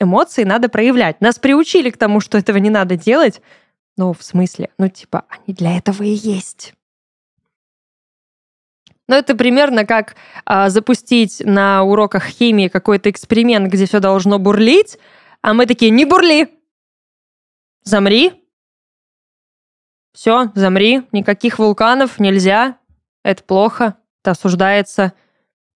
эмоции 0.00 0.44
надо 0.44 0.68
проявлять. 0.68 1.20
Нас 1.20 1.38
приучили 1.38 1.90
к 1.90 1.96
тому, 1.96 2.20
что 2.20 2.38
этого 2.38 2.56
не 2.56 2.70
надо 2.70 2.96
делать. 2.96 3.40
Ну, 3.96 4.12
в 4.12 4.22
смысле, 4.22 4.70
ну, 4.78 4.88
типа, 4.88 5.24
они 5.28 5.54
для 5.54 5.76
этого 5.76 6.02
и 6.02 6.10
есть. 6.10 6.74
Ну, 9.08 9.16
это 9.16 9.34
примерно 9.34 9.84
как 9.84 10.14
а, 10.44 10.70
запустить 10.70 11.42
на 11.44 11.82
уроках 11.82 12.26
химии 12.26 12.68
какой-то 12.68 13.10
эксперимент, 13.10 13.70
где 13.70 13.86
все 13.86 13.98
должно 13.98 14.38
бурлить, 14.38 14.98
а 15.42 15.52
мы 15.52 15.66
такие, 15.66 15.90
не 15.90 16.04
бурли! 16.04 16.48
Замри. 17.82 18.44
Все, 20.12 20.52
замри. 20.54 21.02
Никаких 21.12 21.58
вулканов 21.58 22.18
нельзя. 22.20 22.78
Это 23.24 23.42
плохо. 23.42 23.96
Это 24.22 24.32
осуждается. 24.32 25.14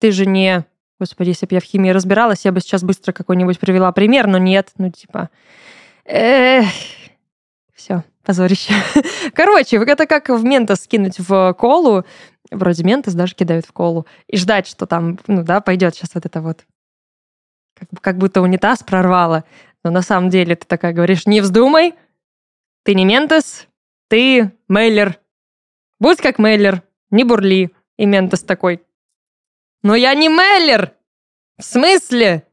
Ты 0.00 0.10
же 0.10 0.26
не 0.26 0.66
Господи, 1.02 1.30
если 1.30 1.46
бы 1.46 1.56
я 1.56 1.60
в 1.60 1.64
химии 1.64 1.90
разбиралась, 1.90 2.44
я 2.44 2.52
бы 2.52 2.60
сейчас 2.60 2.84
быстро 2.84 3.12
какой-нибудь 3.12 3.58
привела 3.58 3.90
пример, 3.90 4.28
но 4.28 4.38
нет, 4.38 4.70
ну 4.78 4.88
типа... 4.88 5.30
Эх, 6.04 6.64
все, 7.74 8.04
позорище. 8.22 8.72
Короче, 9.34 9.78
это 9.78 10.06
как 10.06 10.28
в 10.28 10.44
ментос 10.44 10.82
скинуть 10.82 11.18
в 11.18 11.54
колу, 11.54 12.04
вроде 12.52 12.84
ментос 12.84 13.14
даже 13.14 13.34
кидают 13.34 13.66
в 13.66 13.72
колу, 13.72 14.06
и 14.28 14.36
ждать, 14.36 14.68
что 14.68 14.86
там, 14.86 15.18
ну 15.26 15.42
да, 15.42 15.60
пойдет 15.60 15.96
сейчас 15.96 16.14
вот 16.14 16.24
это 16.24 16.40
вот. 16.40 16.64
Как, 17.76 17.88
как 18.00 18.18
будто 18.18 18.40
унитаз 18.40 18.84
прорвало. 18.84 19.42
Но 19.82 19.90
на 19.90 20.02
самом 20.02 20.30
деле 20.30 20.54
ты 20.54 20.68
такая 20.68 20.92
говоришь, 20.92 21.26
не 21.26 21.40
вздумай, 21.40 21.94
ты 22.84 22.94
не 22.94 23.04
ментос, 23.04 23.66
ты 24.06 24.52
мейлер. 24.68 25.18
Будь 25.98 26.20
как 26.20 26.38
мейлер, 26.38 26.84
не 27.10 27.24
бурли. 27.24 27.72
И 27.96 28.06
ментос 28.06 28.44
такой, 28.44 28.82
но 29.82 29.94
я 29.94 30.14
не 30.14 30.28
Меллер! 30.28 30.94
В 31.58 31.64
смысле? 31.64 32.46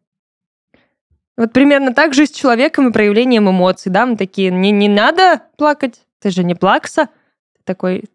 Вот 1.38 1.54
примерно 1.54 1.94
так 1.94 2.14
же 2.14 2.26
с 2.26 2.32
человеком 2.32 2.90
и 2.90 2.92
проявлением 2.92 3.50
эмоций, 3.50 3.92
да, 3.92 4.06
мы 4.06 4.18
такие, 4.18 4.52
не, 4.52 4.72
не 4.72 4.90
надо 4.90 5.44
плакать, 5.58 6.02
ты 6.20 6.32
же 6.32 6.44
не 6.44 6.54
плакса. 6.54 7.08
Ты 7.56 7.64
такой, 7.64 8.06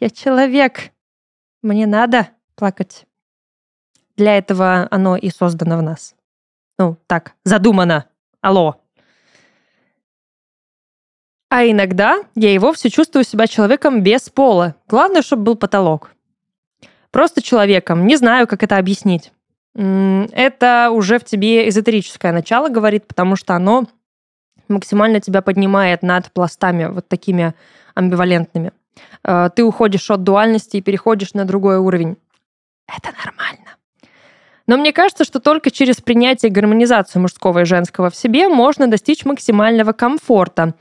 я 0.00 0.10
человек, 0.10 0.92
мне 1.62 1.86
надо 1.86 2.30
плакать. 2.54 3.06
Для 4.16 4.38
этого 4.38 4.88
оно 4.90 5.16
и 5.16 5.30
создано 5.30 5.78
в 5.78 5.82
нас. 5.82 6.14
Ну, 6.78 6.96
так, 7.06 7.34
задумано. 7.44 8.06
Алло. 8.40 8.80
А 11.50 11.66
иногда 11.66 12.22
я 12.34 12.54
и 12.54 12.58
вовсе 12.58 12.88
чувствую 12.88 13.24
себя 13.24 13.46
человеком 13.46 14.02
без 14.02 14.30
пола. 14.30 14.76
Главное, 14.88 15.20
чтобы 15.20 15.42
был 15.42 15.56
потолок 15.56 16.12
просто 17.10 17.42
человеком. 17.42 18.06
Не 18.06 18.16
знаю, 18.16 18.46
как 18.46 18.62
это 18.62 18.76
объяснить. 18.76 19.32
Это 19.74 20.90
уже 20.92 21.18
в 21.18 21.24
тебе 21.24 21.68
эзотерическое 21.68 22.32
начало 22.32 22.68
говорит, 22.68 23.06
потому 23.06 23.36
что 23.36 23.54
оно 23.54 23.86
максимально 24.68 25.20
тебя 25.20 25.42
поднимает 25.42 26.02
над 26.02 26.32
пластами 26.32 26.86
вот 26.86 27.08
такими 27.08 27.54
амбивалентными. 27.94 28.72
Э, 29.24 29.50
ты 29.54 29.62
уходишь 29.64 30.10
от 30.10 30.22
дуальности 30.22 30.76
и 30.76 30.80
переходишь 30.80 31.34
на 31.34 31.44
другой 31.44 31.78
уровень. 31.78 32.16
Это 32.88 33.10
нормально. 33.24 33.76
Но 34.66 34.76
мне 34.76 34.92
кажется, 34.92 35.24
что 35.24 35.40
только 35.40 35.70
через 35.70 35.96
принятие 35.96 36.50
гармонизации 36.50 37.18
мужского 37.18 37.60
и 37.60 37.64
женского 37.64 38.10
в 38.10 38.16
себе 38.16 38.48
можно 38.48 38.86
достичь 38.86 39.24
максимального 39.24 39.92
комфорта. 39.92 40.74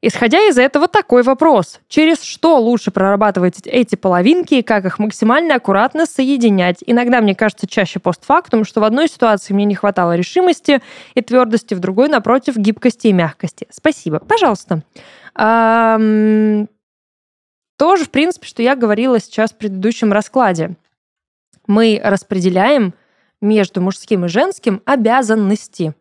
Исходя 0.00 0.38
из 0.48 0.58
этого, 0.58 0.86
такой 0.86 1.24
вопрос. 1.24 1.80
Через 1.88 2.22
что 2.22 2.60
лучше 2.60 2.92
прорабатывать 2.92 3.66
эти 3.66 3.96
половинки 3.96 4.54
и 4.54 4.62
как 4.62 4.84
их 4.84 5.00
максимально 5.00 5.56
аккуратно 5.56 6.06
соединять? 6.06 6.84
Иногда 6.86 7.20
мне 7.20 7.34
кажется 7.34 7.66
чаще 7.66 7.98
постфактум, 7.98 8.64
что 8.64 8.80
в 8.80 8.84
одной 8.84 9.08
ситуации 9.08 9.54
мне 9.54 9.64
не 9.64 9.74
хватало 9.74 10.14
решимости 10.14 10.80
и 11.14 11.20
твердости, 11.20 11.74
в 11.74 11.80
другой, 11.80 12.08
напротив, 12.08 12.56
гибкости 12.56 13.08
и 13.08 13.12
мягкости. 13.12 13.66
Спасибо. 13.70 14.20
Пожалуйста. 14.20 14.84
Тоже, 17.76 18.04
в 18.04 18.10
принципе, 18.10 18.46
что 18.46 18.62
я 18.62 18.76
говорила 18.76 19.18
сейчас 19.18 19.50
в 19.50 19.56
предыдущем 19.56 20.12
раскладе. 20.12 20.76
Мы 21.66 22.00
распределяем 22.04 22.94
между 23.40 23.80
мужским 23.80 24.26
и 24.26 24.28
женским 24.28 24.80
обязанности. 24.84 25.94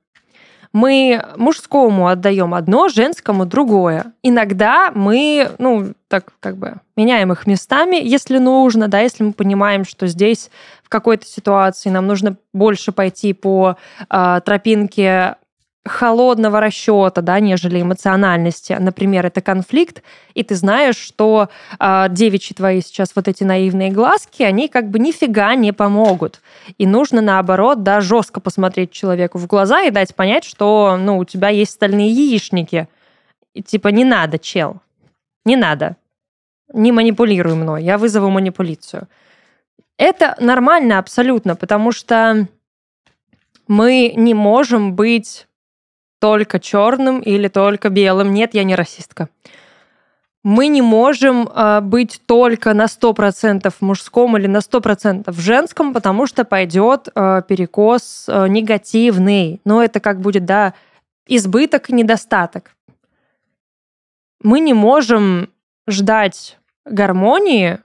Мы 0.74 1.24
мужскому 1.38 2.08
отдаем 2.08 2.54
одно, 2.54 2.90
женскому 2.90 3.46
другое. 3.46 4.14
Иногда 4.24 4.92
мы, 4.94 5.52
ну, 5.58 5.94
так 6.08 6.32
как 6.40 6.58
бы 6.58 6.76
меняем 6.96 7.32
их 7.32 7.48
местами, 7.48 7.98
если 8.02 8.38
нужно, 8.38 8.88
да, 8.88 9.00
если 9.00 9.24
мы 9.24 9.34
понимаем, 9.34 9.86
что 9.86 10.08
здесь 10.08 10.50
в 10.84 10.90
какой-то 10.90 11.26
ситуации 11.26 11.90
нам 11.90 12.08
нужно 12.08 12.38
больше 12.54 12.92
пойти 12.92 13.34
по 13.34 13.78
э, 14.10 14.42
тропинке 14.46 15.36
холодного 15.88 16.60
расчета, 16.60 17.22
да, 17.22 17.40
нежели 17.40 17.82
эмоциональности. 17.82 18.76
Например, 18.80 19.26
это 19.26 19.42
конфликт, 19.42 20.04
и 20.34 20.44
ты 20.44 20.56
знаешь, 20.56 20.98
что 20.98 21.50
э, 21.80 22.06
девичьи 22.10 22.56
твои 22.56 22.82
сейчас 22.82 23.12
вот 23.16 23.28
эти 23.28 23.44
наивные 23.44 23.92
глазки, 23.92 24.44
они 24.44 24.68
как 24.68 24.90
бы 24.90 25.00
нифига 25.00 25.56
не 25.56 25.72
помогут. 25.72 26.42
И 26.78 26.86
нужно, 26.86 27.22
наоборот, 27.22 27.84
да, 27.84 28.02
жестко 28.02 28.40
посмотреть 28.40 28.92
человеку 28.92 29.38
в 29.38 29.48
глаза 29.48 29.84
и 29.84 29.92
дать 29.92 30.16
понять, 30.16 30.44
что, 30.44 30.98
ну, 31.00 31.18
у 31.18 31.26
тебя 31.26 31.50
есть 31.50 31.72
стальные 31.72 32.10
яичники. 32.10 32.88
И, 33.54 33.64
типа, 33.64 33.88
не 33.90 34.06
надо, 34.06 34.40
чел. 34.40 34.78
Не 35.46 35.56
надо. 35.56 35.96
Не 36.74 36.92
манипулируй 36.92 37.56
мной, 37.56 37.84
я 37.84 37.98
вызову 37.98 38.30
манипуляцию. 38.30 39.08
Это 39.98 40.36
нормально 40.40 41.00
абсолютно, 41.00 41.56
потому 41.56 41.92
что 41.92 42.48
мы 43.68 44.14
не 44.16 44.34
можем 44.34 44.94
быть 44.96 45.47
только 46.20 46.60
черным 46.60 47.20
или 47.20 47.48
только 47.48 47.90
белым. 47.90 48.34
Нет, 48.34 48.54
я 48.54 48.64
не 48.64 48.76
расистка. 48.76 49.30
Мы 50.44 50.68
не 50.68 50.82
можем 50.82 51.50
э, 51.50 51.82
быть 51.82 52.22
только 52.26 52.74
на 52.74 52.86
100% 52.86 53.74
мужском 53.82 54.38
или 54.38 54.48
на 54.48 54.60
100% 54.60 55.32
женском, 55.34 55.94
потому 55.94 56.26
что 56.26 56.46
пойдет 56.46 57.10
э, 57.14 57.42
перекос 57.48 58.26
э, 58.30 58.48
негативный. 58.48 59.60
Но 59.66 59.84
это 59.84 60.00
как 60.00 60.22
будет, 60.22 60.46
да, 60.46 60.74
избыток 61.28 61.90
недостаток. 61.90 62.72
Мы 64.42 64.60
не 64.62 64.74
можем 64.74 65.50
ждать 65.88 66.58
гармонии, 66.86 67.80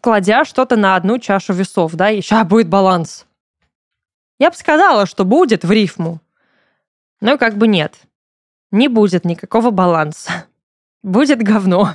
кладя 0.00 0.44
что-то 0.44 0.76
на 0.76 0.96
одну 0.96 1.18
чашу 1.18 1.52
весов, 1.52 1.92
да, 1.94 2.10
и 2.10 2.20
сейчас 2.20 2.46
будет 2.46 2.68
баланс. 2.68 3.26
Я 4.40 4.50
бы 4.50 4.56
сказала, 4.56 5.06
что 5.06 5.24
будет 5.24 5.62
в 5.64 5.70
рифму. 5.70 6.20
Но 7.22 7.38
как 7.38 7.56
бы 7.56 7.68
нет. 7.68 7.94
Не 8.72 8.88
будет 8.88 9.24
никакого 9.24 9.70
баланса. 9.70 10.46
Будет 11.04 11.40
говно. 11.40 11.94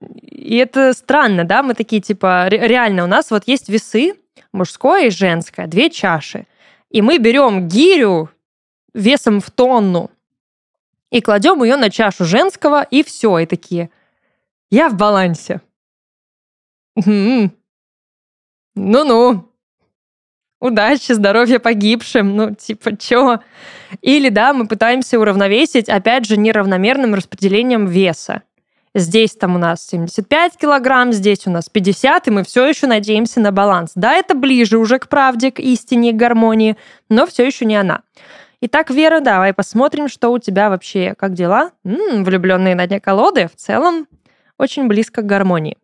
И 0.00 0.56
это 0.56 0.92
странно, 0.94 1.44
да? 1.44 1.62
Мы 1.62 1.74
такие, 1.74 2.02
типа, 2.02 2.48
реально, 2.48 3.04
у 3.04 3.06
нас 3.06 3.30
вот 3.30 3.44
есть 3.46 3.68
весы, 3.68 4.14
мужское 4.52 5.06
и 5.06 5.10
женское, 5.10 5.68
две 5.68 5.90
чаши. 5.90 6.46
И 6.90 7.02
мы 7.02 7.18
берем 7.18 7.68
гирю 7.68 8.28
весом 8.94 9.40
в 9.40 9.50
тонну 9.52 10.10
и 11.10 11.20
кладем 11.20 11.62
ее 11.62 11.76
на 11.76 11.88
чашу 11.88 12.24
женского, 12.24 12.82
и 12.82 13.04
все, 13.04 13.38
и 13.38 13.46
такие, 13.46 13.90
я 14.70 14.88
в 14.88 14.96
балансе. 14.96 15.60
Ну-ну 18.74 19.45
удачи, 20.60 21.12
здоровья 21.12 21.58
погибшим, 21.58 22.36
ну, 22.36 22.54
типа, 22.54 22.96
чё? 22.96 23.40
Или, 24.02 24.28
да, 24.28 24.52
мы 24.52 24.66
пытаемся 24.66 25.18
уравновесить, 25.18 25.88
опять 25.88 26.26
же, 26.26 26.36
неравномерным 26.36 27.14
распределением 27.14 27.86
веса. 27.86 28.42
Здесь 28.94 29.32
там 29.32 29.56
у 29.56 29.58
нас 29.58 29.86
75 29.86 30.56
килограмм, 30.56 31.12
здесь 31.12 31.46
у 31.46 31.50
нас 31.50 31.68
50, 31.68 32.28
и 32.28 32.30
мы 32.30 32.44
все 32.44 32.66
еще 32.66 32.86
надеемся 32.86 33.40
на 33.40 33.52
баланс. 33.52 33.92
Да, 33.94 34.14
это 34.14 34.34
ближе 34.34 34.78
уже 34.78 34.98
к 34.98 35.08
правде, 35.08 35.50
к 35.50 35.60
истине, 35.60 36.12
к 36.12 36.16
гармонии, 36.16 36.76
но 37.10 37.26
все 37.26 37.44
еще 37.44 37.66
не 37.66 37.76
она. 37.76 38.00
Итак, 38.62 38.90
Вера, 38.90 39.20
давай 39.20 39.52
посмотрим, 39.52 40.08
что 40.08 40.32
у 40.32 40.38
тебя 40.38 40.70
вообще, 40.70 41.14
как 41.18 41.34
дела? 41.34 41.72
М-м, 41.84 42.24
влюбленные 42.24 42.74
на 42.74 42.86
дне 42.86 42.98
колоды 42.98 43.48
в 43.48 43.56
целом 43.56 44.08
очень 44.56 44.88
близко 44.88 45.20
к 45.20 45.26
гармонии. 45.26 45.76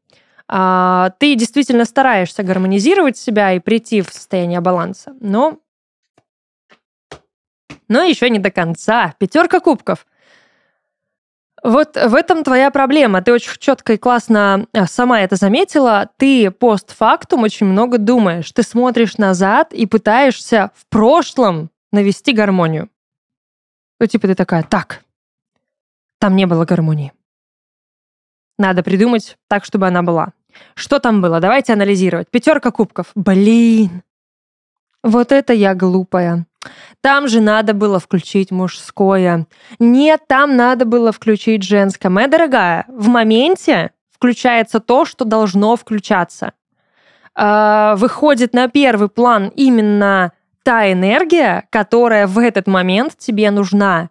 А, 0.55 1.15
ты 1.19 1.35
действительно 1.35 1.87
стараешься 1.87 2.43
гармонизировать 2.43 3.17
себя 3.17 3.55
и 3.55 3.59
прийти 3.59 4.03
в 4.03 4.11
состояние 4.11 4.61
баланса, 4.61 5.15
но 5.19 5.61
но 7.89 8.03
еще 8.03 8.29
не 8.29 8.39
до 8.39 8.51
конца. 8.51 9.15
Пятерка 9.19 9.61
кубков. 9.61 10.07
Вот 11.63 11.97
в 11.97 12.15
этом 12.15 12.45
твоя 12.45 12.71
проблема. 12.71 13.23
Ты 13.23 13.33
очень 13.33 13.59
четко 13.61 13.95
и 13.95 13.97
классно 13.97 14.67
а, 14.75 14.87
сама 14.87 15.23
это 15.23 15.37
заметила. 15.37 16.11
Ты 16.19 16.51
постфактум 16.51 17.45
очень 17.45 17.65
много 17.65 17.97
думаешь. 17.97 18.53
Ты 18.53 18.63
смотришь 18.63 19.17
назад 19.17 19.73
и 19.73 19.87
пытаешься 19.87 20.71
в 20.75 20.87
прошлом 20.89 21.71
навести 21.93 22.35
гармонию. 22.35 22.91
Ну, 23.99 24.07
типа 24.07 24.27
ты 24.27 24.35
такая, 24.35 24.65
так, 24.65 25.03
там 26.19 26.37
не 26.37 26.45
было 26.45 26.67
гармонии. 26.67 27.15
Надо 28.59 28.83
придумать 28.83 29.39
так, 29.49 29.65
чтобы 29.65 29.87
она 29.87 30.03
была. 30.03 30.35
Что 30.75 30.99
там 30.99 31.21
было? 31.21 31.41
Давайте 31.41 31.73
анализировать. 31.73 32.29
Пятерка 32.31 32.71
кубков. 32.71 33.07
Блин. 33.15 34.03
Вот 35.03 35.33
это 35.33 35.53
я 35.53 35.75
глупая. 35.75 36.47
Там 37.01 37.27
же 37.27 37.41
надо 37.41 37.75
было 37.75 37.99
включить 37.99 38.51
мужское. 38.53 39.47
Нет, 39.79 40.23
там 40.29 40.57
надо 40.57 40.85
было 40.85 41.11
включить 41.11 41.65
женское. 41.65 42.09
Моя 42.09 42.29
дорогая, 42.29 42.85
в 42.89 43.09
моменте 43.09 43.91
включается 44.13 44.79
то, 44.79 45.05
что 45.05 45.25
должно 45.25 45.75
включаться. 45.75 46.53
А, 47.35 47.97
выходит 47.97 48.55
на 48.55 48.69
первый 48.69 49.09
план 49.09 49.51
именно 49.57 50.33
та 50.63 50.93
энергия, 50.93 51.67
которая 51.71 52.29
в 52.29 52.39
этот 52.39 52.69
момент 52.69 53.17
тебе 53.19 53.51
нужна, 53.51 54.11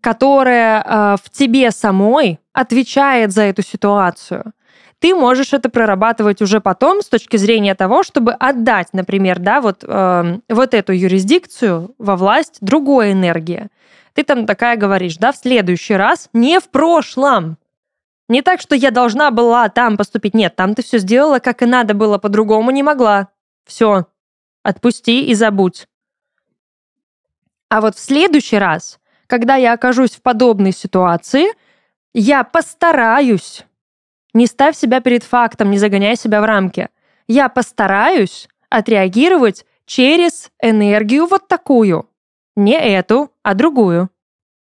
которая 0.00 0.84
а, 0.86 1.16
в 1.16 1.30
тебе 1.30 1.72
самой 1.72 2.38
отвечает 2.52 3.32
за 3.32 3.42
эту 3.42 3.62
ситуацию 3.62 4.52
ты 5.00 5.14
можешь 5.14 5.52
это 5.52 5.68
прорабатывать 5.68 6.42
уже 6.42 6.60
потом 6.60 7.02
с 7.02 7.08
точки 7.08 7.36
зрения 7.36 7.74
того, 7.74 8.02
чтобы 8.02 8.32
отдать, 8.32 8.88
например, 8.92 9.38
да, 9.38 9.60
вот, 9.60 9.84
э, 9.86 10.38
вот 10.48 10.74
эту 10.74 10.92
юрисдикцию 10.92 11.94
во 11.98 12.16
власть 12.16 12.58
другой 12.60 13.12
энергии. 13.12 13.68
Ты 14.14 14.24
там 14.24 14.46
такая 14.46 14.76
говоришь, 14.76 15.16
да, 15.16 15.30
в 15.32 15.36
следующий 15.36 15.94
раз, 15.94 16.28
не 16.32 16.58
в 16.58 16.68
прошлом. 16.70 17.58
Не 18.28 18.42
так, 18.42 18.60
что 18.60 18.74
я 18.74 18.90
должна 18.90 19.30
была 19.30 19.68
там 19.68 19.96
поступить. 19.96 20.34
Нет, 20.34 20.56
там 20.56 20.74
ты 20.74 20.82
все 20.82 20.98
сделала, 20.98 21.38
как 21.38 21.62
и 21.62 21.66
надо 21.66 21.94
было, 21.94 22.18
по-другому 22.18 22.70
не 22.72 22.82
могла. 22.82 23.28
Все, 23.64 24.06
отпусти 24.62 25.26
и 25.26 25.34
забудь. 25.34 25.86
А 27.68 27.80
вот 27.80 27.96
в 27.96 28.00
следующий 28.00 28.58
раз, 28.58 28.98
когда 29.26 29.54
я 29.54 29.74
окажусь 29.74 30.12
в 30.12 30.22
подобной 30.22 30.72
ситуации, 30.72 31.46
я 32.12 32.42
постараюсь 32.44 33.64
не 34.34 34.46
ставь 34.46 34.76
себя 34.76 35.00
перед 35.00 35.24
фактом, 35.24 35.70
не 35.70 35.78
загоняй 35.78 36.16
себя 36.16 36.40
в 36.40 36.44
рамки. 36.44 36.88
Я 37.26 37.48
постараюсь 37.48 38.48
отреагировать 38.70 39.64
через 39.86 40.50
энергию 40.62 41.26
вот 41.26 41.48
такую. 41.48 42.08
Не 42.56 42.78
эту, 42.78 43.32
а 43.42 43.54
другую. 43.54 44.10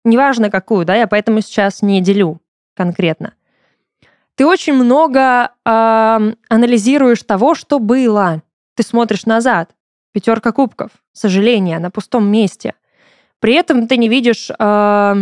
Неважно 0.05 0.51
какую, 0.51 0.85
да, 0.85 0.97
я 0.97 1.07
поэтому 1.07 1.41
сейчас 1.41 1.83
не 1.83 2.01
делю 2.01 2.41
конкретно. 2.75 3.35
Ты 4.35 4.47
очень 4.47 4.73
много 4.73 5.53
э, 5.65 6.33
анализируешь 6.49 7.23
того, 7.23 7.55
что 7.55 7.79
было. 7.79 8.43
Ты 8.75 8.83
смотришь 8.83 9.27
назад. 9.27 9.71
Пятерка 10.13 10.53
кубков. 10.53 10.91
Сожаление 11.13 11.79
на 11.79 11.91
пустом 11.91 12.27
месте. 12.31 12.75
При 13.41 13.55
этом 13.55 13.87
ты 13.87 13.97
не 13.97 14.09
видишь 14.09 14.51
э, 14.51 15.15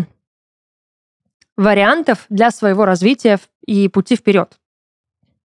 вариантов 1.61 2.25
для 2.31 2.51
своего 2.51 2.85
развития 2.85 3.39
и 3.67 3.89
пути 3.89 4.17
вперед. 4.17 4.59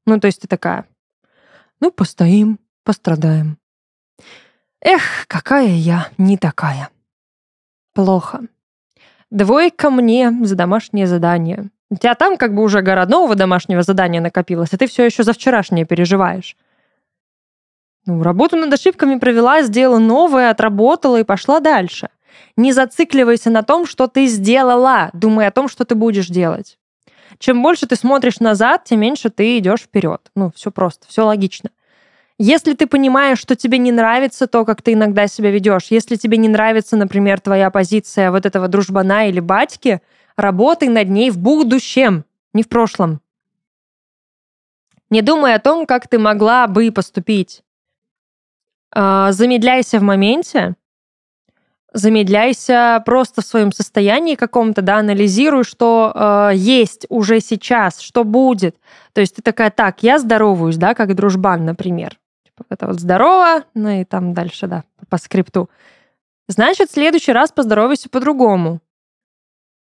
Ну, 0.05 0.19
то 0.19 0.27
есть 0.27 0.41
ты 0.41 0.47
такая, 0.47 0.85
ну, 1.79 1.91
постоим, 1.91 2.59
пострадаем. 2.83 3.57
Эх, 4.81 5.25
какая 5.27 5.69
я 5.69 6.09
не 6.17 6.37
такая. 6.37 6.89
Плохо. 7.93 8.41
Двойка 9.31 9.89
мне 9.89 10.31
за 10.43 10.55
домашнее 10.55 11.07
задание. 11.07 11.69
У 11.89 11.95
тебя 11.95 12.15
там 12.15 12.37
как 12.37 12.53
бы 12.53 12.63
уже 12.63 12.81
гора 12.81 13.05
нового 13.05 13.35
домашнего 13.35 13.81
задания 13.81 14.21
накопилось, 14.21 14.73
а 14.73 14.77
ты 14.77 14.87
все 14.87 15.05
еще 15.05 15.23
за 15.23 15.33
вчерашнее 15.33 15.85
переживаешь. 15.85 16.55
Ну, 18.05 18.21
работу 18.21 18.57
над 18.57 18.73
ошибками 18.73 19.17
провела, 19.17 19.63
сделала 19.63 19.99
новое, 19.99 20.49
отработала 20.49 21.19
и 21.19 21.23
пошла 21.23 21.59
дальше. 21.59 22.09
Не 22.55 22.71
зацикливайся 22.71 23.49
на 23.49 23.63
том, 23.63 23.85
что 23.85 24.07
ты 24.07 24.27
сделала, 24.27 25.09
думай 25.13 25.47
о 25.47 25.51
том, 25.51 25.67
что 25.67 25.85
ты 25.85 25.95
будешь 25.95 26.27
делать. 26.27 26.77
Чем 27.39 27.63
больше 27.63 27.87
ты 27.87 27.95
смотришь 27.95 28.39
назад, 28.39 28.83
тем 28.85 28.99
меньше 28.99 29.29
ты 29.29 29.57
идешь 29.57 29.81
вперед. 29.81 30.29
Ну, 30.35 30.51
все 30.55 30.71
просто, 30.71 31.07
все 31.07 31.23
логично. 31.25 31.71
Если 32.39 32.73
ты 32.73 32.87
понимаешь, 32.87 33.39
что 33.39 33.55
тебе 33.55 33.77
не 33.77 33.91
нравится 33.91 34.47
то, 34.47 34.65
как 34.65 34.81
ты 34.81 34.93
иногда 34.93 35.27
себя 35.27 35.51
ведешь, 35.51 35.87
если 35.89 36.15
тебе 36.15 36.37
не 36.37 36.49
нравится, 36.49 36.95
например, 36.97 37.39
твоя 37.39 37.69
позиция 37.69 38.31
вот 38.31 38.45
этого 38.45 38.67
дружбана 38.67 39.29
или 39.29 39.39
батьки, 39.39 40.01
работай 40.35 40.89
над 40.89 41.09
ней 41.09 41.29
в 41.31 41.37
будущем, 41.37 42.25
не 42.53 42.63
в 42.63 42.69
прошлом. 42.69 43.21
Не 45.09 45.21
думай 45.21 45.53
о 45.53 45.59
том, 45.59 45.85
как 45.85 46.07
ты 46.07 46.17
могла 46.17 46.67
бы 46.67 46.91
поступить. 46.91 47.63
А, 48.91 49.31
замедляйся 49.31 49.99
в 49.99 50.03
моменте, 50.03 50.75
замедляйся 51.93 53.01
просто 53.05 53.41
в 53.41 53.45
своем 53.45 53.71
состоянии 53.71 54.35
каком-то, 54.35 54.81
да, 54.81 54.97
анализируй, 54.97 55.63
что 55.63 56.11
э, 56.13 56.55
есть 56.55 57.05
уже 57.09 57.39
сейчас, 57.39 57.99
что 57.99 58.23
будет. 58.23 58.75
То 59.13 59.21
есть 59.21 59.35
ты 59.35 59.41
такая, 59.41 59.69
так, 59.69 60.03
я 60.03 60.19
здороваюсь, 60.19 60.77
да, 60.77 60.95
как 60.95 61.15
дружбан, 61.15 61.65
например. 61.65 62.19
Типа, 62.43 62.65
это 62.69 62.87
вот 62.87 62.99
здорово, 62.99 63.63
ну 63.73 63.89
и 63.89 64.03
там 64.03 64.33
дальше, 64.33 64.67
да, 64.67 64.83
по 65.09 65.17
скрипту. 65.17 65.69
Значит, 66.47 66.89
в 66.89 66.93
следующий 66.93 67.31
раз 67.31 67.51
поздоровайся 67.51 68.09
по-другому. 68.09 68.81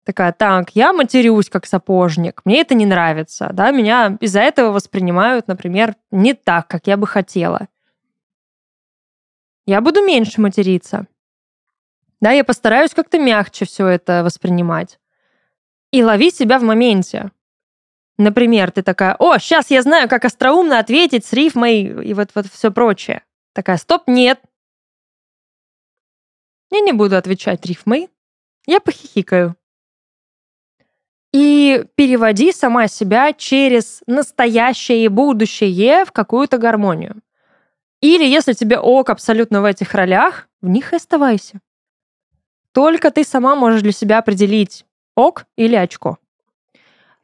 Такая, 0.04 0.32
так, 0.32 0.70
я 0.74 0.92
матерюсь 0.92 1.48
как 1.48 1.64
сапожник, 1.64 2.42
мне 2.44 2.60
это 2.60 2.74
не 2.74 2.86
нравится, 2.86 3.50
да, 3.52 3.70
меня 3.70 4.16
из-за 4.20 4.40
этого 4.40 4.72
воспринимают, 4.72 5.46
например, 5.46 5.94
не 6.10 6.34
так, 6.34 6.66
как 6.66 6.88
я 6.88 6.96
бы 6.96 7.06
хотела. 7.06 7.68
Я 9.64 9.80
буду 9.80 10.04
меньше 10.04 10.40
материться. 10.40 11.06
Да, 12.22 12.30
я 12.30 12.44
постараюсь 12.44 12.94
как-то 12.94 13.18
мягче 13.18 13.64
все 13.64 13.84
это 13.88 14.22
воспринимать. 14.22 15.00
И 15.90 16.04
лови 16.04 16.30
себя 16.30 16.60
в 16.60 16.62
моменте. 16.62 17.32
Например, 18.16 18.70
ты 18.70 18.84
такая, 18.84 19.16
о, 19.18 19.38
сейчас 19.38 19.72
я 19.72 19.82
знаю, 19.82 20.08
как 20.08 20.24
остроумно 20.24 20.78
ответить 20.78 21.26
с 21.26 21.32
рифмой 21.32 21.82
и 21.82 22.14
вот, 22.14 22.30
вот 22.36 22.46
все 22.46 22.70
прочее. 22.70 23.24
Такая, 23.52 23.76
стоп, 23.76 24.04
нет. 24.06 24.40
Я 26.70 26.78
не 26.78 26.92
буду 26.92 27.16
отвечать 27.16 27.66
рифмой. 27.66 28.08
Я 28.66 28.78
похихикаю. 28.78 29.56
И 31.32 31.84
переводи 31.96 32.52
сама 32.52 32.86
себя 32.86 33.32
через 33.32 34.00
настоящее 34.06 35.06
и 35.06 35.08
будущее 35.08 36.04
в 36.04 36.12
какую-то 36.12 36.58
гармонию. 36.58 37.20
Или 38.00 38.24
если 38.24 38.52
тебе 38.52 38.78
ок 38.78 39.10
абсолютно 39.10 39.60
в 39.60 39.64
этих 39.64 39.92
ролях, 39.92 40.48
в 40.60 40.68
них 40.68 40.92
и 40.92 40.96
оставайся. 40.96 41.60
Только 42.72 43.10
ты 43.10 43.24
сама 43.24 43.54
можешь 43.54 43.82
для 43.82 43.92
себя 43.92 44.18
определить, 44.18 44.86
ок 45.14 45.44
или 45.56 45.76
очко. 45.76 46.18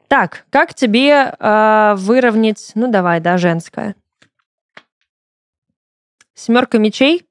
Так, 0.07 0.45
как 0.49 0.73
тебе 0.73 1.35
э, 1.37 1.93
выровнять, 1.97 2.71
ну 2.75 2.89
давай, 2.89 3.19
да, 3.19 3.37
женское. 3.37 3.95
Семерка 6.33 6.77
мечей. 6.77 7.27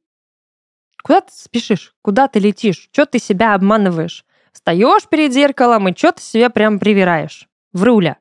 Куда 1.02 1.22
ты 1.22 1.32
спешишь? 1.32 1.94
Куда 2.02 2.28
ты 2.28 2.38
летишь? 2.38 2.88
Что 2.92 3.06
ты 3.06 3.18
себя 3.18 3.54
обманываешь? 3.54 4.24
Встаешь 4.52 5.08
перед 5.08 5.32
зеркалом 5.32 5.88
и 5.88 5.96
что 5.96 6.12
ты 6.12 6.22
себе 6.22 6.50
прям 6.50 6.78
привираешь? 6.78 7.48
В 7.72 7.82
руля. 7.84 8.18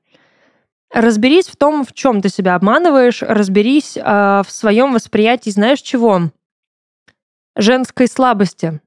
Разберись 0.92 1.48
в 1.48 1.58
том, 1.58 1.86
в 1.86 1.94
чем 1.94 2.22
ты 2.22 2.30
себя 2.30 2.56
обманываешь, 2.56 3.22
разберись 3.22 3.98
э, 3.98 4.02
в 4.02 4.50
своем 4.50 4.94
восприятии, 4.94 5.50
знаешь 5.50 5.82
чего? 5.82 6.32
Женской 7.56 8.08
слабости. 8.08 8.80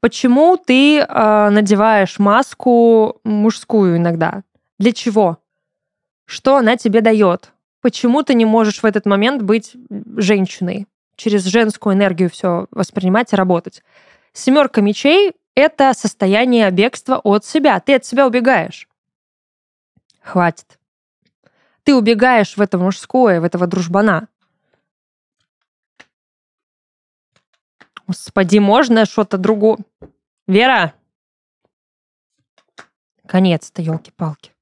Почему 0.00 0.56
ты 0.56 0.98
э, 0.98 1.48
надеваешь 1.50 2.18
маску 2.18 3.20
мужскую 3.24 3.96
иногда? 3.96 4.42
Для 4.78 4.92
чего? 4.92 5.38
Что 6.26 6.56
она 6.56 6.76
тебе 6.76 7.00
дает? 7.00 7.52
Почему 7.80 8.22
ты 8.22 8.34
не 8.34 8.44
можешь 8.44 8.82
в 8.82 8.86
этот 8.86 9.06
момент 9.06 9.42
быть 9.42 9.74
женщиной? 10.16 10.86
Через 11.16 11.44
женскую 11.44 11.94
энергию 11.94 12.28
все 12.28 12.66
воспринимать 12.70 13.32
и 13.32 13.36
работать. 13.36 13.82
Семерка 14.32 14.82
мечей— 14.82 15.32
это 15.54 15.94
состояние 15.94 16.70
бегства 16.70 17.18
от 17.22 17.44
себя. 17.44 17.80
Ты 17.80 17.94
от 17.94 18.04
себя 18.04 18.26
убегаешь. 18.26 18.88
Хватит. 20.20 20.78
Ты 21.84 21.94
убегаешь 21.94 22.56
в 22.56 22.60
это 22.60 22.76
мужское, 22.76 23.40
в 23.40 23.44
этого 23.44 23.66
дружбана. 23.66 24.28
Господи, 28.06 28.58
можно 28.58 29.04
что-то 29.04 29.36
другое? 29.36 29.78
Вера! 30.46 30.94
Конец-то, 33.26 33.82
елки-палки. 33.82 34.52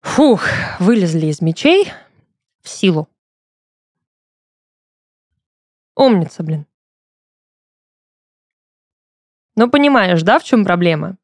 Фух, 0.00 0.44
вылезли 0.78 1.26
из 1.26 1.42
мечей 1.42 1.92
в 2.62 2.68
силу. 2.68 3.08
Умница, 5.94 6.42
блин. 6.42 6.66
Ну, 9.56 9.68
понимаешь, 9.68 10.22
да, 10.22 10.38
в 10.38 10.44
чем 10.44 10.64
проблема? 10.64 11.18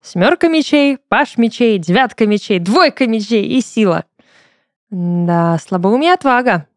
Семерка 0.00 0.48
мечей, 0.48 0.96
паш 0.96 1.36
мечей, 1.36 1.78
девятка 1.78 2.26
мечей, 2.26 2.58
двойка 2.58 3.06
мечей 3.06 3.46
и 3.46 3.60
сила. 3.60 4.04
Да, 4.90 5.58
слабоумие 5.58 6.12
отвага. 6.12 6.68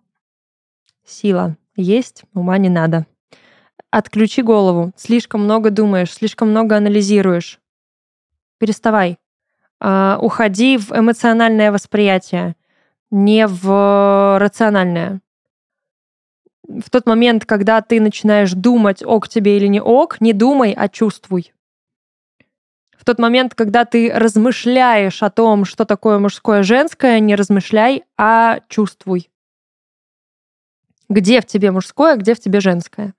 Сила. 1.05 1.55
Есть, 1.77 2.23
ума 2.33 2.57
не 2.57 2.69
надо. 2.69 3.05
Отключи 3.91 4.41
голову. 4.41 4.91
Слишком 4.97 5.43
много 5.43 5.69
думаешь, 5.69 6.11
слишком 6.11 6.49
много 6.49 6.75
анализируешь. 6.75 7.59
Переставай. 8.57 9.19
Uh, 9.79 10.17
уходи 10.17 10.75
в 10.77 10.91
эмоциональное 10.91 11.71
восприятие, 11.71 12.55
не 13.11 13.45
в 13.45 14.39
рациональное. 14.39 15.21
В 16.67 16.89
тот 16.89 17.05
момент, 17.05 17.45
когда 17.45 17.81
ты 17.81 18.01
начинаешь 18.01 18.53
думать, 18.53 19.03
ок 19.05 19.29
тебе 19.29 19.55
или 19.57 19.67
не 19.67 19.79
ок, 19.79 20.19
не 20.19 20.33
думай, 20.33 20.73
а 20.75 20.89
чувствуй. 20.89 21.53
В 22.97 23.05
тот 23.05 23.19
момент, 23.19 23.53
когда 23.53 23.85
ты 23.85 24.11
размышляешь 24.11 25.21
о 25.21 25.29
том, 25.29 25.63
что 25.63 25.85
такое 25.85 26.17
мужское 26.17 26.63
женское, 26.63 27.19
не 27.19 27.35
размышляй, 27.35 28.03
а 28.17 28.61
чувствуй 28.67 29.29
где 31.09 31.41
в 31.41 31.45
тебе 31.45 31.71
мужское, 31.71 32.15
где 32.15 32.33
в 32.33 32.39
тебе 32.39 32.59
женское. 32.59 33.13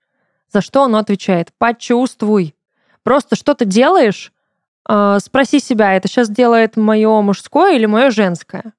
За 0.51 0.61
что 0.61 0.83
оно 0.83 0.97
отвечает? 0.97 1.51
Почувствуй. 1.57 2.55
Просто 3.03 3.35
что 3.35 3.53
ты 3.53 3.65
делаешь, 3.65 4.33
э, 4.87 5.17
спроси 5.19 5.59
себя, 5.59 5.93
это 5.93 6.07
сейчас 6.07 6.29
делает 6.29 6.77
мое 6.77 7.21
мужское 7.21 7.75
или 7.75 7.85
мое 7.85 8.09
женское. 8.11 8.73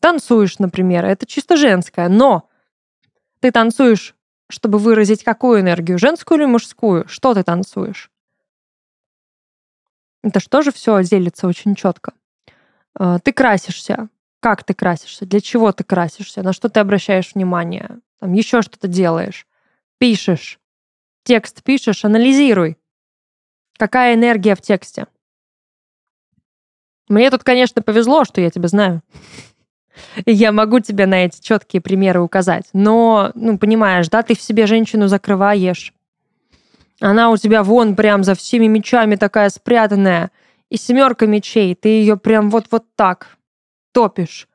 Танцуешь, 0.00 0.58
например, 0.58 1.04
это 1.04 1.26
чисто 1.26 1.56
женское, 1.56 2.08
но 2.08 2.48
ты 3.40 3.50
танцуешь, 3.50 4.14
чтобы 4.48 4.78
выразить 4.78 5.24
какую 5.24 5.60
энергию, 5.60 5.98
женскую 5.98 6.38
или 6.38 6.46
мужскую? 6.46 7.06
Что 7.08 7.34
ты 7.34 7.42
танцуешь? 7.42 8.10
Это 10.22 10.62
же 10.62 10.72
все 10.72 11.02
делится 11.02 11.46
очень 11.46 11.74
четко. 11.74 12.12
Э, 12.98 13.18
ты 13.22 13.32
красишься. 13.32 14.08
Как 14.40 14.62
ты 14.62 14.72
красишься? 14.72 15.26
Для 15.26 15.40
чего 15.40 15.72
ты 15.72 15.82
красишься? 15.84 16.42
На 16.42 16.52
что 16.52 16.68
ты 16.68 16.80
обращаешь 16.80 17.34
внимание? 17.34 18.00
Там 18.20 18.32
еще 18.32 18.62
что-то 18.62 18.88
делаешь, 18.88 19.46
пишешь, 19.98 20.58
текст 21.24 21.62
пишешь, 21.62 22.04
анализируй, 22.04 22.76
какая 23.76 24.14
энергия 24.14 24.54
в 24.54 24.60
тексте. 24.60 25.06
Мне 27.08 27.30
тут, 27.30 27.42
конечно, 27.42 27.80
повезло, 27.82 28.24
что 28.24 28.40
я 28.40 28.50
тебя 28.50 28.68
знаю. 28.68 29.02
Я 30.26 30.52
могу 30.52 30.80
тебе 30.80 31.06
на 31.06 31.24
эти 31.24 31.40
четкие 31.40 31.80
примеры 31.80 32.20
указать. 32.20 32.68
Но, 32.72 33.32
ну, 33.34 33.58
понимаешь, 33.58 34.08
да, 34.08 34.22
ты 34.22 34.36
в 34.36 34.42
себе 34.42 34.66
женщину 34.66 35.08
закрываешь. 35.08 35.92
Она 37.00 37.30
у 37.30 37.36
тебя 37.36 37.62
вон 37.62 37.96
прям 37.96 38.24
за 38.24 38.34
всеми 38.34 38.66
мечами 38.66 39.16
такая 39.16 39.48
спрятанная. 39.48 40.30
И 40.68 40.76
семерка 40.76 41.26
мечей, 41.26 41.74
ты 41.74 41.88
ее 41.88 42.16
прям 42.16 42.50
вот-вот 42.50 42.84
так 42.94 43.38
топишь. 43.92 44.48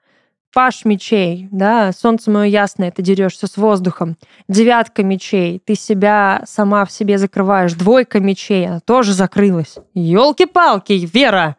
Паш 0.53 0.85
мечей, 0.85 1.47
да, 1.49 1.91
солнце 1.91 2.29
мое 2.29 2.45
ясное, 2.45 2.91
ты 2.91 3.01
дерешься 3.01 3.47
с 3.47 3.57
воздухом. 3.57 4.17
Девятка 4.47 5.01
мечей, 5.01 5.57
ты 5.57 5.73
себя 5.73 6.43
сама 6.45 6.85
в 6.85 6.91
себе 6.91 7.17
закрываешь. 7.17 7.73
Двойка 7.73 8.19
мечей, 8.19 8.67
она 8.67 8.79
тоже 8.79 9.13
закрылась. 9.13 9.77
Елки-палки, 9.95 11.09
Вера! 11.11 11.57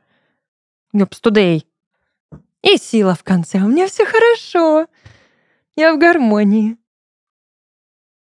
Ёпстудей. 0.93 1.67
И 2.63 2.77
сила 2.77 3.17
в 3.17 3.25
конце. 3.25 3.59
У 3.59 3.67
меня 3.67 3.89
все 3.89 4.07
хорошо. 4.07 4.87
Я 5.75 5.93
в 5.93 5.99
гармонии. 5.99 6.77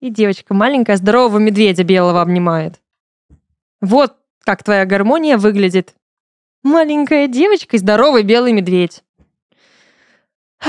И 0.02 0.10
девочка 0.10 0.54
маленькая 0.54 0.98
здорового 0.98 1.38
медведя 1.38 1.86
белого 1.86 2.22
обнимает. 2.22 2.82
Вот 3.80 4.18
как 4.44 4.64
твоя 4.64 4.86
гармония 4.86 5.38
выглядит. 5.38 5.96
Маленькая 6.64 7.30
девочка 7.30 7.78
и 7.78 7.80
здоровый 7.80 8.24
белый 8.24 8.52
медведь. 8.52 9.04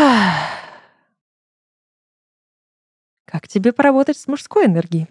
Как 3.27 3.49
тебе 3.49 3.73
поработать 3.73 4.19
с 4.19 4.27
мужской 4.29 4.67
энергией? 4.67 5.09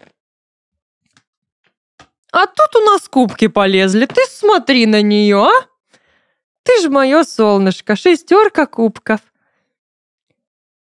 А 2.32 2.46
тут 2.46 2.76
у 2.76 2.80
нас 2.80 3.08
кубки 3.08 3.48
полезли. 3.48 4.06
Ты 4.06 4.22
смотри 4.28 4.86
на 4.86 5.02
нее, 5.02 5.44
а? 5.44 5.50
Ты 6.62 6.80
же 6.82 6.90
мое 6.90 7.24
солнышко, 7.24 7.96
шестерка 7.96 8.66
кубков. 8.66 9.20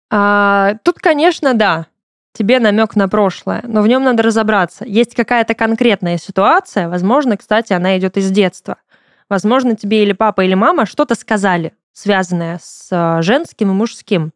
А, 0.10 0.76
тут, 0.84 1.00
конечно, 1.00 1.54
да, 1.54 1.88
тебе 2.34 2.60
намек 2.60 2.96
на 2.96 3.08
прошлое, 3.08 3.64
но 3.68 3.82
в 3.82 3.88
нем 3.88 4.04
надо 4.04 4.24
разобраться. 4.24 4.86
Есть 4.86 5.16
какая-то 5.16 5.54
конкретная 5.54 6.18
ситуация, 6.18 6.90
возможно, 6.90 7.38
кстати, 7.38 7.74
она 7.74 7.98
идет 7.98 8.18
из 8.18 8.30
детства. 8.32 8.78
Возможно, 9.30 9.76
тебе 9.76 10.04
или 10.04 10.14
папа, 10.14 10.42
или 10.44 10.54
мама 10.54 10.86
что-то 10.86 11.16
сказали, 11.16 11.74
связанное 11.98 12.60
с 12.62 12.90
э, 12.92 13.24
женским 13.24 13.72
и 13.72 13.74
мужским, 13.74 14.32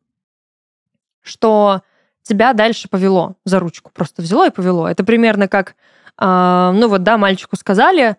что 1.21 1.83
тебя 2.23 2.53
дальше 2.53 2.89
повело 2.89 3.35
за 3.45 3.59
ручку, 3.59 3.91
просто 3.93 4.23
взяло 4.23 4.47
и 4.47 4.51
повело. 4.51 4.87
Это 4.87 5.03
примерно 5.03 5.47
как 5.47 5.75
А, 6.17 6.71
ну 6.71 6.87
вот, 6.87 7.03
да, 7.03 7.19
мальчику 7.19 7.55
сказали, 7.55 8.17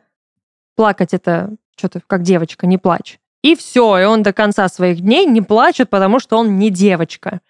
плакать 0.76 1.12
это 1.12 1.50
что-то 1.76 2.00
как 2.06 2.22
девочка, 2.22 2.68
не 2.68 2.78
плачь. 2.78 3.18
И 3.42 3.56
все, 3.56 3.98
и 3.98 4.04
он 4.04 4.22
до 4.22 4.32
конца 4.32 4.68
своих 4.68 5.00
дней 5.00 5.26
не 5.26 5.42
плачет, 5.42 5.90
потому 5.90 6.20
что 6.20 6.38
он 6.38 6.58
не 6.58 6.70
девочка. 6.70 7.40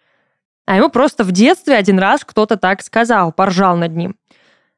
А 0.64 0.76
ему 0.76 0.88
просто 0.88 1.24
в 1.24 1.32
детстве 1.32 1.76
один 1.76 1.98
раз 1.98 2.24
кто-то 2.24 2.56
так 2.56 2.80
сказал, 2.80 3.32
поржал 3.32 3.76
над 3.76 3.94
ним. 3.94 4.16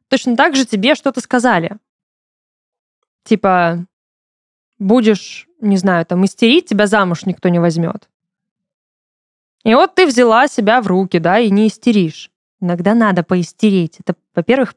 Точно 0.09 0.37
так 0.37 0.57
же 0.57 0.65
тебе 0.65 0.97
что-то 0.97 1.21
сказали. 1.21 1.77
Типа, 3.23 3.87
будешь, 4.79 5.49
не 5.61 5.77
знаю, 5.77 6.07
там, 6.07 6.25
истерить, 6.25 6.67
тебя 6.67 6.87
замуж 6.87 7.27
никто 7.27 7.49
не 7.49 7.59
возьмет. 7.59 8.09
И 9.65 9.75
вот 9.75 9.95
ты 9.95 10.07
взяла 10.07 10.47
себя 10.47 10.81
в 10.81 10.87
руки, 10.87 11.19
да, 11.19 11.39
и 11.39 11.51
не 11.51 11.69
истеришь. 11.69 12.31
Иногда 12.61 12.95
надо 12.95 13.23
поистерить. 13.23 13.99
Это, 14.01 14.15
во-первых, 14.35 14.75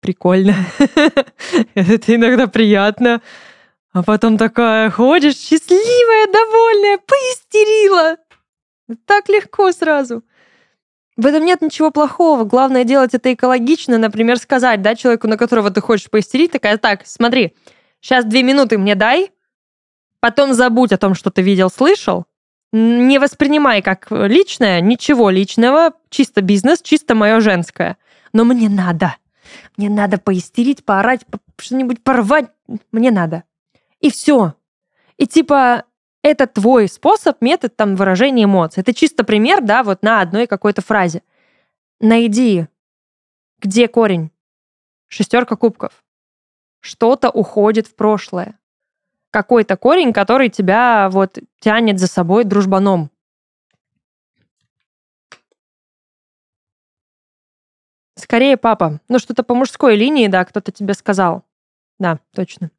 прикольно. 0.00 0.54
Это 1.74 2.14
иногда 2.14 2.46
приятно. 2.46 3.20
А 3.92 4.02
потом 4.02 4.38
такая 4.38 4.90
ходишь, 4.90 5.36
счастливая, 5.36 6.26
довольная, 6.32 6.98
поистерила. 6.98 8.16
Так 9.06 9.28
легко 9.28 9.70
сразу. 9.72 10.22
В 11.18 11.26
этом 11.26 11.44
нет 11.44 11.60
ничего 11.60 11.90
плохого. 11.90 12.44
Главное 12.44 12.84
делать 12.84 13.12
это 13.12 13.32
экологично. 13.34 13.98
Например, 13.98 14.38
сказать, 14.38 14.80
да, 14.80 14.94
человеку, 14.94 15.28
на 15.28 15.36
которого 15.36 15.70
ты 15.70 15.82
хочешь 15.82 16.10
поистерить, 16.10 16.52
такая, 16.52 16.78
так, 16.78 17.06
смотри, 17.06 17.54
сейчас 18.02 18.26
две 18.26 18.42
минуты 18.42 18.76
мне 18.76 18.94
дай, 18.94 19.30
потом 20.20 20.52
забудь 20.52 20.92
о 20.92 20.98
том, 20.98 21.14
что 21.14 21.30
ты 21.30 21.40
видел, 21.40 21.70
слышал, 21.70 22.26
не 22.72 23.18
воспринимай 23.18 23.80
как 23.82 24.08
личное, 24.10 24.80
ничего 24.80 25.30
личного, 25.30 25.92
чисто 26.10 26.42
бизнес, 26.42 26.82
чисто 26.82 27.14
мое 27.14 27.40
женское. 27.40 27.96
Но 28.32 28.44
мне 28.44 28.68
надо. 28.68 29.16
Мне 29.76 29.90
надо 29.90 30.18
поистерить, 30.18 30.84
поорать, 30.84 31.20
что-нибудь 31.58 32.02
порвать. 32.02 32.50
Мне 32.90 33.10
надо. 33.10 33.44
И 34.00 34.10
все. 34.10 34.54
И 35.18 35.26
типа 35.26 35.84
это 36.22 36.46
твой 36.46 36.88
способ, 36.88 37.42
метод 37.42 37.76
там 37.76 37.94
выражения 37.96 38.44
эмоций. 38.44 38.80
Это 38.80 38.94
чисто 38.94 39.24
пример, 39.24 39.60
да, 39.60 39.82
вот 39.82 40.02
на 40.02 40.20
одной 40.20 40.46
какой-то 40.46 40.80
фразе. 40.80 41.22
Найди, 42.00 42.66
где 43.60 43.86
корень. 43.86 44.30
Шестерка 45.08 45.56
кубков. 45.56 46.01
Что-то 46.82 47.30
уходит 47.30 47.86
в 47.86 47.94
прошлое 47.94 48.58
какой-то 49.30 49.76
корень, 49.76 50.12
который 50.12 50.50
тебя 50.50 51.08
вот 51.10 51.38
тянет 51.60 51.98
за 51.98 52.06
собой 52.06 52.44
дружбаном. 52.44 53.10
Скорее 58.16 58.56
папа. 58.56 59.00
Ну, 59.08 59.18
что-то 59.18 59.42
по 59.44 59.54
мужской 59.54 59.96
линии, 59.96 60.26
да, 60.26 60.44
кто-то 60.44 60.70
тебе 60.70 60.92
сказал. 60.94 61.44
Да, 61.98 62.18
точно. 62.34 62.70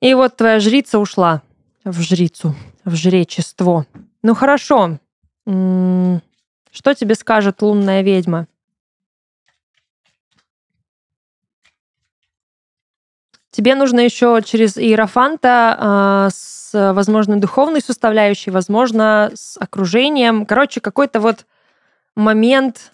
И 0.00 0.14
вот 0.14 0.36
твоя 0.36 0.58
жрица 0.58 0.98
ушла 0.98 1.42
в 1.84 2.00
жрицу, 2.00 2.54
в 2.84 2.94
жречество. 2.96 3.86
Ну, 4.22 4.34
хорошо. 4.34 4.98
Что 5.44 6.94
тебе 6.94 7.14
скажет 7.14 7.60
лунная 7.60 8.02
ведьма? 8.02 8.48
Тебе 13.52 13.74
нужно 13.74 14.00
еще 14.00 14.40
через 14.44 14.78
Иерофанта 14.78 15.76
э, 15.78 16.30
с, 16.34 16.92
возможно, 16.94 17.38
духовной 17.38 17.82
составляющей, 17.82 18.50
возможно, 18.50 19.30
с 19.34 19.58
окружением. 19.58 20.46
Короче, 20.46 20.80
какой-то 20.80 21.20
вот 21.20 21.46
момент 22.16 22.92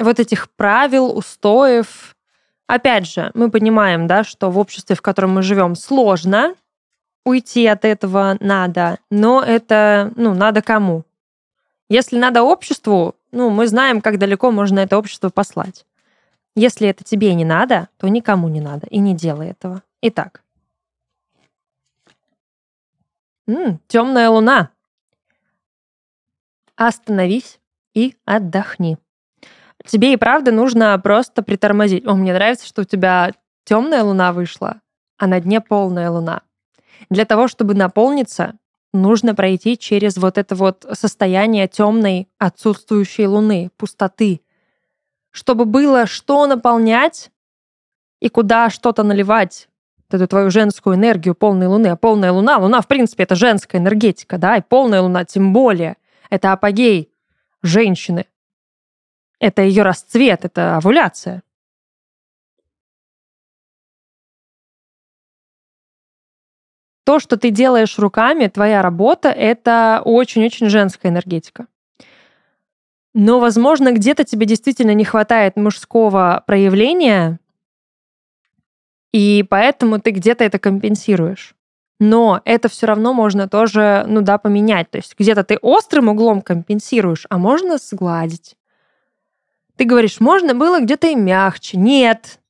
вот 0.00 0.18
этих 0.18 0.50
правил, 0.52 1.14
устоев. 1.14 2.16
Опять 2.66 3.06
же, 3.06 3.30
мы 3.34 3.50
понимаем, 3.50 4.06
да, 4.06 4.24
что 4.24 4.50
в 4.50 4.58
обществе, 4.58 4.96
в 4.96 5.02
котором 5.02 5.32
мы 5.34 5.42
живем, 5.42 5.76
сложно 5.76 6.54
уйти 7.26 7.66
от 7.66 7.84
этого 7.84 8.38
надо, 8.40 8.98
но 9.10 9.42
это, 9.42 10.12
ну, 10.16 10.32
надо 10.32 10.62
кому? 10.62 11.04
Если 11.90 12.18
надо 12.18 12.42
обществу, 12.42 13.16
ну, 13.32 13.50
мы 13.50 13.66
знаем, 13.66 14.00
как 14.00 14.18
далеко 14.18 14.50
можно 14.50 14.80
это 14.80 14.96
общество 14.96 15.28
послать. 15.28 15.84
Если 16.58 16.88
это 16.88 17.04
тебе 17.04 17.34
не 17.34 17.44
надо, 17.44 17.88
то 17.98 18.08
никому 18.08 18.48
не 18.48 18.60
надо, 18.60 18.88
и 18.88 18.98
не 18.98 19.14
делай 19.14 19.50
этого. 19.50 19.84
Итак. 20.02 20.42
М-м, 23.46 23.80
темная 23.86 24.28
луна. 24.28 24.70
Остановись 26.74 27.60
и 27.94 28.16
отдохни. 28.24 28.98
Тебе 29.86 30.12
и 30.12 30.16
правда 30.16 30.50
нужно 30.50 30.98
просто 30.98 31.44
притормозить. 31.44 32.04
О, 32.04 32.16
мне 32.16 32.32
нравится, 32.32 32.66
что 32.66 32.82
у 32.82 32.84
тебя 32.84 33.30
темная 33.62 34.02
луна 34.02 34.32
вышла, 34.32 34.80
а 35.16 35.28
на 35.28 35.40
дне 35.40 35.60
полная 35.60 36.10
луна. 36.10 36.42
Для 37.08 37.24
того, 37.24 37.46
чтобы 37.46 37.74
наполниться, 37.74 38.58
нужно 38.92 39.36
пройти 39.36 39.78
через 39.78 40.16
вот 40.16 40.36
это 40.36 40.56
вот 40.56 40.84
состояние 40.94 41.68
темной 41.68 42.28
отсутствующей 42.38 43.26
луны, 43.26 43.70
пустоты, 43.76 44.40
чтобы 45.30 45.64
было 45.64 46.06
что 46.06 46.46
наполнять 46.46 47.30
и 48.20 48.28
куда 48.28 48.70
что-то 48.70 49.02
наливать 49.02 49.68
эту 50.10 50.26
твою 50.26 50.50
женскую 50.50 50.96
энергию 50.96 51.34
полной 51.34 51.66
луны. 51.66 51.88
А 51.88 51.96
полная 51.96 52.32
луна, 52.32 52.58
луна, 52.58 52.80
в 52.80 52.86
принципе, 52.86 53.24
это 53.24 53.34
женская 53.34 53.78
энергетика, 53.78 54.38
да, 54.38 54.56
и 54.56 54.62
полная 54.62 55.02
луна 55.02 55.24
тем 55.24 55.52
более. 55.52 55.96
Это 56.30 56.52
апогей 56.52 57.12
женщины. 57.62 58.26
Это 59.38 59.62
ее 59.62 59.82
расцвет, 59.82 60.44
это 60.44 60.76
овуляция. 60.76 61.42
То, 67.04 67.20
что 67.20 67.38
ты 67.38 67.50
делаешь 67.50 67.98
руками, 67.98 68.48
твоя 68.48 68.82
работа, 68.82 69.30
это 69.30 70.02
очень-очень 70.04 70.68
женская 70.68 71.08
энергетика. 71.08 71.66
Но, 73.14 73.40
возможно, 73.40 73.92
где-то 73.92 74.24
тебе 74.24 74.46
действительно 74.46 74.94
не 74.94 75.04
хватает 75.04 75.56
мужского 75.56 76.42
проявления, 76.46 77.40
и 79.12 79.44
поэтому 79.48 80.00
ты 80.00 80.10
где-то 80.10 80.44
это 80.44 80.58
компенсируешь. 80.58 81.54
Но 82.00 82.40
это 82.44 82.68
все 82.68 82.86
равно 82.86 83.12
можно 83.12 83.48
тоже, 83.48 84.04
ну 84.06 84.20
да, 84.20 84.38
поменять. 84.38 84.90
То 84.90 84.98
есть 84.98 85.14
где-то 85.18 85.42
ты 85.42 85.56
острым 85.56 86.08
углом 86.08 86.42
компенсируешь, 86.42 87.26
а 87.28 87.38
можно 87.38 87.78
сгладить. 87.78 88.56
Ты 89.76 89.84
говоришь, 89.84 90.20
можно 90.20 90.54
было 90.54 90.80
где-то 90.80 91.08
и 91.08 91.16
мягче. 91.16 91.76
Нет. 91.76 92.40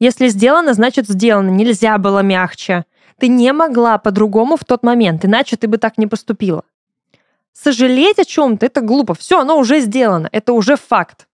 Если 0.00 0.28
сделано, 0.28 0.74
значит 0.74 1.08
сделано. 1.08 1.50
Нельзя 1.50 1.98
было 1.98 2.20
мягче. 2.20 2.84
Ты 3.18 3.28
не 3.28 3.52
могла 3.52 3.98
по-другому 3.98 4.56
в 4.56 4.64
тот 4.64 4.82
момент, 4.82 5.24
иначе 5.24 5.56
ты 5.56 5.68
бы 5.68 5.78
так 5.78 5.98
не 5.98 6.06
поступила. 6.06 6.64
Сожалеть 7.54 8.18
о 8.18 8.24
чем-то 8.24 8.66
это 8.66 8.80
глупо. 8.80 9.14
Все, 9.14 9.40
оно 9.40 9.58
уже 9.58 9.80
сделано. 9.80 10.28
Это 10.32 10.52
уже 10.52 10.76
факт. 10.76 11.28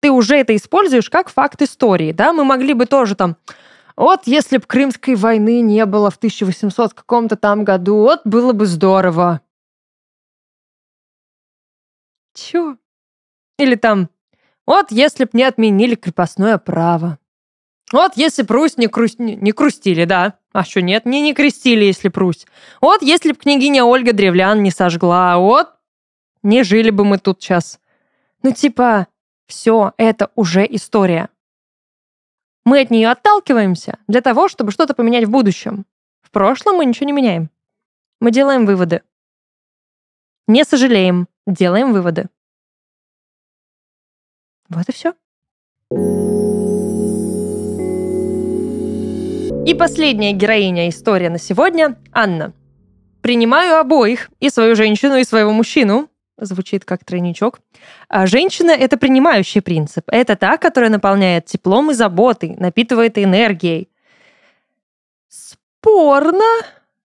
Ты 0.00 0.10
уже 0.10 0.36
это 0.36 0.54
используешь 0.54 1.08
как 1.08 1.30
факт 1.30 1.62
истории. 1.62 2.12
Да? 2.12 2.32
Мы 2.32 2.44
могли 2.44 2.74
бы 2.74 2.86
тоже 2.86 3.16
там... 3.16 3.36
Вот 3.96 4.22
если 4.26 4.58
бы 4.58 4.64
Крымской 4.66 5.14
войны 5.14 5.60
не 5.60 5.86
было 5.86 6.10
в 6.10 6.16
1800 6.16 6.94
каком-то 6.94 7.36
там 7.36 7.64
году, 7.64 7.96
вот 7.98 8.22
было 8.24 8.52
бы 8.52 8.66
здорово. 8.66 9.40
Чё? 12.34 12.76
Или 13.56 13.76
там, 13.76 14.10
вот 14.66 14.90
если 14.90 15.24
б 15.24 15.30
не 15.32 15.44
отменили 15.44 15.94
крепостное 15.94 16.58
право. 16.58 17.18
Вот 17.94 18.16
если 18.16 18.42
б 18.42 18.52
Русь 18.52 18.76
не, 18.76 18.88
кру... 18.88 19.06
не 19.18 19.52
крустили, 19.52 20.04
да. 20.04 20.36
А 20.52 20.64
что 20.64 20.82
нет? 20.82 21.06
Не, 21.06 21.20
не 21.22 21.32
крестили, 21.32 21.84
если 21.84 22.08
б 22.08 22.18
Русь. 22.18 22.44
Вот 22.80 23.02
если 23.02 23.30
б 23.30 23.38
княгиня 23.38 23.84
Ольга 23.84 24.12
древлян 24.12 24.64
не 24.64 24.72
сожгла, 24.72 25.38
вот 25.38 25.68
не 26.42 26.64
жили 26.64 26.90
бы 26.90 27.04
мы 27.04 27.18
тут 27.18 27.40
сейчас. 27.40 27.78
Ну 28.42 28.50
типа, 28.50 29.06
все 29.46 29.92
это 29.96 30.32
уже 30.34 30.66
история. 30.68 31.28
Мы 32.64 32.80
от 32.80 32.90
нее 32.90 33.12
отталкиваемся 33.12 34.00
для 34.08 34.22
того, 34.22 34.48
чтобы 34.48 34.72
что-то 34.72 34.94
поменять 34.94 35.26
в 35.26 35.30
будущем. 35.30 35.86
В 36.20 36.32
прошлом 36.32 36.78
мы 36.78 36.86
ничего 36.86 37.06
не 37.06 37.12
меняем. 37.12 37.48
Мы 38.20 38.32
делаем 38.32 38.66
выводы. 38.66 39.02
Не 40.48 40.64
сожалеем, 40.64 41.28
делаем 41.46 41.92
выводы. 41.92 42.28
Вот 44.68 44.88
и 44.88 44.92
все. 44.92 45.14
И 49.66 49.72
последняя 49.72 50.32
героиня 50.32 50.90
истории 50.90 51.28
на 51.28 51.38
сегодня— 51.38 51.96
Анна. 52.12 52.52
Принимаю 53.22 53.78
обоих, 53.78 54.28
и 54.38 54.50
свою 54.50 54.76
женщину, 54.76 55.16
и 55.16 55.24
своего 55.24 55.52
мужчину. 55.52 56.10
Звучит 56.36 56.84
как 56.84 57.02
тройничок. 57.02 57.60
А 58.08 58.26
женщина— 58.26 58.70
это 58.72 58.98
принимающий 58.98 59.62
принцип. 59.62 60.04
Это 60.08 60.36
та, 60.36 60.58
которая 60.58 60.90
наполняет 60.90 61.46
теплом 61.46 61.90
и 61.90 61.94
заботой, 61.94 62.56
напитывает 62.58 63.16
энергией. 63.16 63.88
Спорно. 65.28 66.44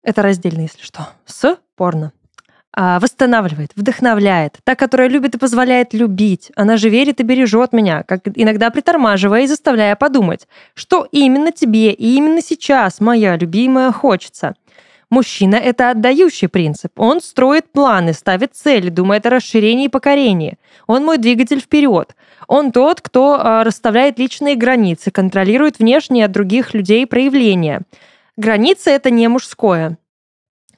Это 0.02 0.22
раздельно, 0.22 0.62
если 0.62 0.82
что. 0.82 1.10
Спорно. 1.26 2.12
Восстанавливает, 2.76 3.72
вдохновляет, 3.74 4.58
та, 4.64 4.74
которая 4.74 5.08
любит 5.08 5.34
и 5.34 5.38
позволяет 5.38 5.94
любить. 5.94 6.52
Она 6.56 6.76
же 6.76 6.88
верит 6.90 7.20
и 7.20 7.24
бережет 7.24 7.72
меня, 7.72 8.02
как 8.02 8.22
иногда 8.34 8.70
притормаживая 8.70 9.42
и 9.42 9.46
заставляя 9.46 9.96
подумать, 9.96 10.46
что 10.74 11.08
именно 11.10 11.52
тебе 11.52 11.92
и 11.92 12.16
именно 12.16 12.42
сейчас, 12.42 13.00
моя 13.00 13.36
любимая, 13.36 13.92
хочется. 13.92 14.54
Мужчина— 15.08 15.54
это 15.56 15.90
отдающий 15.90 16.48
принцип. 16.48 16.98
Он 16.98 17.20
строит 17.20 17.70
планы, 17.70 18.12
ставит 18.12 18.56
цели, 18.56 18.90
думает 18.90 19.24
о 19.24 19.30
расширении 19.30 19.86
и 19.86 19.90
покорении. 19.90 20.58
Он 20.88 21.04
мой 21.04 21.18
двигатель 21.18 21.60
вперед. 21.60 22.16
Он 22.48 22.72
тот, 22.72 23.00
кто 23.00 23.36
э, 23.36 23.62
расставляет 23.62 24.18
личные 24.18 24.56
границы, 24.56 25.12
контролирует 25.12 25.78
внешние 25.78 26.24
от 26.24 26.32
других 26.32 26.74
людей 26.74 27.06
проявления. 27.06 27.82
Границы— 28.36 28.90
это 28.92 29.10
не 29.10 29.28
мужское. 29.28 29.96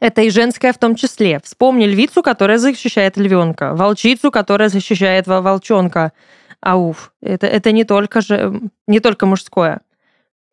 Это 0.01 0.23
и 0.23 0.31
женское 0.31 0.73
в 0.73 0.79
том 0.79 0.95
числе. 0.95 1.41
Вспомни 1.43 1.85
львицу, 1.85 2.23
которая 2.23 2.59
защищает 2.59 3.17
львенка, 3.17 3.75
волчицу, 3.75 4.31
которая 4.31 4.69
защищает 4.69 5.27
волчонка. 5.27 6.13
Ауф, 6.61 7.13
это, 7.21 7.47
это 7.47 7.73
не, 7.73 7.85
только 7.85 8.21
же, 8.21 8.61
не 8.87 9.01
только 9.01 9.27
мужское. 9.27 9.81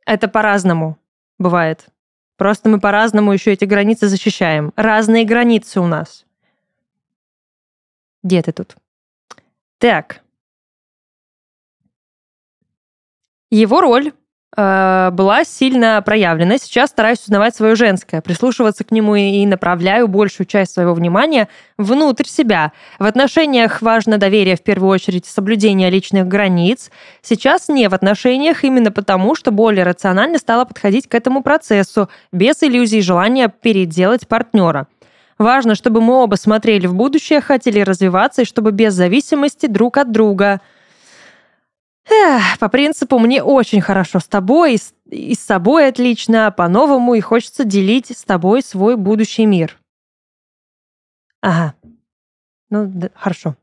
Это 0.05 0.27
по-разному 0.27 0.97
бывает. 1.39 1.87
Просто 2.37 2.69
мы 2.69 2.79
по-разному 2.79 3.33
еще 3.33 3.53
эти 3.53 3.65
границы 3.65 4.07
защищаем. 4.07 4.73
Разные 4.75 5.25
границы 5.25 5.79
у 5.79 5.87
нас. 5.87 6.25
Где 8.23 8.41
ты 8.41 8.51
тут? 8.51 8.75
Так. 9.77 10.21
Его 13.51 13.81
роль 13.81 14.11
Э, 14.57 15.09
была 15.11 15.43
сильно 15.43 16.01
проявлена. 16.01 16.57
Сейчас 16.57 16.89
стараюсь 16.89 17.19
узнавать 17.19 17.55
свое 17.55 17.75
женское, 17.75 18.21
прислушиваться 18.21 18.85
к 18.85 18.91
нему 18.91 19.15
и 19.15 19.45
направляю 19.45 20.07
большую 20.07 20.47
часть 20.47 20.73
своего 20.73 20.93
внимания 20.93 21.49
внутрь 21.77 22.25
себя. 22.25 22.71
В 22.97 23.05
отношениях 23.05 23.81
важно 23.81 24.17
доверие 24.17 24.55
в 24.55 24.61
первую 24.61 24.89
очередь, 24.91 25.25
соблюдение 25.25 25.89
личных 25.89 26.27
границ. 26.27 26.89
Сейчас 27.21 27.67
не 27.67 27.89
в 27.89 27.93
отношениях 27.93 28.63
именно 28.63 28.91
потому, 28.91 29.35
что 29.35 29.51
более 29.51 29.83
рационально 29.83 30.37
стала 30.37 30.63
подходить 30.63 31.07
к 31.09 31.15
этому 31.15 31.43
процессу, 31.43 32.09
без 32.31 32.63
иллюзий 32.63 33.01
желания 33.01 33.49
переделать 33.49 34.25
партнера. 34.27 34.87
Важно, 35.37 35.75
чтобы 35.75 35.99
мы 35.99 36.13
оба 36.13 36.35
смотрели 36.35 36.87
в 36.87 36.95
будущее, 36.95 37.41
хотели 37.41 37.81
развиваться, 37.81 38.43
и 38.43 38.45
чтобы 38.45 38.71
без 38.71 38.93
зависимости 38.93 39.65
друг 39.65 39.97
от 39.97 40.13
друга– 40.13 40.61
Эх, 42.07 42.59
по 42.59 42.69
принципу 42.69 43.17
мне 43.17 43.41
очень 43.41 43.81
хорошо 43.81 44.19
с 44.19 44.27
тобой, 44.27 44.75
и, 44.75 45.31
и 45.31 45.35
с 45.35 45.39
собой 45.39 45.87
отлично, 45.87 46.51
по-новому, 46.51 47.15
и 47.15 47.21
хочется 47.21 47.63
делить 47.63 48.15
с 48.15 48.23
тобой 48.23 48.61
свой 48.61 48.95
будущий 48.95 49.45
мир. 49.45 49.77
Ага. 51.41 51.75
Ну, 52.69 52.85
да, 52.87 53.09
хорошо. 53.15 53.55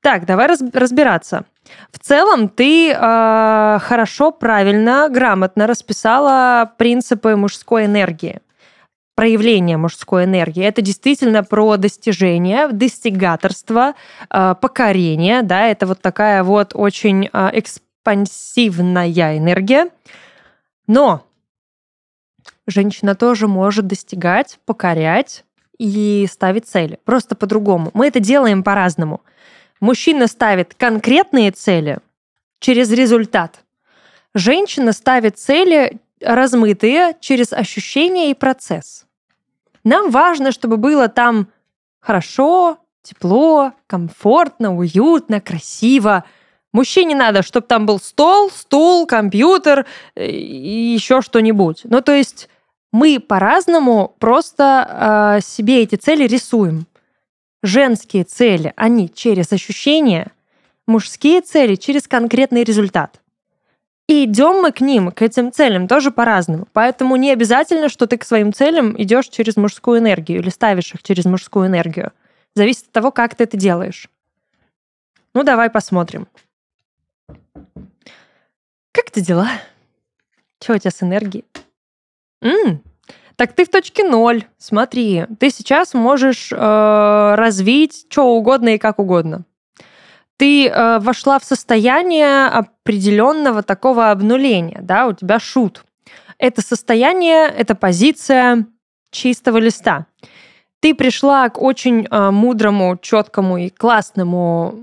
Так, 0.00 0.26
давай 0.26 0.46
раз, 0.46 0.62
разбираться. 0.72 1.44
В 1.90 1.98
целом, 1.98 2.48
ты 2.48 2.90
э, 2.90 3.78
хорошо, 3.80 4.30
правильно, 4.30 5.08
грамотно 5.08 5.66
расписала 5.66 6.72
принципы 6.78 7.34
мужской 7.34 7.86
энергии 7.86 8.40
проявление 9.16 9.78
мужской 9.78 10.24
энергии. 10.24 10.62
Это 10.62 10.82
действительно 10.82 11.42
про 11.42 11.76
достижение, 11.78 12.68
достигаторство, 12.68 13.94
а, 14.28 14.54
покорение, 14.54 15.42
да, 15.42 15.66
это 15.66 15.86
вот 15.86 16.00
такая 16.00 16.44
вот 16.44 16.72
очень 16.74 17.30
а, 17.32 17.50
экспансивная 17.52 19.38
энергия. 19.38 19.88
Но 20.86 21.26
женщина 22.66 23.14
тоже 23.14 23.48
может 23.48 23.86
достигать, 23.86 24.58
покорять 24.66 25.44
и 25.78 26.28
ставить 26.30 26.66
цели. 26.66 26.98
Просто 27.04 27.34
по-другому. 27.34 27.90
Мы 27.94 28.08
это 28.08 28.20
делаем 28.20 28.62
по-разному. 28.62 29.22
Мужчина 29.80 30.26
ставит 30.26 30.74
конкретные 30.74 31.52
цели 31.52 31.98
через 32.60 32.90
результат. 32.92 33.64
Женщина 34.34 34.92
ставит 34.92 35.38
цели 35.38 36.00
размытые 36.20 37.16
через 37.20 37.54
ощущения 37.54 38.30
и 38.30 38.34
процесс. 38.34 39.05
Нам 39.86 40.10
важно, 40.10 40.50
чтобы 40.50 40.78
было 40.78 41.08
там 41.08 41.46
хорошо, 42.00 42.78
тепло, 43.02 43.72
комфортно, 43.86 44.76
уютно, 44.76 45.40
красиво. 45.40 46.24
Мужчине 46.72 47.14
надо, 47.14 47.42
чтобы 47.42 47.68
там 47.68 47.86
был 47.86 48.00
стол, 48.00 48.50
стул, 48.50 49.06
компьютер 49.06 49.86
э, 50.16 50.26
и 50.26 50.92
еще 50.92 51.22
что-нибудь. 51.22 51.82
Ну, 51.84 52.00
то 52.00 52.10
есть 52.10 52.48
мы 52.92 53.20
по-разному 53.20 54.12
просто 54.18 55.36
э, 55.38 55.40
себе 55.40 55.84
эти 55.84 55.94
цели 55.94 56.26
рисуем. 56.26 56.88
Женские 57.62 58.24
цели, 58.24 58.72
они 58.74 59.08
через 59.08 59.52
ощущения, 59.52 60.32
мужские 60.88 61.42
цели 61.42 61.76
через 61.76 62.08
конкретный 62.08 62.64
результат. 62.64 63.20
И 64.08 64.24
идем 64.24 64.62
мы 64.62 64.70
к 64.70 64.80
ним, 64.80 65.10
к 65.10 65.20
этим 65.20 65.50
целям 65.50 65.88
тоже 65.88 66.12
по-разному. 66.12 66.68
Поэтому 66.72 67.16
не 67.16 67.32
обязательно, 67.32 67.88
что 67.88 68.06
ты 68.06 68.16
к 68.16 68.24
своим 68.24 68.52
целям 68.52 69.00
идешь 69.00 69.28
через 69.28 69.56
мужскую 69.56 69.98
энергию 69.98 70.40
или 70.40 70.48
ставишь 70.48 70.94
их 70.94 71.02
через 71.02 71.24
мужскую 71.24 71.66
энергию. 71.66 72.12
Зависит 72.54 72.84
от 72.84 72.92
того, 72.92 73.10
как 73.10 73.34
ты 73.34 73.44
это 73.44 73.56
делаешь. 73.56 74.08
Ну, 75.34 75.42
давай 75.42 75.70
посмотрим. 75.70 76.28
Как 78.92 79.10
ты 79.10 79.20
дела? 79.20 79.48
Чего 80.60 80.76
у 80.76 80.78
тебя 80.78 80.92
с 80.92 81.02
энергией? 81.02 81.44
М-м, 82.42 82.82
так 83.34 83.54
ты 83.54 83.64
в 83.64 83.68
точке 83.68 84.04
ноль. 84.04 84.44
Смотри, 84.56 85.26
ты 85.40 85.50
сейчас 85.50 85.94
можешь 85.94 86.52
э, 86.52 87.34
развить 87.36 88.06
что 88.08 88.36
угодно 88.36 88.70
и 88.70 88.78
как 88.78 89.00
угодно 89.00 89.44
ты 90.36 90.68
э, 90.68 90.98
вошла 90.98 91.38
в 91.38 91.44
состояние 91.44 92.46
определенного 92.46 93.62
такого 93.62 94.10
обнуления, 94.10 94.78
да, 94.82 95.06
у 95.06 95.12
тебя 95.12 95.38
шут. 95.38 95.84
Это 96.38 96.60
состояние, 96.60 97.48
это 97.48 97.74
позиция 97.74 98.66
чистого 99.10 99.58
листа. 99.58 100.06
Ты 100.80 100.94
пришла 100.94 101.48
к 101.48 101.60
очень 101.60 102.06
э, 102.10 102.30
мудрому, 102.30 102.98
четкому 103.00 103.58
и 103.58 103.70
классному 103.70 104.74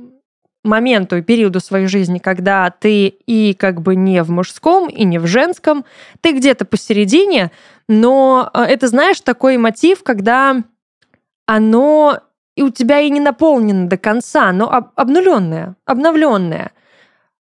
моменту 0.63 1.17
и 1.17 1.21
периоду 1.21 1.59
своей 1.59 1.87
жизни, 1.87 2.19
когда 2.19 2.69
ты 2.71 3.07
и 3.07 3.53
как 3.53 3.81
бы 3.81 3.95
не 3.95 4.23
в 4.23 4.31
мужском, 4.31 4.89
и 4.89 5.03
не 5.03 5.19
в 5.19 5.27
женском, 5.27 5.85
ты 6.21 6.31
где-то 6.31 6.65
посередине, 6.65 7.51
но 7.87 8.49
э, 8.53 8.63
это, 8.63 8.87
знаешь, 8.87 9.21
такой 9.21 9.57
мотив, 9.57 10.03
когда 10.03 10.63
оно 11.45 12.19
и 12.55 12.61
у 12.61 12.69
тебя 12.69 12.99
и 12.99 13.09
не 13.09 13.19
наполнено 13.19 13.87
до 13.87 13.97
конца, 13.97 14.51
но 14.51 14.71
об, 14.71 14.89
обнуленное, 14.95 15.75
обновленное. 15.85 16.71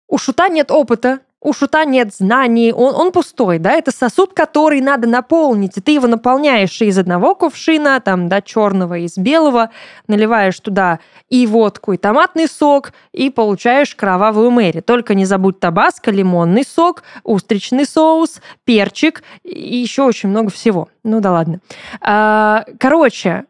У 0.07 0.17
шута 0.17 0.49
нет 0.49 0.71
опыта, 0.71 1.19
у 1.45 1.53
шута 1.53 1.85
нет 1.85 2.11
знаний, 2.11 2.73
он, 2.73 2.95
он 2.95 3.11
пустой, 3.11 3.59
да, 3.59 3.73
это 3.73 3.91
сосуд, 3.91 4.33
который 4.33 4.81
надо 4.81 5.07
наполнить, 5.07 5.77
и 5.77 5.81
ты 5.81 5.91
его 5.91 6.07
наполняешь 6.07 6.81
из 6.81 6.97
одного 6.97 7.35
кувшина, 7.35 7.99
там, 7.99 8.29
да, 8.29 8.41
черного, 8.41 8.97
из 8.97 9.15
белого, 9.15 9.69
наливаешь 10.07 10.59
туда 10.59 10.99
и 11.29 11.45
водку, 11.45 11.93
и 11.93 11.97
томатный 11.97 12.47
сок, 12.47 12.93
и 13.11 13.29
получаешь 13.29 13.93
кровавую 13.93 14.49
мэри. 14.49 14.79
Только 14.79 15.13
не 15.13 15.25
забудь 15.25 15.59
табаско, 15.59 16.09
лимонный 16.09 16.63
сок, 16.63 17.03
устричный 17.23 17.85
соус, 17.85 18.41
перчик 18.63 19.21
и 19.43 19.77
еще 19.77 20.01
очень 20.01 20.29
много 20.29 20.49
всего. 20.49 20.89
Ну 21.03 21.19
да 21.21 21.31
ладно. 21.31 21.59
А, 22.01 22.65
короче, 22.79 23.45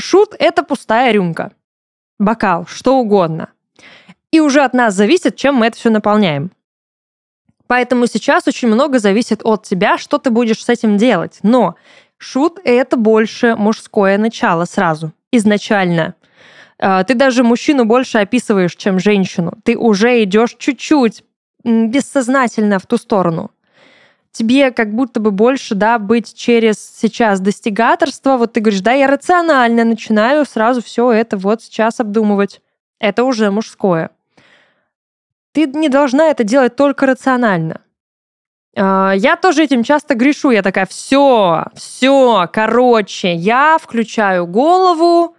Шут— 0.00 0.34
это 0.38 0.62
пустая 0.62 1.12
рюмка. 1.12 1.52
Бокал, 2.18 2.66
что 2.66 2.98
угодно. 2.98 3.50
И 4.30 4.40
уже 4.40 4.62
от 4.62 4.74
нас 4.74 4.94
зависит, 4.94 5.36
чем 5.36 5.56
мы 5.56 5.66
это 5.66 5.76
все 5.76 5.90
наполняем. 5.90 6.52
Поэтому 7.66 8.06
сейчас 8.06 8.46
очень 8.46 8.68
много 8.68 8.98
зависит 8.98 9.40
от 9.44 9.64
тебя, 9.64 9.98
что 9.98 10.18
ты 10.18 10.30
будешь 10.30 10.64
с 10.64 10.68
этим 10.68 10.96
делать. 10.96 11.38
Но 11.42 11.74
шут— 12.16 12.60
это 12.64 12.96
больше 12.96 13.56
мужское 13.56 14.18
начало 14.18 14.64
сразу, 14.64 15.12
изначально. 15.32 16.14
А, 16.78 17.02
ты 17.04 17.14
даже 17.14 17.42
мужчину 17.42 17.84
больше 17.84 18.18
описываешь, 18.18 18.76
чем 18.76 18.98
женщину. 18.98 19.54
Ты 19.64 19.76
уже 19.76 20.22
идешь 20.22 20.54
чуть-чуть 20.58 21.24
бессознательно 21.64 22.78
в 22.78 22.86
ту 22.86 22.96
сторону 22.96 23.50
тебе 24.38 24.70
как 24.70 24.94
будто 24.94 25.18
бы 25.18 25.32
больше, 25.32 25.74
да, 25.74 25.98
быть 25.98 26.32
через 26.32 26.78
сейчас 26.78 27.40
достигаторство. 27.40 28.36
Вот 28.36 28.52
ты 28.52 28.60
говоришь, 28.60 28.82
да, 28.82 28.92
я 28.92 29.08
рационально 29.08 29.84
начинаю 29.84 30.44
сразу 30.44 30.80
все 30.80 31.10
это 31.10 31.36
вот 31.36 31.62
сейчас 31.62 31.98
обдумывать. 31.98 32.62
Это 33.00 33.24
уже 33.24 33.50
мужское. 33.50 34.10
Ты 35.52 35.66
не 35.66 35.88
должна 35.88 36.28
это 36.28 36.44
делать 36.44 36.76
только 36.76 37.06
рационально. 37.06 37.80
А, 38.76 39.12
я 39.16 39.34
тоже 39.34 39.64
этим 39.64 39.82
часто 39.82 40.14
грешу. 40.14 40.50
Я 40.50 40.62
такая, 40.62 40.86
все, 40.86 41.64
все, 41.74 42.48
короче, 42.52 43.34
я 43.34 43.76
включаю 43.80 44.46
голову, 44.46 45.34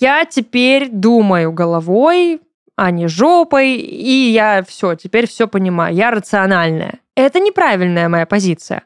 я 0.00 0.24
теперь 0.24 0.88
думаю 0.90 1.52
головой, 1.52 2.40
а 2.76 2.90
не 2.90 3.06
жопой, 3.06 3.74
и 3.74 4.30
я 4.30 4.64
все, 4.66 4.94
теперь 4.94 5.28
все 5.28 5.46
понимаю, 5.46 5.94
я 5.94 6.10
рациональная. 6.10 7.00
Это 7.14 7.40
неправильная 7.40 8.08
моя 8.08 8.26
позиция. 8.26 8.82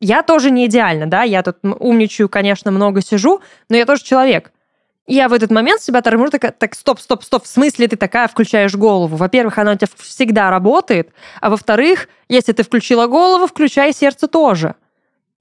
Я 0.00 0.22
тоже 0.22 0.50
не 0.50 0.66
идеальна, 0.66 1.06
да, 1.06 1.22
я 1.22 1.42
тут 1.42 1.56
умничаю, 1.62 2.28
конечно, 2.28 2.70
много 2.70 3.00
сижу, 3.00 3.40
но 3.68 3.76
я 3.76 3.86
тоже 3.86 4.04
человек. 4.04 4.52
Я 5.06 5.28
в 5.28 5.32
этот 5.32 5.50
момент 5.50 5.80
себя 5.80 6.02
торможу, 6.02 6.32
такая, 6.32 6.50
так, 6.50 6.74
стоп, 6.74 6.98
стоп, 6.98 7.22
стоп, 7.22 7.44
в 7.44 7.46
смысле 7.46 7.86
ты 7.86 7.96
такая 7.96 8.26
включаешь 8.26 8.74
голову? 8.74 9.16
Во-первых, 9.16 9.56
она 9.58 9.72
у 9.72 9.76
тебя 9.76 9.88
всегда 9.96 10.50
работает, 10.50 11.10
а 11.40 11.48
во-вторых, 11.48 12.08
если 12.28 12.52
ты 12.52 12.64
включила 12.64 13.06
голову, 13.06 13.46
включай 13.46 13.92
сердце 13.92 14.26
тоже. 14.26 14.74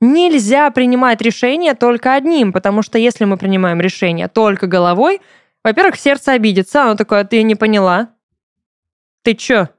Нельзя 0.02 0.70
принимать 0.70 1.22
решение 1.22 1.74
только 1.74 2.14
одним, 2.14 2.54
потому 2.54 2.84
что 2.84 3.00
если 3.00 3.26
мы 3.26 3.38
принимаем 3.38 3.82
решение 3.82 4.28
только 4.28 4.68
головой, 4.68 5.20
во-первых, 5.66 5.95
сердце 5.95 6.34
обидится, 6.34 6.84
оно 6.84 6.95
такое, 6.95 7.24
ты 7.24 7.41
не 7.41 7.55
поняла. 7.55 8.09
Ты 9.24 9.34
чё? 9.34 9.70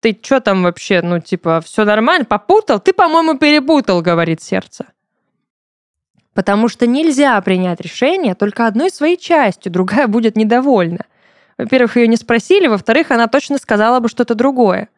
Ты 0.00 0.14
чё 0.14 0.40
там 0.40 0.62
вообще? 0.62 1.02
Ну, 1.02 1.20
типа, 1.20 1.60
все 1.60 1.84
нормально? 1.84 2.24
Попутал? 2.24 2.80
Ты, 2.80 2.94
по-моему, 2.94 3.36
перепутал, 3.36 4.00
говорит 4.00 4.40
сердце. 4.40 4.86
Потому 6.32 6.68
что 6.68 6.86
нельзя 6.86 7.38
принять 7.42 7.82
решение 7.82 8.34
только 8.34 8.66
одной 8.66 8.90
своей 8.90 9.18
частью, 9.18 9.70
другая 9.70 10.08
будет 10.08 10.34
недовольна. 10.34 11.04
Во-первых, 11.58 11.98
ее 11.98 12.08
не 12.08 12.16
спросили, 12.16 12.66
во-вторых, 12.66 13.10
она 13.10 13.26
точно 13.26 13.58
сказала 13.58 14.00
бы 14.00 14.08
что-то 14.08 14.34
другое. 14.34 14.88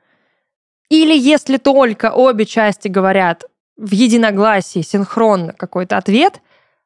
Или 0.90 1.18
если 1.18 1.56
только 1.56 2.12
обе 2.12 2.46
части 2.46 2.86
говорят 2.86 3.42
в 3.76 3.90
единогласии, 3.90 4.82
синхронно 4.82 5.54
какой-то 5.54 5.96
ответ, 5.96 6.40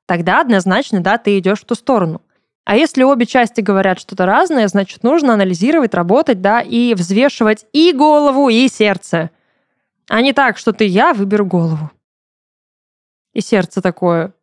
тогда 0.07 0.41
однозначно, 0.41 1.01
да, 1.01 1.19
ты 1.19 1.39
идешь 1.39 1.61
в 1.61 1.67
ту 1.67 1.75
сторону. 1.75 2.23
А 2.65 2.77
если 2.77 3.03
обе 3.03 3.27
части 3.27 3.61
говорят 3.61 3.99
что-то 3.99 4.27
разное, 4.27 4.69
значит, 4.69 5.03
нужно 5.03 5.35
анализировать, 5.35 5.95
работать, 5.95 6.41
да, 6.41 6.61
и 6.61 6.95
взвешивать 6.95 7.67
и 7.73 7.93
голову, 7.93 8.49
и 8.49 8.69
сердце. 8.69 9.31
А 10.09 10.21
не 10.21 10.33
так, 10.33 10.59
что 10.59 10.73
ты 10.73 10.85
я 10.85 11.13
выберу 11.15 11.47
голову. 11.47 11.91
И 13.33 13.41
сердце 13.41 13.81
такое, 13.81 14.35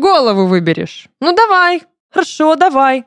Голову 0.00 0.46
выберешь. 0.46 1.08
Ну 1.20 1.34
давай. 1.34 1.82
Хорошо, 2.10 2.56
давай. 2.56 3.04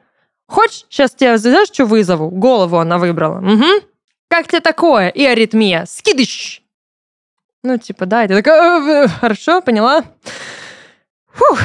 Хочешь, 0.48 0.86
сейчас 0.90 1.12
тебя, 1.12 1.38
знаешь, 1.38 1.70
что 1.70 1.86
вызову? 1.86 2.30
Голову 2.30 2.78
она 2.78 2.98
выбрала. 2.98 3.40
Угу. 3.40 3.86
Как 4.30 4.48
тебе 4.48 4.60
такое? 4.60 5.10
И 5.10 5.26
аритмия. 5.26 5.86
Скидыш. 5.86 6.62
Ну, 7.64 7.78
типа, 7.78 8.06
да, 8.06 8.26
это 8.26 8.36
такая, 8.36 8.82
«Э, 8.82 9.06
э, 9.06 9.08
хорошо, 9.08 9.62
поняла. 9.62 10.04
Фух, 11.34 11.60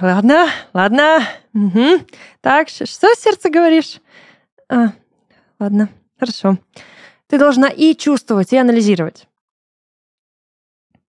ладно, 0.00 0.48
ладно. 0.72 1.22
Угу. 1.52 2.06
Так, 2.40 2.68
что 2.68 2.84
сердце 3.14 3.50
говоришь? 3.50 4.00
А, 4.68 4.92
ладно, 5.60 5.88
хорошо. 6.18 6.58
Ты 7.28 7.38
должна 7.38 7.68
и 7.68 7.94
чувствовать, 7.94 8.52
и 8.52 8.56
анализировать 8.56 9.26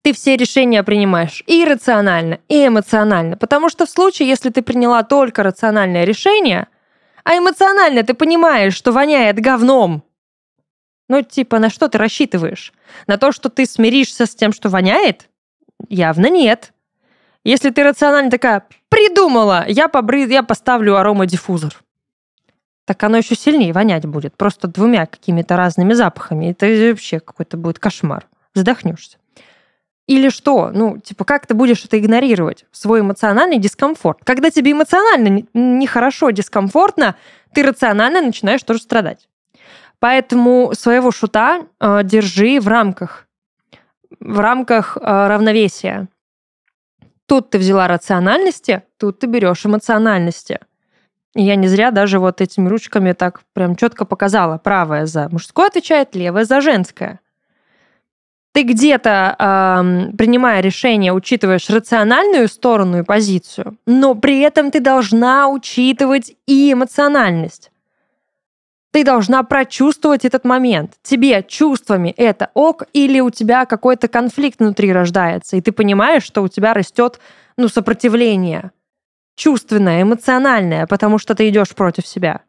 ты 0.02 0.14
все 0.14 0.38
решения 0.38 0.82
принимаешь 0.82 1.44
и 1.46 1.64
рационально, 1.66 2.40
и 2.48 2.68
эмоционально. 2.68 3.38
Потому 3.38 3.70
что 3.70 3.86
в 3.86 3.90
случае, 3.90 4.28
если 4.28 4.50
ты 4.50 4.62
приняла 4.62 5.04
только 5.04 5.44
рациональное 5.44 6.04
решение, 6.04 6.68
а 7.24 7.38
эмоционально 7.38 8.04
ты 8.04 8.14
понимаешь, 8.14 8.74
что 8.74 8.92
воняет 8.92 9.40
говном, 9.40 10.04
ну, 11.10 11.22
типа, 11.22 11.60
на 11.60 11.70
что 11.70 11.90
ты 11.90 11.98
рассчитываешь? 11.98 12.74
На 13.08 13.18
то, 13.18 13.32
что 13.32 13.50
ты 13.50 13.66
смиришься 13.66 14.26
с 14.26 14.34
тем, 14.34 14.54
что 14.54 14.70
воняет? 14.70 15.28
Явно 15.90 16.28
нет. 16.28 16.72
Если 17.50 17.72
ты 17.72 17.84
рационально 17.84 18.30
такая, 18.30 18.64
придумала, 18.90 19.66
я, 19.68 19.88
побры... 19.88 20.20
я 20.28 20.44
поставлю 20.44 20.98
аромадиффузор. 20.98 21.74
Так 22.86 23.04
оно 23.04 23.18
еще 23.18 23.34
сильнее 23.34 23.74
вонять 23.74 24.06
будет. 24.06 24.38
Просто 24.38 24.68
двумя 24.68 25.08
какими-то 25.08 25.58
разными 25.58 25.94
запахами. 25.94 26.52
Это 26.52 26.68
вообще 26.68 27.20
какой-то 27.20 27.58
будет 27.58 27.80
кошмар. 27.80 28.28
Задохнешься. 28.54 29.18
Или 30.06 30.30
что? 30.30 30.70
Ну, 30.72 31.00
типа, 31.00 31.26
как 31.26 31.48
ты 31.48 31.56
будешь 31.56 31.84
это 31.84 31.98
игнорировать? 31.98 32.66
Свой 32.72 33.00
эмоциональный 33.00 33.58
дискомфорт. 33.58 34.20
Когда 34.24 34.52
тебе 34.52 34.74
эмоционально 34.74 35.48
нехорошо, 35.56 36.30
дискомфортно, 36.30 37.16
ты 37.56 37.64
рационально 37.64 38.22
начинаешь 38.22 38.62
тоже 38.62 38.82
страдать. 38.82 39.28
Поэтому 39.98 40.74
своего 40.76 41.10
шута 41.10 41.64
э, 41.80 42.02
держи 42.04 42.60
в 42.60 42.68
рамках, 42.68 43.26
в 44.20 44.40
рамках 44.40 44.98
э, 44.98 45.02
равновесия. 45.02 46.10
Тут 47.30 47.52
ты 47.52 47.60
взяла 47.60 47.88
рациональности, 47.88 48.82
тут 48.98 49.20
ты 49.20 49.28
берешь 49.28 49.66
эмоциональности. 49.66 50.60
И 51.36 51.44
я 51.44 51.56
не 51.56 51.68
зря 51.68 51.92
даже 51.92 52.20
вот 52.20 52.42
этими 52.42 52.68
ручками 52.68 53.14
так 53.14 53.42
прям 53.54 53.76
четко 53.76 54.04
показала. 54.04 54.58
Правая 54.58 55.06
за 55.06 55.30
мужское 55.30 55.68
отвечает, 55.68 56.16
левая 56.16 56.44
за 56.44 56.60
женское 56.60 57.20
ты 58.52 58.64
где-то, 58.64 59.36
э, 59.40 60.16
принимая 60.18 60.62
решение, 60.62 61.14
учитываешь 61.14 61.70
рациональную 61.70 62.48
сторону 62.48 63.00
и 63.00 63.04
позицию, 63.04 63.78
но 63.86 64.16
при 64.16 64.40
этом 64.40 64.72
ты 64.72 64.80
должна 64.80 65.48
учитывать 65.48 66.36
и 66.48 66.74
эмоциональность. 66.74 67.72
Ты 68.92 69.04
должна 69.04 69.44
прочувствовать 69.44 70.26
этот 70.26 70.46
момент. 70.46 70.94
Тебе 71.04 71.44
чувствами 71.44 72.14
это 72.18 72.50
ок, 72.54 72.84
или 72.94 73.20
у 73.20 73.30
тебя 73.30 73.66
какой-то 73.66 74.08
конфликт 74.08 74.60
внутри 74.60 74.92
рождается, 74.92 75.58
и 75.58 75.62
ты 75.62 75.72
понимаешь, 75.72 76.24
что 76.24 76.42
у 76.42 76.48
тебя 76.48 76.74
растет 76.74 77.20
ну, 77.56 77.68
сопротивление. 77.68 78.72
Чувственное, 79.36 80.02
эмоциональное, 80.02 80.88
потому 80.88 81.18
что 81.18 81.36
ты 81.36 81.50
идешь 81.50 81.76
против 81.76 82.08
себя. 82.08 82.42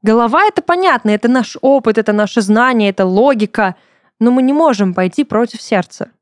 Голова 0.00 0.44
это 0.44 0.62
понятно, 0.62 1.10
это 1.10 1.28
наш 1.28 1.56
опыт, 1.60 1.98
это 1.98 2.12
наше 2.12 2.40
знание, 2.40 2.90
это 2.90 3.04
логика– 3.04 3.76
но 4.22 4.30
мы 4.30 4.42
не 4.42 4.52
можем 4.52 4.94
пойти 4.94 5.24
против 5.24 5.60
сердца. 5.60 6.12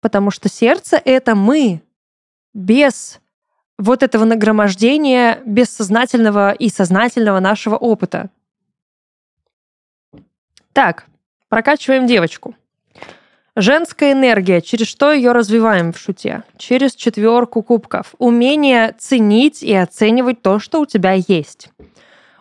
Потому 0.00 0.32
что 0.32 0.48
сердце— 0.48 1.00
это 1.04 1.36
мы, 1.36 1.80
без 2.54 3.20
вот 3.78 4.02
этого 4.02 4.24
нагромождения 4.24 5.40
бессознательного 5.44 6.52
и 6.52 6.68
сознательного 6.68 7.40
нашего 7.40 7.76
опыта. 7.76 8.30
Так, 10.72 11.06
прокачиваем 11.48 12.06
девочку. 12.06 12.54
Женская 13.56 14.12
энергия. 14.12 14.60
Через 14.60 14.86
что 14.86 15.12
ее 15.12 15.32
развиваем 15.32 15.92
в 15.92 15.98
шуте? 15.98 16.44
Через 16.56 16.94
четверку 16.94 17.62
кубков. 17.62 18.14
Умение 18.18 18.94
ценить 18.98 19.62
и 19.62 19.74
оценивать 19.74 20.42
то, 20.42 20.60
что 20.60 20.80
у 20.80 20.86
тебя 20.86 21.12
есть. 21.12 21.70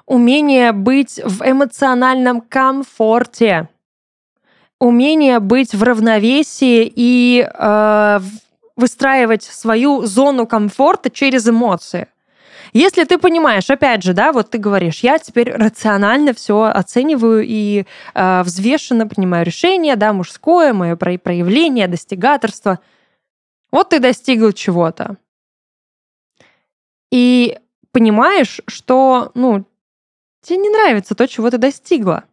Умение 0.05 0.71
быть 0.71 1.19
в 1.23 1.41
эмоциональном 1.43 2.41
комфорте 2.41 3.67
умение 4.79 5.39
быть 5.39 5.73
в 5.73 5.83
равновесии 5.83 6.91
и 6.95 7.47
э, 7.51 8.19
выстраивать 8.77 9.43
свою 9.43 10.05
зону 10.05 10.47
комфорта 10.47 11.09
через 11.09 11.47
эмоции. 11.47 12.07
Если 12.73 13.03
ты 13.05 13.17
понимаешь, 13.17 13.69
опять 13.69 14.03
же, 14.03 14.13
да, 14.13 14.31
вот 14.31 14.51
ты 14.51 14.57
говоришь, 14.57 14.99
я 14.99 15.19
теперь 15.19 15.51
рационально 15.51 16.33
все 16.33 16.63
оцениваю 16.63 17.43
и 17.45 17.85
э, 18.13 18.43
взвешенно 18.43 19.07
принимаю 19.07 19.45
решение, 19.45 19.95
да, 19.95 20.13
мужское, 20.13 20.73
мое 20.73 20.95
проявление, 20.95 21.87
достигаторство. 21.87 22.79
Вот 23.71 23.89
ты 23.89 23.99
достигл 23.99 24.51
чего-то. 24.51 25.17
И 27.11 27.57
понимаешь, 27.91 28.61
что, 28.67 29.31
ну, 29.33 29.65
тебе 30.41 30.57
не 30.57 30.69
нравится 30.69 31.15
то, 31.15 31.27
чего 31.27 31.49
ты 31.49 31.57
достигла 31.57 32.25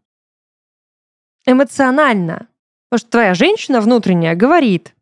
эмоционально. 1.47 2.49
Потому 2.88 2.99
что 2.99 3.11
твоя 3.11 3.34
женщина 3.34 3.80
внутренняя 3.80 4.34
говорит 4.34 4.93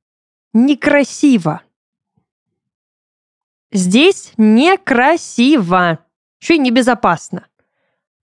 некрасиво. 0.53 1.63
Здесь 3.73 4.33
некрасиво. 4.37 6.01
Еще 6.41 6.57
и 6.57 6.59
небезопасно. 6.59 7.47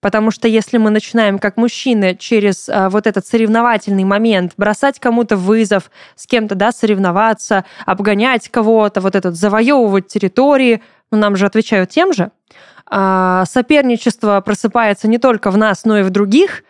Потому 0.02 0.32
что 0.32 0.48
если 0.48 0.78
мы 0.78 0.92
начинаем 0.92 1.40
как 1.40 1.58
мужчины 1.58 2.16
через 2.16 2.70
а, 2.70 2.90
вот 2.90 3.06
этот 3.06 3.26
соревновательный 3.26 4.06
момент 4.06 4.54
бросать 4.56 5.00
кому-то 5.00 5.36
вызов, 5.36 5.92
с 6.16 6.26
кем-то 6.26 6.56
да, 6.56 6.72
соревноваться, 6.72 7.66
обгонять 7.86 8.48
кого-то, 8.48 9.02
вот 9.02 9.16
этот 9.16 9.36
завоевывать 9.36 10.08
территории, 10.08 10.82
ну, 11.12 11.18
нам 11.18 11.36
же 11.36 11.46
отвечают 11.46 11.90
тем 11.90 12.14
же, 12.14 12.32
а, 12.86 13.44
соперничество 13.46 14.40
просыпается 14.40 15.10
не 15.10 15.18
только 15.18 15.52
в 15.52 15.58
нас, 15.58 15.84
но 15.84 16.00
и 16.00 16.04
в 16.04 16.12
других, 16.12 16.64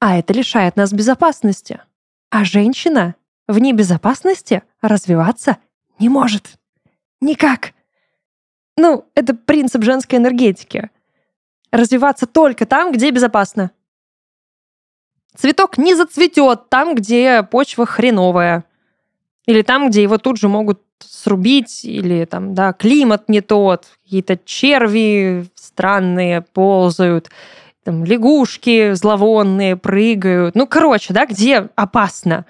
а 0.00 0.18
это 0.18 0.32
лишает 0.34 0.76
нас 0.76 0.92
безопасности. 0.92 1.80
А 2.30 2.44
женщина 2.44 3.14
в 3.48 3.58
небезопасности 3.58 4.62
развиваться 4.80 5.56
не 5.98 6.08
может. 6.08 6.58
Никак. 7.20 7.72
Ну, 8.76 9.06
это 9.14 9.34
принцип 9.34 9.82
женской 9.82 10.18
энергетики. 10.18 10.90
Развиваться 11.72 12.26
только 12.26 12.66
там, 12.66 12.92
где 12.92 13.10
безопасно. 13.10 13.72
Цветок 15.34 15.78
не 15.78 15.94
зацветет 15.94 16.68
там, 16.68 16.94
где 16.94 17.42
почва 17.42 17.86
хреновая. 17.86 18.64
Или 19.46 19.62
там, 19.62 19.88
где 19.88 20.02
его 20.02 20.18
тут 20.18 20.38
же 20.38 20.48
могут 20.48 20.82
срубить, 21.00 21.84
или 21.84 22.24
там, 22.24 22.54
да, 22.54 22.72
климат 22.72 23.28
не 23.28 23.40
тот, 23.40 23.86
какие-то 24.02 24.36
черви 24.36 25.46
странные 25.54 26.42
ползают, 26.42 27.30
там 27.84 28.04
лягушки 28.04 28.92
зловонные 28.94 29.76
прыгают. 29.76 30.54
Ну, 30.54 30.66
короче, 30.66 31.14
да, 31.14 31.24
где 31.24 31.68
опасно. 31.76 32.44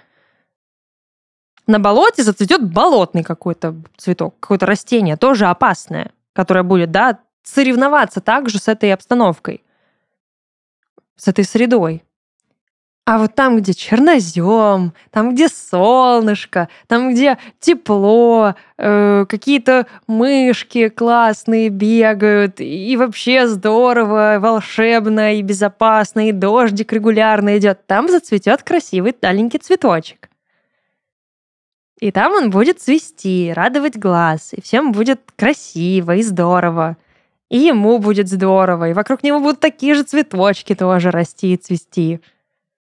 На 1.69 1.79
болоте 1.79 2.23
зацветет 2.23 2.65
болотный 2.65 3.23
какой-то 3.23 3.77
цветок, 3.99 4.35
какое-то 4.41 4.65
растение, 4.65 5.19
тоже 5.19 5.45
опасное, 5.45 6.13
которое 6.33 6.63
будет, 6.63 6.91
да, 6.91 7.19
соревноваться 7.43 8.23
также 8.23 8.59
с 8.59 8.69
этой 8.69 8.91
обстановкой, 8.95 9.63
с 11.17 11.29
этой 11.29 11.45
средой. 11.45 12.03
А 13.05 13.19
вот 13.19 13.35
там, 13.35 13.59
где 13.59 13.75
чернозем, 13.75 14.95
там, 15.11 15.35
где 15.35 15.49
солнышко, 15.49 16.71
там, 16.87 17.11
где 17.11 17.37
тепло, 17.61 18.55
э, 18.79 19.27
какие-то 19.29 19.87
мышки 20.07 20.89
классные 20.89 21.69
бегают, 21.69 22.61
и 22.61 22.97
вообще 22.97 23.47
здорово, 23.47 24.39
волшебно 24.41 25.37
и 25.37 25.43
безопасно, 25.43 26.31
и 26.31 26.33
дождик 26.33 26.95
регулярно 26.95 27.59
идет, 27.59 27.87
там 27.87 28.09
зацветет 28.09 28.63
красивый 28.63 29.15
маленький 29.21 29.59
цветочек. 29.59 30.28
И 32.01 32.13
там 32.13 32.33
он 32.33 32.51
будет 32.51 32.81
цвести, 32.81 33.53
радовать 33.53 33.97
глаз, 33.97 34.53
и 34.53 34.61
всем 34.61 34.93
будет 34.93 35.21
красиво 35.37 36.15
и 36.15 36.23
здорово. 36.23 36.97
И 37.49 37.59
ему 37.59 37.99
будет 37.99 38.29
здорово, 38.29 38.91
и 38.91 38.93
вокруг 38.93 39.23
него 39.23 39.41
будут 39.41 39.61
такие 39.61 39.95
же 39.95 40.05
цветочки 40.05 40.75
тоже 40.75 41.11
расти 41.11 41.55
и 41.55 41.57
цвести. 41.57 42.21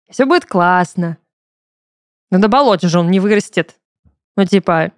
Все 0.08 0.24
будет 0.24 0.46
классно. 0.46 1.18
Но 2.30 2.38
на 2.38 2.48
болоте 2.48 2.88
же 2.88 2.98
он 2.98 3.10
не 3.10 3.20
вырастет. 3.20 3.76
Ну, 4.36 4.44
типа, 4.44 4.92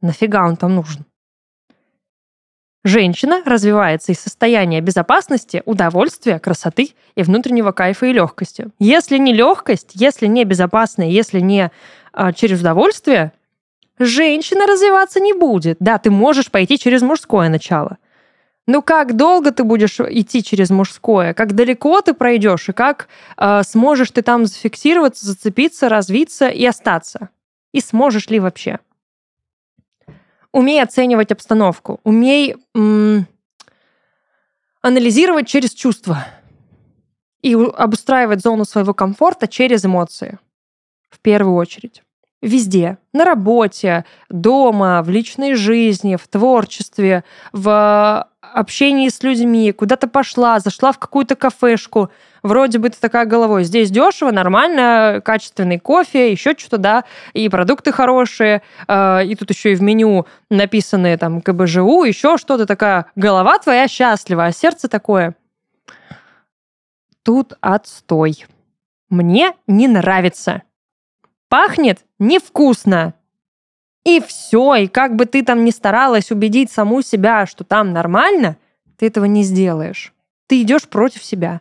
нафига 0.00 0.46
он 0.46 0.56
там 0.56 0.74
нужен? 0.74 1.04
Женщина 2.82 3.42
развивается 3.44 4.12
из 4.12 4.20
состояния 4.20 4.80
безопасности, 4.80 5.60
удовольствия, 5.64 6.38
красоты 6.38 6.90
и 7.16 7.22
внутреннего 7.24 7.72
кайфа 7.72 8.06
и 8.06 8.12
легкости. 8.12 8.68
Если 8.78 9.18
не 9.18 9.32
легкость, 9.32 9.90
если 9.94 10.28
не 10.28 10.44
безопасность, 10.44 11.12
если 11.12 11.40
не 11.40 11.72
через 12.34 12.60
удовольствие, 12.60 13.32
женщина 13.98 14.66
развиваться 14.66 15.20
не 15.20 15.32
будет. 15.32 15.76
Да, 15.80 15.98
ты 15.98 16.10
можешь 16.10 16.50
пойти 16.50 16.78
через 16.78 17.02
мужское 17.02 17.48
начало. 17.48 17.98
Ну 18.66 18.82
как 18.82 19.14
долго 19.14 19.52
ты 19.52 19.62
будешь 19.62 20.00
идти 20.00 20.42
через 20.42 20.70
мужское, 20.70 21.34
как 21.34 21.54
далеко 21.54 22.00
ты 22.00 22.14
пройдешь 22.14 22.68
и 22.68 22.72
как 22.72 23.08
э, 23.36 23.62
сможешь 23.62 24.10
ты 24.10 24.22
там 24.22 24.46
зафиксироваться, 24.46 25.24
зацепиться, 25.24 25.88
развиться 25.88 26.48
и 26.48 26.64
остаться. 26.66 27.28
И 27.72 27.80
сможешь 27.80 28.28
ли 28.28 28.40
вообще? 28.40 28.80
Умей 30.50 30.82
оценивать 30.82 31.30
обстановку, 31.30 32.00
умей 32.02 32.56
м- 32.74 33.26
анализировать 34.80 35.46
через 35.46 35.72
чувства 35.72 36.26
и 37.42 37.54
обустраивать 37.54 38.40
зону 38.40 38.64
своего 38.64 38.94
комфорта 38.94 39.46
через 39.46 39.84
эмоции 39.84 40.40
в 41.10 41.20
первую 41.20 41.54
очередь. 41.54 42.02
Везде. 42.46 42.98
На 43.12 43.24
работе, 43.24 44.04
дома, 44.30 45.02
в 45.02 45.10
личной 45.10 45.56
жизни, 45.56 46.14
в 46.14 46.28
творчестве, 46.28 47.24
в 47.52 48.28
общении 48.40 49.08
с 49.08 49.20
людьми, 49.24 49.72
куда-то 49.72 50.06
пошла, 50.06 50.60
зашла 50.60 50.92
в 50.92 50.98
какую-то 51.00 51.34
кафешку, 51.34 52.08
вроде 52.44 52.78
бы 52.78 52.88
ты 52.88 52.98
такая 53.00 53.26
головой, 53.26 53.64
здесь 53.64 53.90
дешево, 53.90 54.30
нормально, 54.30 55.20
качественный 55.24 55.80
кофе, 55.80 56.30
еще 56.30 56.54
что-то, 56.56 56.78
да, 56.78 57.04
и 57.32 57.48
продукты 57.48 57.90
хорошие, 57.90 58.62
э, 58.86 59.24
и 59.24 59.34
тут 59.34 59.50
еще 59.50 59.72
и 59.72 59.74
в 59.74 59.82
меню 59.82 60.26
написанные 60.48 61.18
там 61.18 61.40
КБЖУ, 61.40 62.04
еще 62.04 62.38
что-то 62.38 62.64
такая, 62.64 63.06
голова 63.16 63.58
твоя 63.58 63.88
счастлива, 63.88 64.44
а 64.44 64.52
сердце 64.52 64.86
такое. 64.86 65.34
Тут 67.24 67.54
отстой. 67.60 68.46
Мне 69.10 69.54
не 69.66 69.88
нравится. 69.88 70.62
Пахнет 71.48 72.00
невкусно. 72.18 73.14
И 74.04 74.20
все, 74.20 74.74
и 74.76 74.86
как 74.86 75.16
бы 75.16 75.26
ты 75.26 75.42
там 75.42 75.64
ни 75.64 75.70
старалась 75.70 76.30
убедить 76.30 76.70
саму 76.70 77.02
себя, 77.02 77.46
что 77.46 77.64
там 77.64 77.92
нормально, 77.92 78.56
ты 78.98 79.06
этого 79.06 79.24
не 79.24 79.42
сделаешь. 79.42 80.12
Ты 80.46 80.62
идешь 80.62 80.88
против 80.88 81.24
себя. 81.24 81.60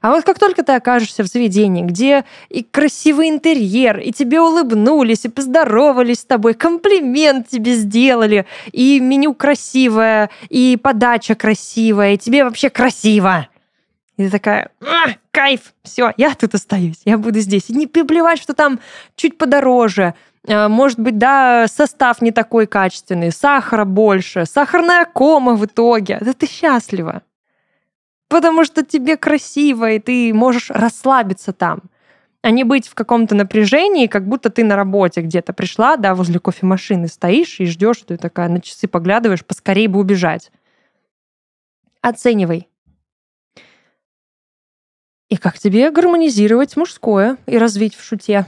А 0.00 0.10
вот 0.10 0.24
как 0.24 0.38
только 0.38 0.62
ты 0.62 0.72
окажешься 0.72 1.22
в 1.22 1.28
заведении, 1.28 1.82
где 1.82 2.24
и 2.50 2.62
красивый 2.62 3.30
интерьер, 3.30 3.98
и 4.00 4.12
тебе 4.12 4.38
улыбнулись, 4.38 5.24
и 5.24 5.30
поздоровались 5.30 6.20
с 6.20 6.24
тобой, 6.26 6.52
комплимент 6.52 7.48
тебе 7.48 7.74
сделали, 7.74 8.44
и 8.72 9.00
меню 9.00 9.32
красивое, 9.32 10.28
и 10.50 10.78
подача 10.82 11.34
красивая, 11.34 12.14
и 12.14 12.18
тебе 12.18 12.44
вообще 12.44 12.68
красиво. 12.68 13.48
И 14.16 14.28
такая, 14.28 14.70
а, 14.80 15.10
кайф, 15.32 15.74
все, 15.82 16.12
я 16.16 16.34
тут 16.34 16.54
остаюсь, 16.54 17.00
я 17.04 17.18
буду 17.18 17.40
здесь. 17.40 17.68
И 17.68 17.74
не 17.74 17.86
плевать, 17.86 18.40
что 18.40 18.54
там 18.54 18.78
чуть 19.16 19.38
подороже, 19.38 20.14
а, 20.46 20.68
может 20.68 21.00
быть, 21.00 21.18
да, 21.18 21.66
состав 21.68 22.22
не 22.22 22.30
такой 22.30 22.66
качественный, 22.66 23.32
сахара 23.32 23.84
больше, 23.84 24.46
сахарная 24.46 25.04
кома 25.04 25.54
в 25.54 25.64
итоге. 25.66 26.18
Да 26.20 26.32
ты 26.32 26.46
счастлива. 26.46 27.22
Потому 28.28 28.64
что 28.64 28.84
тебе 28.84 29.16
красиво, 29.16 29.90
и 29.90 29.98
ты 29.98 30.32
можешь 30.32 30.70
расслабиться 30.70 31.52
там 31.52 31.80
а 32.44 32.50
не 32.50 32.62
быть 32.62 32.86
в 32.86 32.94
каком-то 32.94 33.34
напряжении, 33.34 34.06
как 34.06 34.28
будто 34.28 34.50
ты 34.50 34.64
на 34.64 34.76
работе 34.76 35.22
где-то 35.22 35.54
пришла, 35.54 35.96
да, 35.96 36.14
возле 36.14 36.38
кофемашины 36.38 37.08
стоишь 37.08 37.58
и 37.58 37.64
ждешь, 37.64 37.96
что 37.96 38.08
ты 38.08 38.16
такая 38.18 38.50
на 38.50 38.60
часы 38.60 38.86
поглядываешь, 38.86 39.46
поскорее 39.46 39.88
бы 39.88 39.98
убежать. 39.98 40.52
Оценивай. 42.02 42.68
И 45.28 45.36
как 45.36 45.58
тебе 45.58 45.90
гармонизировать 45.90 46.76
мужское 46.76 47.38
и 47.46 47.58
развить 47.58 47.94
в 47.94 48.04
шуте? 48.04 48.46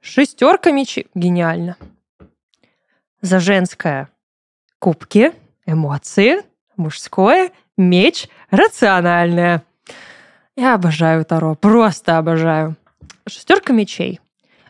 Шестерка 0.00 0.70
мечей. 0.70 1.08
Гениально. 1.14 1.76
За 3.20 3.40
женское 3.40 4.08
кубки, 4.78 5.32
эмоции, 5.66 6.42
мужское, 6.76 7.50
меч, 7.76 8.28
рациональное. 8.50 9.64
Я 10.54 10.74
обожаю 10.74 11.24
Таро, 11.24 11.54
просто 11.54 12.18
обожаю. 12.18 12.76
Шестерка 13.28 13.72
мечей. 13.72 14.20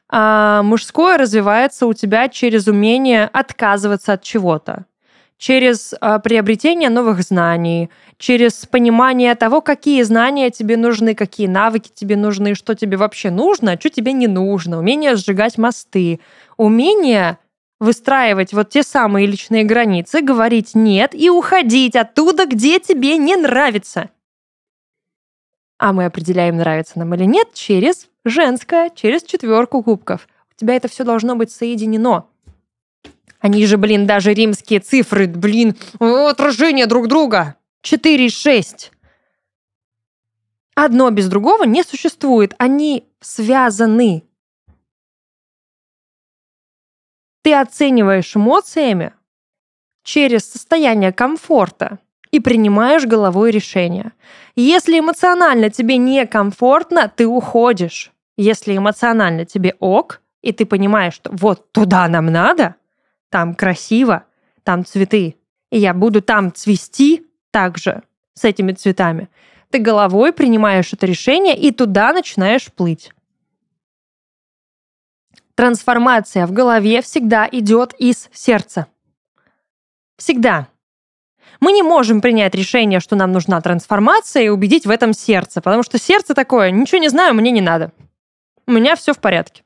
А 0.08 0.62
мужское 0.62 1.18
развивается 1.18 1.86
у 1.86 1.92
тебя 1.92 2.28
через 2.28 2.66
умение 2.68 3.24
отказываться 3.26 4.14
от 4.14 4.22
чего-то 4.22 4.86
через 5.38 5.94
э, 6.00 6.18
приобретение 6.22 6.88
новых 6.88 7.22
знаний, 7.22 7.90
через 8.18 8.66
понимание 8.66 9.34
того, 9.34 9.60
какие 9.60 10.02
знания 10.02 10.50
тебе 10.50 10.76
нужны, 10.76 11.14
какие 11.14 11.46
навыки 11.46 11.90
тебе 11.94 12.16
нужны, 12.16 12.54
что 12.54 12.74
тебе 12.74 12.96
вообще 12.96 13.30
нужно, 13.30 13.72
а 13.72 13.80
что 13.80 13.90
тебе 13.90 14.12
не 14.12 14.26
нужно, 14.26 14.78
умение 14.78 15.16
сжигать 15.16 15.58
мосты, 15.58 16.20
умение 16.56 17.38
выстраивать 17.78 18.54
вот 18.54 18.70
те 18.70 18.82
самые 18.82 19.26
личные 19.26 19.64
границы, 19.64 20.22
говорить 20.22 20.74
«нет» 20.74 21.14
и 21.14 21.28
уходить 21.28 21.94
оттуда, 21.94 22.46
где 22.46 22.80
тебе 22.80 23.18
не 23.18 23.36
нравится. 23.36 24.08
А 25.78 25.92
мы 25.92 26.06
определяем, 26.06 26.56
нравится 26.56 26.98
нам 26.98 27.14
или 27.14 27.24
нет, 27.24 27.52
через 27.52 28.08
женское, 28.24 28.90
через 28.94 29.22
четверку 29.22 29.82
кубков. 29.82 30.26
У 30.50 30.58
тебя 30.58 30.74
это 30.74 30.88
все 30.88 31.04
должно 31.04 31.36
быть 31.36 31.50
соединено. 31.50 32.30
Они 33.46 33.64
же, 33.64 33.76
блин, 33.76 34.08
даже 34.08 34.34
римские 34.34 34.80
цифры, 34.80 35.28
блин, 35.28 35.76
отражение 36.00 36.86
друг 36.86 37.06
друга. 37.06 37.54
4 37.82 38.26
и 38.26 38.28
6. 38.28 38.90
Одно 40.74 41.10
без 41.10 41.28
другого 41.28 41.62
не 41.62 41.84
существует. 41.84 42.56
Они 42.58 43.06
связаны. 43.20 44.24
Ты 47.42 47.54
оцениваешь 47.54 48.34
эмоциями 48.34 49.12
через 50.02 50.50
состояние 50.50 51.12
комфорта 51.12 52.00
и 52.32 52.40
принимаешь 52.40 53.06
головой 53.06 53.52
решение. 53.52 54.10
Если 54.56 54.98
эмоционально 54.98 55.70
тебе 55.70 55.98
некомфортно, 55.98 57.08
ты 57.14 57.28
уходишь. 57.28 58.10
Если 58.36 58.76
эмоционально 58.76 59.44
тебе 59.44 59.76
ок, 59.78 60.20
и 60.42 60.50
ты 60.50 60.66
понимаешь, 60.66 61.14
что 61.14 61.30
вот 61.32 61.70
туда 61.70 62.08
нам 62.08 62.26
надо– 62.26 62.74
там 63.30 63.54
красиво, 63.54 64.24
там 64.62 64.84
цветы, 64.84 65.36
и 65.70 65.78
я 65.78 65.94
буду 65.94 66.22
там 66.22 66.52
цвести 66.52 67.26
также 67.50 68.02
с 68.34 68.44
этими 68.44 68.72
цветами. 68.72 69.28
Ты 69.70 69.78
головой 69.78 70.32
принимаешь 70.32 70.92
это 70.92 71.06
решение 71.06 71.56
и 71.56 71.70
туда 71.70 72.12
начинаешь 72.12 72.72
плыть. 72.72 73.12
Трансформация 75.54 76.46
в 76.46 76.52
голове 76.52 77.00
всегда 77.00 77.48
идет 77.50 77.94
из 77.98 78.28
сердца. 78.32 78.86
Всегда. 80.18 80.68
Мы 81.60 81.72
не 81.72 81.82
можем 81.82 82.20
принять 82.20 82.54
решение, 82.54 83.00
что 83.00 83.16
нам 83.16 83.32
нужна 83.32 83.60
трансформация 83.60 84.42
и 84.42 84.48
убедить 84.48 84.86
в 84.86 84.90
этом 84.90 85.14
сердце, 85.14 85.62
потому 85.62 85.82
что 85.82 85.98
сердце 85.98 86.34
такое, 86.34 86.70
ничего 86.70 86.98
не 86.98 87.08
знаю, 87.08 87.34
мне 87.34 87.50
не 87.50 87.62
надо. 87.62 87.92
У 88.66 88.72
меня 88.72 88.96
все 88.96 89.14
в 89.14 89.18
порядке. 89.18 89.62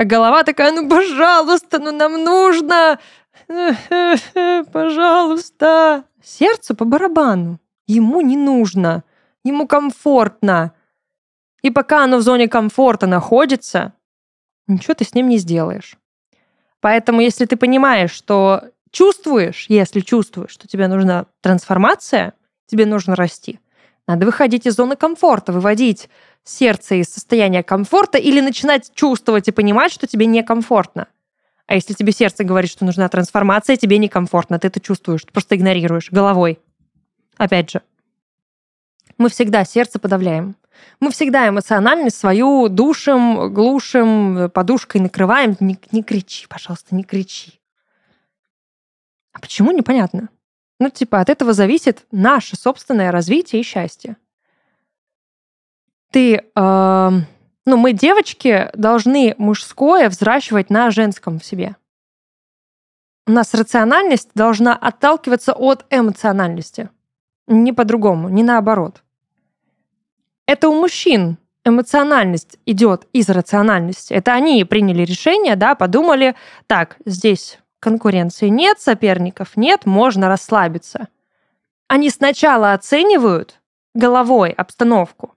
А 0.00 0.04
голова 0.04 0.44
такая, 0.44 0.72
ну, 0.72 0.88
пожалуйста, 0.88 1.78
ну, 1.78 1.92
нам 1.92 2.24
нужно. 2.24 2.98
Пожалуйста. 4.72 6.04
Сердцу 6.24 6.74
по 6.74 6.86
барабану. 6.86 7.60
Ему 7.86 8.22
не 8.22 8.38
нужно. 8.38 9.04
Ему 9.44 9.66
комфортно. 9.66 10.72
И 11.60 11.68
пока 11.68 12.04
оно 12.04 12.16
в 12.16 12.22
зоне 12.22 12.48
комфорта 12.48 13.06
находится, 13.06 13.92
ничего 14.66 14.94
ты 14.94 15.04
с 15.04 15.12
ним 15.12 15.28
не 15.28 15.36
сделаешь. 15.36 15.98
Поэтому, 16.80 17.20
если 17.20 17.44
ты 17.44 17.56
понимаешь, 17.58 18.12
что 18.12 18.70
чувствуешь, 18.90 19.66
если 19.68 20.00
чувствуешь, 20.00 20.52
что 20.52 20.66
тебе 20.66 20.88
нужна 20.88 21.26
трансформация, 21.42 22.32
тебе 22.64 22.86
нужно 22.86 23.16
расти, 23.16 23.60
надо 24.10 24.26
выходить 24.26 24.66
из 24.66 24.74
зоны 24.74 24.96
комфорта, 24.96 25.52
выводить 25.52 26.08
сердце 26.42 26.96
из 26.96 27.06
состояния 27.06 27.62
комфорта 27.62 28.18
или 28.18 28.40
начинать 28.40 28.90
чувствовать 28.92 29.46
и 29.46 29.52
понимать, 29.52 29.92
что 29.92 30.08
тебе 30.08 30.26
некомфортно. 30.26 31.06
А 31.68 31.74
если 31.76 31.94
тебе 31.94 32.10
сердце 32.10 32.42
говорит, 32.42 32.72
что 32.72 32.84
нужна 32.84 33.08
трансформация, 33.08 33.76
тебе 33.76 33.98
некомфортно, 33.98 34.58
ты 34.58 34.66
это 34.66 34.80
чувствуешь, 34.80 35.22
ты 35.22 35.32
просто 35.32 35.54
игнорируешь 35.54 36.10
головой. 36.10 36.58
Опять 37.36 37.70
же, 37.70 37.82
мы 39.16 39.28
всегда 39.28 39.64
сердце 39.64 40.00
подавляем. 40.00 40.56
Мы 40.98 41.12
всегда 41.12 41.48
эмоциональность 41.48 42.16
свою 42.16 42.68
душим, 42.68 43.54
глушим, 43.54 44.50
подушкой 44.50 45.02
накрываем. 45.02 45.56
Не, 45.60 45.78
не 45.92 46.02
кричи, 46.02 46.48
пожалуйста, 46.48 46.96
не 46.96 47.04
кричи. 47.04 47.60
А 49.32 49.38
почему, 49.38 49.70
непонятно. 49.70 50.30
Ну, 50.80 50.88
типа, 50.88 51.20
от 51.20 51.28
этого 51.28 51.52
зависит 51.52 52.06
наше 52.10 52.56
собственное 52.56 53.12
развитие 53.12 53.60
и 53.60 53.64
счастье. 53.64 54.16
Ты, 56.10 56.36
э, 56.36 57.10
ну, 57.66 57.76
мы, 57.76 57.92
девочки, 57.92 58.70
должны 58.74 59.34
мужское 59.36 60.08
взращивать 60.08 60.70
на 60.70 60.90
женском 60.90 61.38
в 61.38 61.44
себе. 61.44 61.76
У 63.26 63.32
нас 63.32 63.52
рациональность 63.52 64.30
должна 64.34 64.74
отталкиваться 64.74 65.52
от 65.52 65.84
эмоциональности. 65.90 66.88
Не 67.46 67.74
по-другому, 67.74 68.30
не 68.30 68.42
наоборот. 68.42 69.02
Это 70.46 70.70
у 70.70 70.74
мужчин 70.74 71.36
эмоциональность 71.64 72.58
идет 72.64 73.06
из 73.12 73.28
рациональности. 73.28 74.14
Это 74.14 74.32
они 74.32 74.64
приняли 74.64 75.04
решение, 75.04 75.56
да, 75.56 75.74
подумали, 75.74 76.34
так, 76.66 76.96
здесь 77.04 77.59
конкуренции 77.80 78.48
нет, 78.48 78.78
соперников 78.80 79.56
нет, 79.56 79.86
можно 79.86 80.28
расслабиться. 80.28 81.08
Они 81.88 82.10
сначала 82.10 82.72
оценивают 82.72 83.60
головой 83.94 84.50
обстановку, 84.50 85.34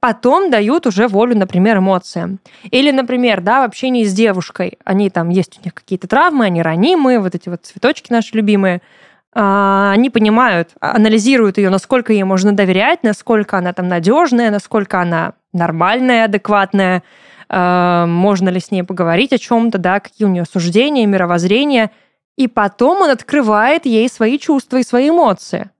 потом 0.00 0.50
дают 0.50 0.86
уже 0.86 1.08
волю, 1.08 1.38
например, 1.38 1.78
эмоциям. 1.78 2.40
Или, 2.64 2.90
например, 2.90 3.40
да, 3.40 3.62
в 3.62 3.64
общении 3.64 4.04
с 4.04 4.12
девушкой, 4.12 4.78
они 4.84 5.08
там, 5.08 5.30
есть 5.30 5.58
у 5.58 5.64
них 5.64 5.72
какие-то 5.72 6.06
травмы, 6.06 6.44
они 6.44 6.60
ранимые, 6.60 7.20
вот 7.20 7.34
эти 7.34 7.48
вот 7.48 7.64
цветочки 7.64 8.12
наши 8.12 8.36
любимые– 8.36 8.82
а, 9.34 9.90
они 9.92 10.10
понимают, 10.10 10.70
анализируют 10.80 11.58
ее, 11.58 11.68
насколько 11.68 12.12
ей 12.12 12.22
можно 12.22 12.52
доверять, 12.52 13.02
насколько 13.02 13.58
она 13.58 13.72
там 13.72 13.88
надежная, 13.88 14.50
насколько 14.50 15.00
она 15.00 15.32
нормальная, 15.52 16.26
адекватная, 16.26 16.98
а, 16.98 17.02
можно 17.48 18.48
ли 18.48 18.60
с 18.60 18.70
ней 18.70 18.82
поговорить 18.82 19.32
о 19.32 19.38
чем-то, 19.38 19.78
да, 19.78 20.00
какие 20.00 20.26
у 20.26 20.30
нее 20.30 20.44
суждения, 20.44 21.06
мировоззрения. 21.06 21.90
И 22.36 22.48
потом 22.48 23.02
он 23.02 23.10
открывает 23.10 23.86
ей 23.86 24.08
свои 24.08 24.38
чувства 24.38 24.78
и 24.78 24.84
свои 24.84 25.10
эмоции. 25.10 25.70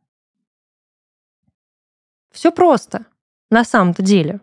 Все 2.31 2.51
просто, 2.53 3.07
на 3.51 3.65
самом-то 3.65 4.03
деле. 4.03 4.41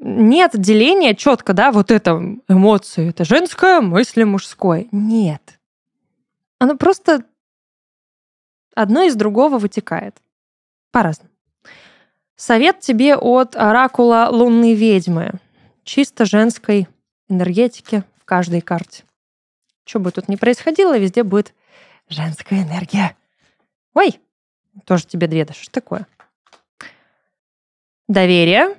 Нет 0.00 0.52
деления 0.54 1.14
четко, 1.14 1.52
да, 1.52 1.72
вот 1.72 1.90
это 1.90 2.20
эмоции, 2.48 3.10
это 3.10 3.24
женское, 3.24 3.80
мысли 3.80 4.22
мужской. 4.24 4.88
Нет 4.92 5.58
оно 6.58 6.76
просто 6.76 7.24
одно 8.74 9.02
из 9.02 9.14
другого 9.14 9.58
вытекает. 9.58 10.20
По-разному. 10.90 11.30
Совет 12.38 12.80
тебе 12.80 13.16
от 13.16 13.54
оракула 13.54 14.28
лунной 14.30 14.72
ведьмы. 14.72 15.32
Чисто 15.84 16.24
женской 16.24 16.88
энергетики 17.28 18.04
в 18.16 18.24
каждой 18.24 18.62
карте. 18.62 19.04
Что 19.84 19.98
бы 19.98 20.10
тут 20.10 20.28
ни 20.28 20.36
происходило, 20.36 20.96
везде 20.96 21.22
будет 21.22 21.52
женская 22.08 22.62
энергия. 22.62 23.14
Ой, 23.92 24.18
тоже 24.86 25.06
тебе 25.06 25.26
две, 25.26 25.44
да 25.44 25.52
что 25.52 25.70
такое? 25.70 26.06
Доверие 28.08 28.74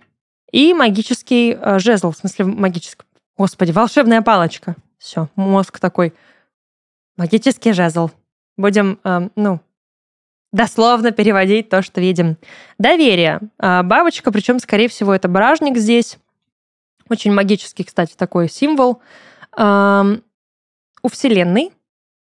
и 0.51 0.73
магический 0.73 1.53
э, 1.53 1.77
жезл, 1.77 2.09
в 2.09 2.17
смысле 2.17 2.45
магический. 2.45 3.05
Господи, 3.37 3.71
волшебная 3.71 4.23
палочка. 4.23 4.75
Все, 4.97 5.29
мозг 5.35 5.77
такой– 5.79 6.15
Магический 7.19 7.73
жезл. 7.73 8.11
Будем, 8.55 8.97
э, 9.03 9.27
ну, 9.35 9.59
дословно 10.51 11.11
переводить 11.11 11.69
то, 11.69 11.81
что 11.81 12.01
видим. 12.01 12.37
Доверие. 12.77 13.39
Э, 13.59 13.83
бабочка, 13.83 14.31
причем, 14.31 14.59
скорее 14.59 14.87
всего, 14.87 15.13
это 15.13 15.27
бражник 15.27 15.77
здесь. 15.77 16.17
Очень 17.09 17.33
магический, 17.33 17.83
кстати, 17.83 18.13
такой 18.15 18.49
символ. 18.49 19.01
У 19.57 21.07
Вселенной 21.07 21.71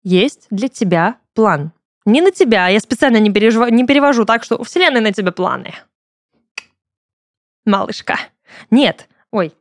есть 0.04 0.46
для 0.52 0.70
тебя 0.70 1.18
план. 1.34 1.72
Не 2.06 2.22
на 2.22 2.32
тебя, 2.32 2.68
я 2.68 2.80
специально 2.80 3.18
не, 3.18 3.32
пережив... 3.32 3.70
не 3.72 3.86
перевожу 3.86 4.26
так, 4.26 4.44
что 4.44 4.58
у 4.58 4.64
Вселенной 4.64 5.02
на 5.02 5.12
тебя 5.12 5.32
планы. 5.32 5.74
Малышка. 7.66 8.20
Нет, 8.70 9.10
ой, 9.32 9.54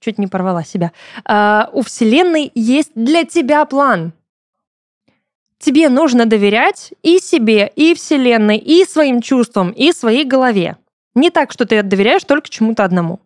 чуть 0.00 0.18
не 0.18 0.26
порвала 0.26 0.64
себя. 0.64 0.92
Uh, 1.28 1.68
у 1.72 1.82
Вселенной 1.82 2.50
есть 2.54 2.92
для 2.94 3.24
тебя 3.24 3.64
план 3.66 4.14
тебе 5.58 5.88
нужно 5.88 6.26
доверять 6.26 6.92
и 7.02 7.18
себе, 7.18 7.70
и 7.74 7.94
Вселенной, 7.94 8.58
и 8.58 8.84
своим 8.84 9.20
чувствам, 9.20 9.70
и 9.70 9.92
своей 9.92 10.24
голове. 10.24 10.76
Не 11.14 11.30
так, 11.30 11.52
что 11.52 11.64
ты 11.64 11.82
доверяешь 11.82 12.24
только 12.24 12.48
чему-то 12.48 12.84
одному. 12.84 13.20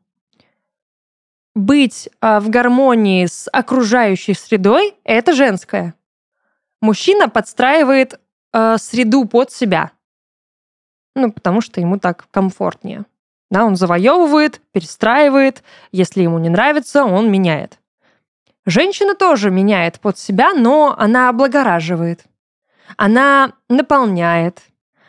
Быть 1.55 2.09
э, 2.21 2.39
в 2.41 2.51
гармонии 2.51 3.27
с 3.27 3.49
окружающей 3.51 4.35
средой– 4.35 4.95
это 5.05 5.33
женское. 5.33 5.95
Мужчина 6.81 7.29
подстраивает 7.29 8.21
э, 8.53 8.77
среду 8.79 9.25
под 9.25 9.51
себя. 9.51 9.91
Ну, 11.17 11.33
потому 11.33 11.61
что 11.61 11.81
ему 11.81 11.99
так 11.99 12.29
комфортнее. 12.31 13.05
Да, 13.51 13.65
он 13.65 13.77
завоевывает, 13.77 14.61
перестраивает. 14.73 15.65
Если 15.91 16.23
ему 16.23 16.39
не 16.39 16.49
нравится, 16.49 17.05
он 17.05 17.31
меняет. 17.31 17.78
Женщина 18.69 19.15
тоже 19.15 19.51
меняет 19.51 19.99
под 19.99 20.19
себя, 20.19 20.53
но 20.53 20.95
она 20.99 21.31
облагораживает. 21.31 22.27
Она 22.99 23.55
наполняет, 23.71 24.61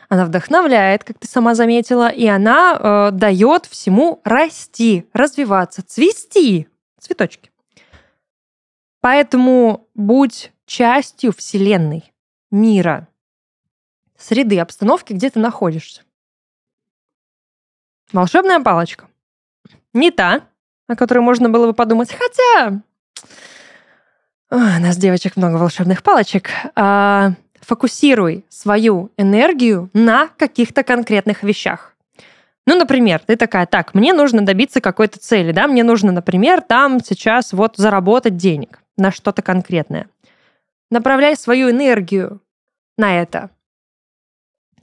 она 0.08 0.24
вдохновляет, 0.24 1.04
как 1.04 1.18
ты 1.18 1.28
сама 1.28 1.54
заметила, 1.54 2.08
и 2.08 2.26
она 2.26 2.72
э, 2.72 3.10
дает 3.12 3.66
всему 3.66 4.22
расти, 4.24 5.06
развиваться, 5.12 5.82
цвести, 5.82 6.68
цветочки. 6.98 7.50
Поэтому 9.02 9.90
будь 9.94 10.52
частью 10.64 11.34
Вселенной, 11.34 12.14
мира, 12.50 13.08
среды, 14.16 14.58
обстановки, 14.58 15.12
где 15.12 15.28
ты 15.28 15.38
находишься. 15.38 16.00
Волшебная 18.10 18.60
палочка. 18.60 19.06
Не 19.92 20.10
та, 20.10 20.48
о 20.86 20.96
которой 20.96 21.18
можно 21.18 21.50
было 21.50 21.66
бы 21.66 21.74
подумать, 21.74 22.10
хотя 22.10 22.80
у 24.50 24.56
нас, 24.56 24.96
девочек, 24.96 25.36
много 25.36 25.56
волшебных 25.56 26.02
палочек. 26.02 26.50
А, 26.74 27.32
фокусируй 27.60 28.44
свою 28.48 29.10
энергию 29.16 29.90
на 29.92 30.28
каких-то 30.28 30.82
конкретных 30.82 31.42
вещах. 31.42 31.94
Ну, 32.66 32.76
например, 32.76 33.20
ты 33.24 33.36
такая, 33.36 33.66
так, 33.66 33.94
мне 33.94 34.12
нужно 34.12 34.44
добиться 34.44 34.80
какой-то 34.80 35.18
цели, 35.18 35.52
да, 35.52 35.66
мне 35.66 35.82
нужно, 35.82 36.12
например, 36.12 36.60
там 36.60 37.00
сейчас 37.00 37.52
вот 37.52 37.76
заработать 37.76 38.36
денег 38.36 38.80
на 38.96 39.10
что-то 39.10 39.42
конкретное. 39.42 40.08
Направляй 40.90 41.36
свою 41.36 41.70
энергию 41.70 42.40
на 42.98 43.20
это. 43.20 43.50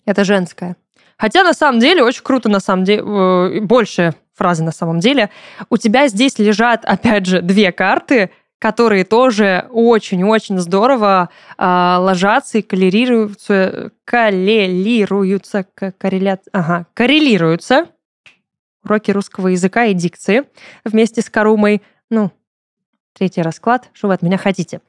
Это 0.06 0.24
женское. 0.24 0.76
Хотя 1.18 1.44
на 1.44 1.54
самом 1.54 1.80
деле 1.80 2.04
очень 2.04 2.24
круто, 2.24 2.50
на 2.50 2.60
самом 2.60 2.84
деле, 2.84 3.02
э, 3.02 3.60
больше 3.62 4.16
фразы 4.38 4.64
на 4.64 4.72
самом 4.72 5.00
деле. 5.00 5.30
У 5.70 5.78
тебя 5.78 6.08
здесь 6.08 6.40
лежат, 6.40 6.86
опять 6.86 7.26
же, 7.26 7.42
две 7.42 7.72
карты, 7.72 8.30
которые 8.60 9.04
тоже 9.04 9.68
очень-очень 9.72 10.60
здорово 10.60 11.30
э, 11.58 11.64
ложатся 11.64 12.60
и 12.60 12.62
коррелируются, 12.62 13.92
коррелируются, 14.06 15.66
корреля... 15.98 16.40
ага, 16.52 16.86
коррелируются. 16.94 17.88
Уроки 18.84 19.12
русского 19.12 19.50
языка 19.50 19.86
и 19.86 19.94
дикции 19.94 20.46
вместе 20.86 21.22
с 21.22 21.30
Карумой. 21.30 21.82
Ну, 22.10 22.32
третий 23.14 23.42
расклад, 23.42 23.90
что 23.94 24.08
вы 24.08 24.14
от 24.14 24.22
меня 24.22 24.38
хотите. 24.38 24.80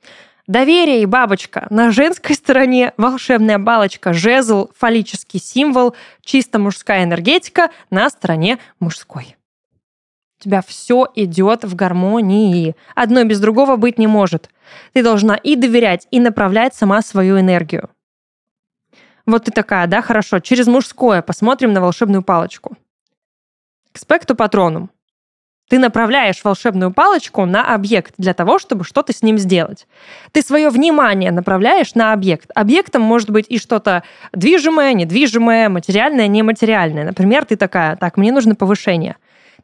Доверие 0.46 1.02
и 1.02 1.06
бабочка. 1.06 1.66
На 1.68 1.90
женской 1.90 2.34
стороне 2.34 2.94
волшебная 2.96 3.58
балочка, 3.58 4.14
жезл, 4.14 4.70
фаллический 4.74 5.38
символ, 5.38 5.94
чисто 6.22 6.58
мужская 6.58 7.04
энергетика 7.04 7.70
на 7.90 8.08
стороне 8.08 8.58
мужской. 8.80 9.36
У 10.40 10.44
тебя 10.44 10.62
все 10.62 11.08
идет 11.16 11.64
в 11.64 11.74
гармонии. 11.74 12.76
Одно 12.94 13.24
без 13.24 13.40
другого 13.40 13.74
быть 13.74 13.98
не 13.98 14.06
может. 14.06 14.48
Ты 14.92 15.02
должна 15.02 15.34
и 15.34 15.56
доверять, 15.56 16.06
и 16.12 16.20
направлять 16.20 16.74
сама 16.74 17.02
свою 17.02 17.40
энергию. 17.40 17.90
Вот 19.26 19.44
ты 19.44 19.50
такая, 19.50 19.88
да, 19.88 20.00
хорошо, 20.00 20.38
через 20.38 20.68
мужское 20.68 21.22
посмотрим 21.22 21.72
на 21.72 21.80
волшебную 21.80 22.22
палочку. 22.22 22.76
К 23.90 23.98
спекту 23.98 24.36
патронум. 24.36 24.90
Ты 25.68 25.80
направляешь 25.80 26.42
волшебную 26.44 26.92
палочку 26.92 27.44
на 27.44 27.74
объект 27.74 28.14
для 28.16 28.32
того, 28.32 28.60
чтобы 28.60 28.84
что-то 28.84 29.12
с 29.12 29.22
ним 29.22 29.38
сделать. 29.38 29.88
Ты 30.30 30.42
свое 30.42 30.70
внимание 30.70 31.32
направляешь 31.32 31.94
на 31.94 32.12
объект. 32.12 32.50
Объектом 32.54 33.02
может 33.02 33.30
быть 33.30 33.46
и 33.48 33.58
что-то 33.58 34.04
движимое, 34.32 34.94
недвижимое, 34.94 35.68
материальное, 35.68 36.28
нематериальное. 36.28 37.04
Например, 37.04 37.44
ты 37.44 37.56
такая, 37.56 37.96
так, 37.96 38.16
мне 38.16 38.30
нужно 38.30 38.54
повышение. 38.54 39.16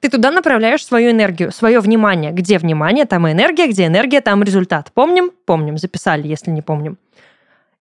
Ты 0.05 0.11
туда 0.11 0.31
направляешь 0.31 0.85
свою 0.85 1.13
энергию, 1.13 1.51
свое 1.51 1.81
внимание. 1.81 2.31
Где 2.31 2.59
внимание, 2.59 3.07
там 3.07 3.27
и 3.27 3.33
энергия, 3.33 3.67
где 3.67 3.87
энергия, 3.87 4.21
там 4.21 4.43
результат. 4.43 4.93
Помним? 4.93 5.31
Помним, 5.47 5.79
записали, 5.79 6.29
если 6.29 6.51
не 6.51 6.61
помним. 6.61 6.99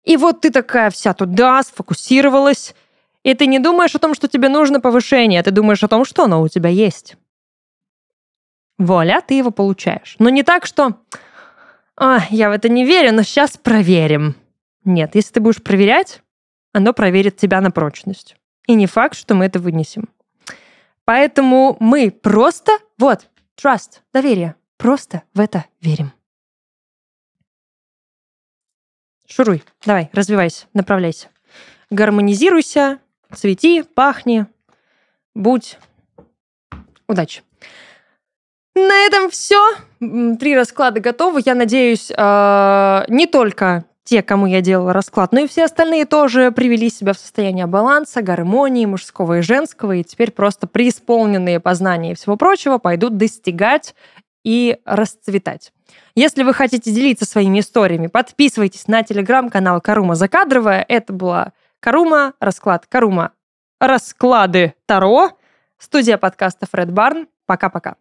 И 0.06 0.16
вот 0.16 0.40
ты 0.40 0.50
такая 0.50 0.90
вся 0.90 1.14
туда 1.14 1.62
сфокусировалась, 1.64 2.76
и 3.24 3.34
ты 3.34 3.46
не 3.46 3.60
думаешь 3.60 3.94
о 3.94 4.00
том, 4.00 4.14
что 4.14 4.30
тебе 4.30 4.48
нужно 4.48 4.80
повышение, 4.80 5.42
а 5.42 5.44
ты 5.44 5.52
думаешь 5.52 5.84
о 5.84 5.90
том, 5.90 6.06
что 6.06 6.24
оно 6.24 6.42
у 6.42 6.48
тебя 6.48 6.70
есть. 6.70 7.18
Вуаля, 8.78 9.20
ты 9.20 9.34
его 9.34 9.52
получаешь. 9.52 10.16
Но 10.18 10.30
не 10.30 10.44
так, 10.44 10.66
что 10.66 11.02
а, 11.98 12.20
я 12.30 12.48
в 12.48 12.54
это 12.54 12.70
не 12.70 12.86
верю, 12.86 13.14
но 13.14 13.24
сейчас 13.24 13.58
проверим. 13.58 14.36
Нет, 14.86 15.16
если 15.16 15.34
ты 15.34 15.40
будешь 15.42 15.62
проверять, 15.62 16.22
оно 16.72 16.94
проверит 16.94 17.36
тебя 17.36 17.60
на 17.60 17.70
прочность. 17.70 18.38
И 18.66 18.76
не 18.76 18.86
факт, 18.86 19.18
что 19.18 19.36
мы 19.36 19.44
это 19.44 19.60
вынесем. 19.60 20.08
Поэтому 21.06 21.76
мы 21.80 22.12
просто, 22.12 22.72
вот, 22.98 23.30
trust, 23.62 24.02
доверие, 24.14 24.56
просто 24.78 25.24
в 25.34 25.40
это 25.40 25.66
верим. 25.82 26.14
Шуруй, 29.28 29.64
давай, 29.86 30.10
развивайся, 30.14 30.68
направляйся. 30.74 31.30
Гармонизируйся, 31.90 33.00
цвети, 33.34 33.84
пахни, 33.84 34.46
будь. 35.34 35.78
Удачи. 37.08 37.42
На 38.76 39.06
этом 39.06 39.30
все. 39.30 39.60
Три 40.00 40.56
расклада 40.56 41.00
готовы. 41.00 41.42
Я 41.46 41.54
надеюсь, 41.54 42.12
э, 42.12 43.06
не 43.08 43.28
только 43.28 43.86
те, 44.04 44.22
кому 44.22 44.46
я 44.46 44.62
делала 44.62 44.94
расклад, 44.94 45.32
но 45.32 45.42
и 45.42 45.48
все 45.48 45.66
остальные 45.66 46.06
тоже 46.06 46.52
привели 46.52 46.90
себя 46.90 47.14
в 47.14 47.18
состояние 47.18 47.68
баланса, 47.68 48.22
гармонии 48.22 48.86
мужского 48.86 49.40
и 49.40 49.42
женского, 49.42 49.94
и 49.94 50.04
теперь 50.04 50.32
просто 50.32 50.68
преисполненные 50.68 51.60
познания 51.60 52.12
и 52.12 52.16
всего 52.16 52.36
прочего 52.36 52.78
пойдут 52.78 53.18
достигать 53.18 53.96
и 54.44 54.78
расцветать. 54.86 55.72
Если 56.16 56.44
вы 56.44 56.54
хотите 56.54 56.92
делиться 56.92 57.26
своими 57.26 57.60
историями, 57.60 58.08
подписывайтесь 58.08 58.88
на 58.88 59.04
телеграм-канал 59.04 59.82
Карума 59.82 60.16
Закадровая. 60.16 60.86
Это 60.88 61.14
была 61.14 61.54
Карума, 61.80 62.34
расклад 62.40 62.86
Карума, 62.88 63.32
расклады 63.80 64.74
Таро, 64.86 65.32
студия 65.78 66.18
подкаста 66.18 66.68
Фред 66.70 66.92
Барн. 66.92 67.28
Пока-пока. 67.46 67.96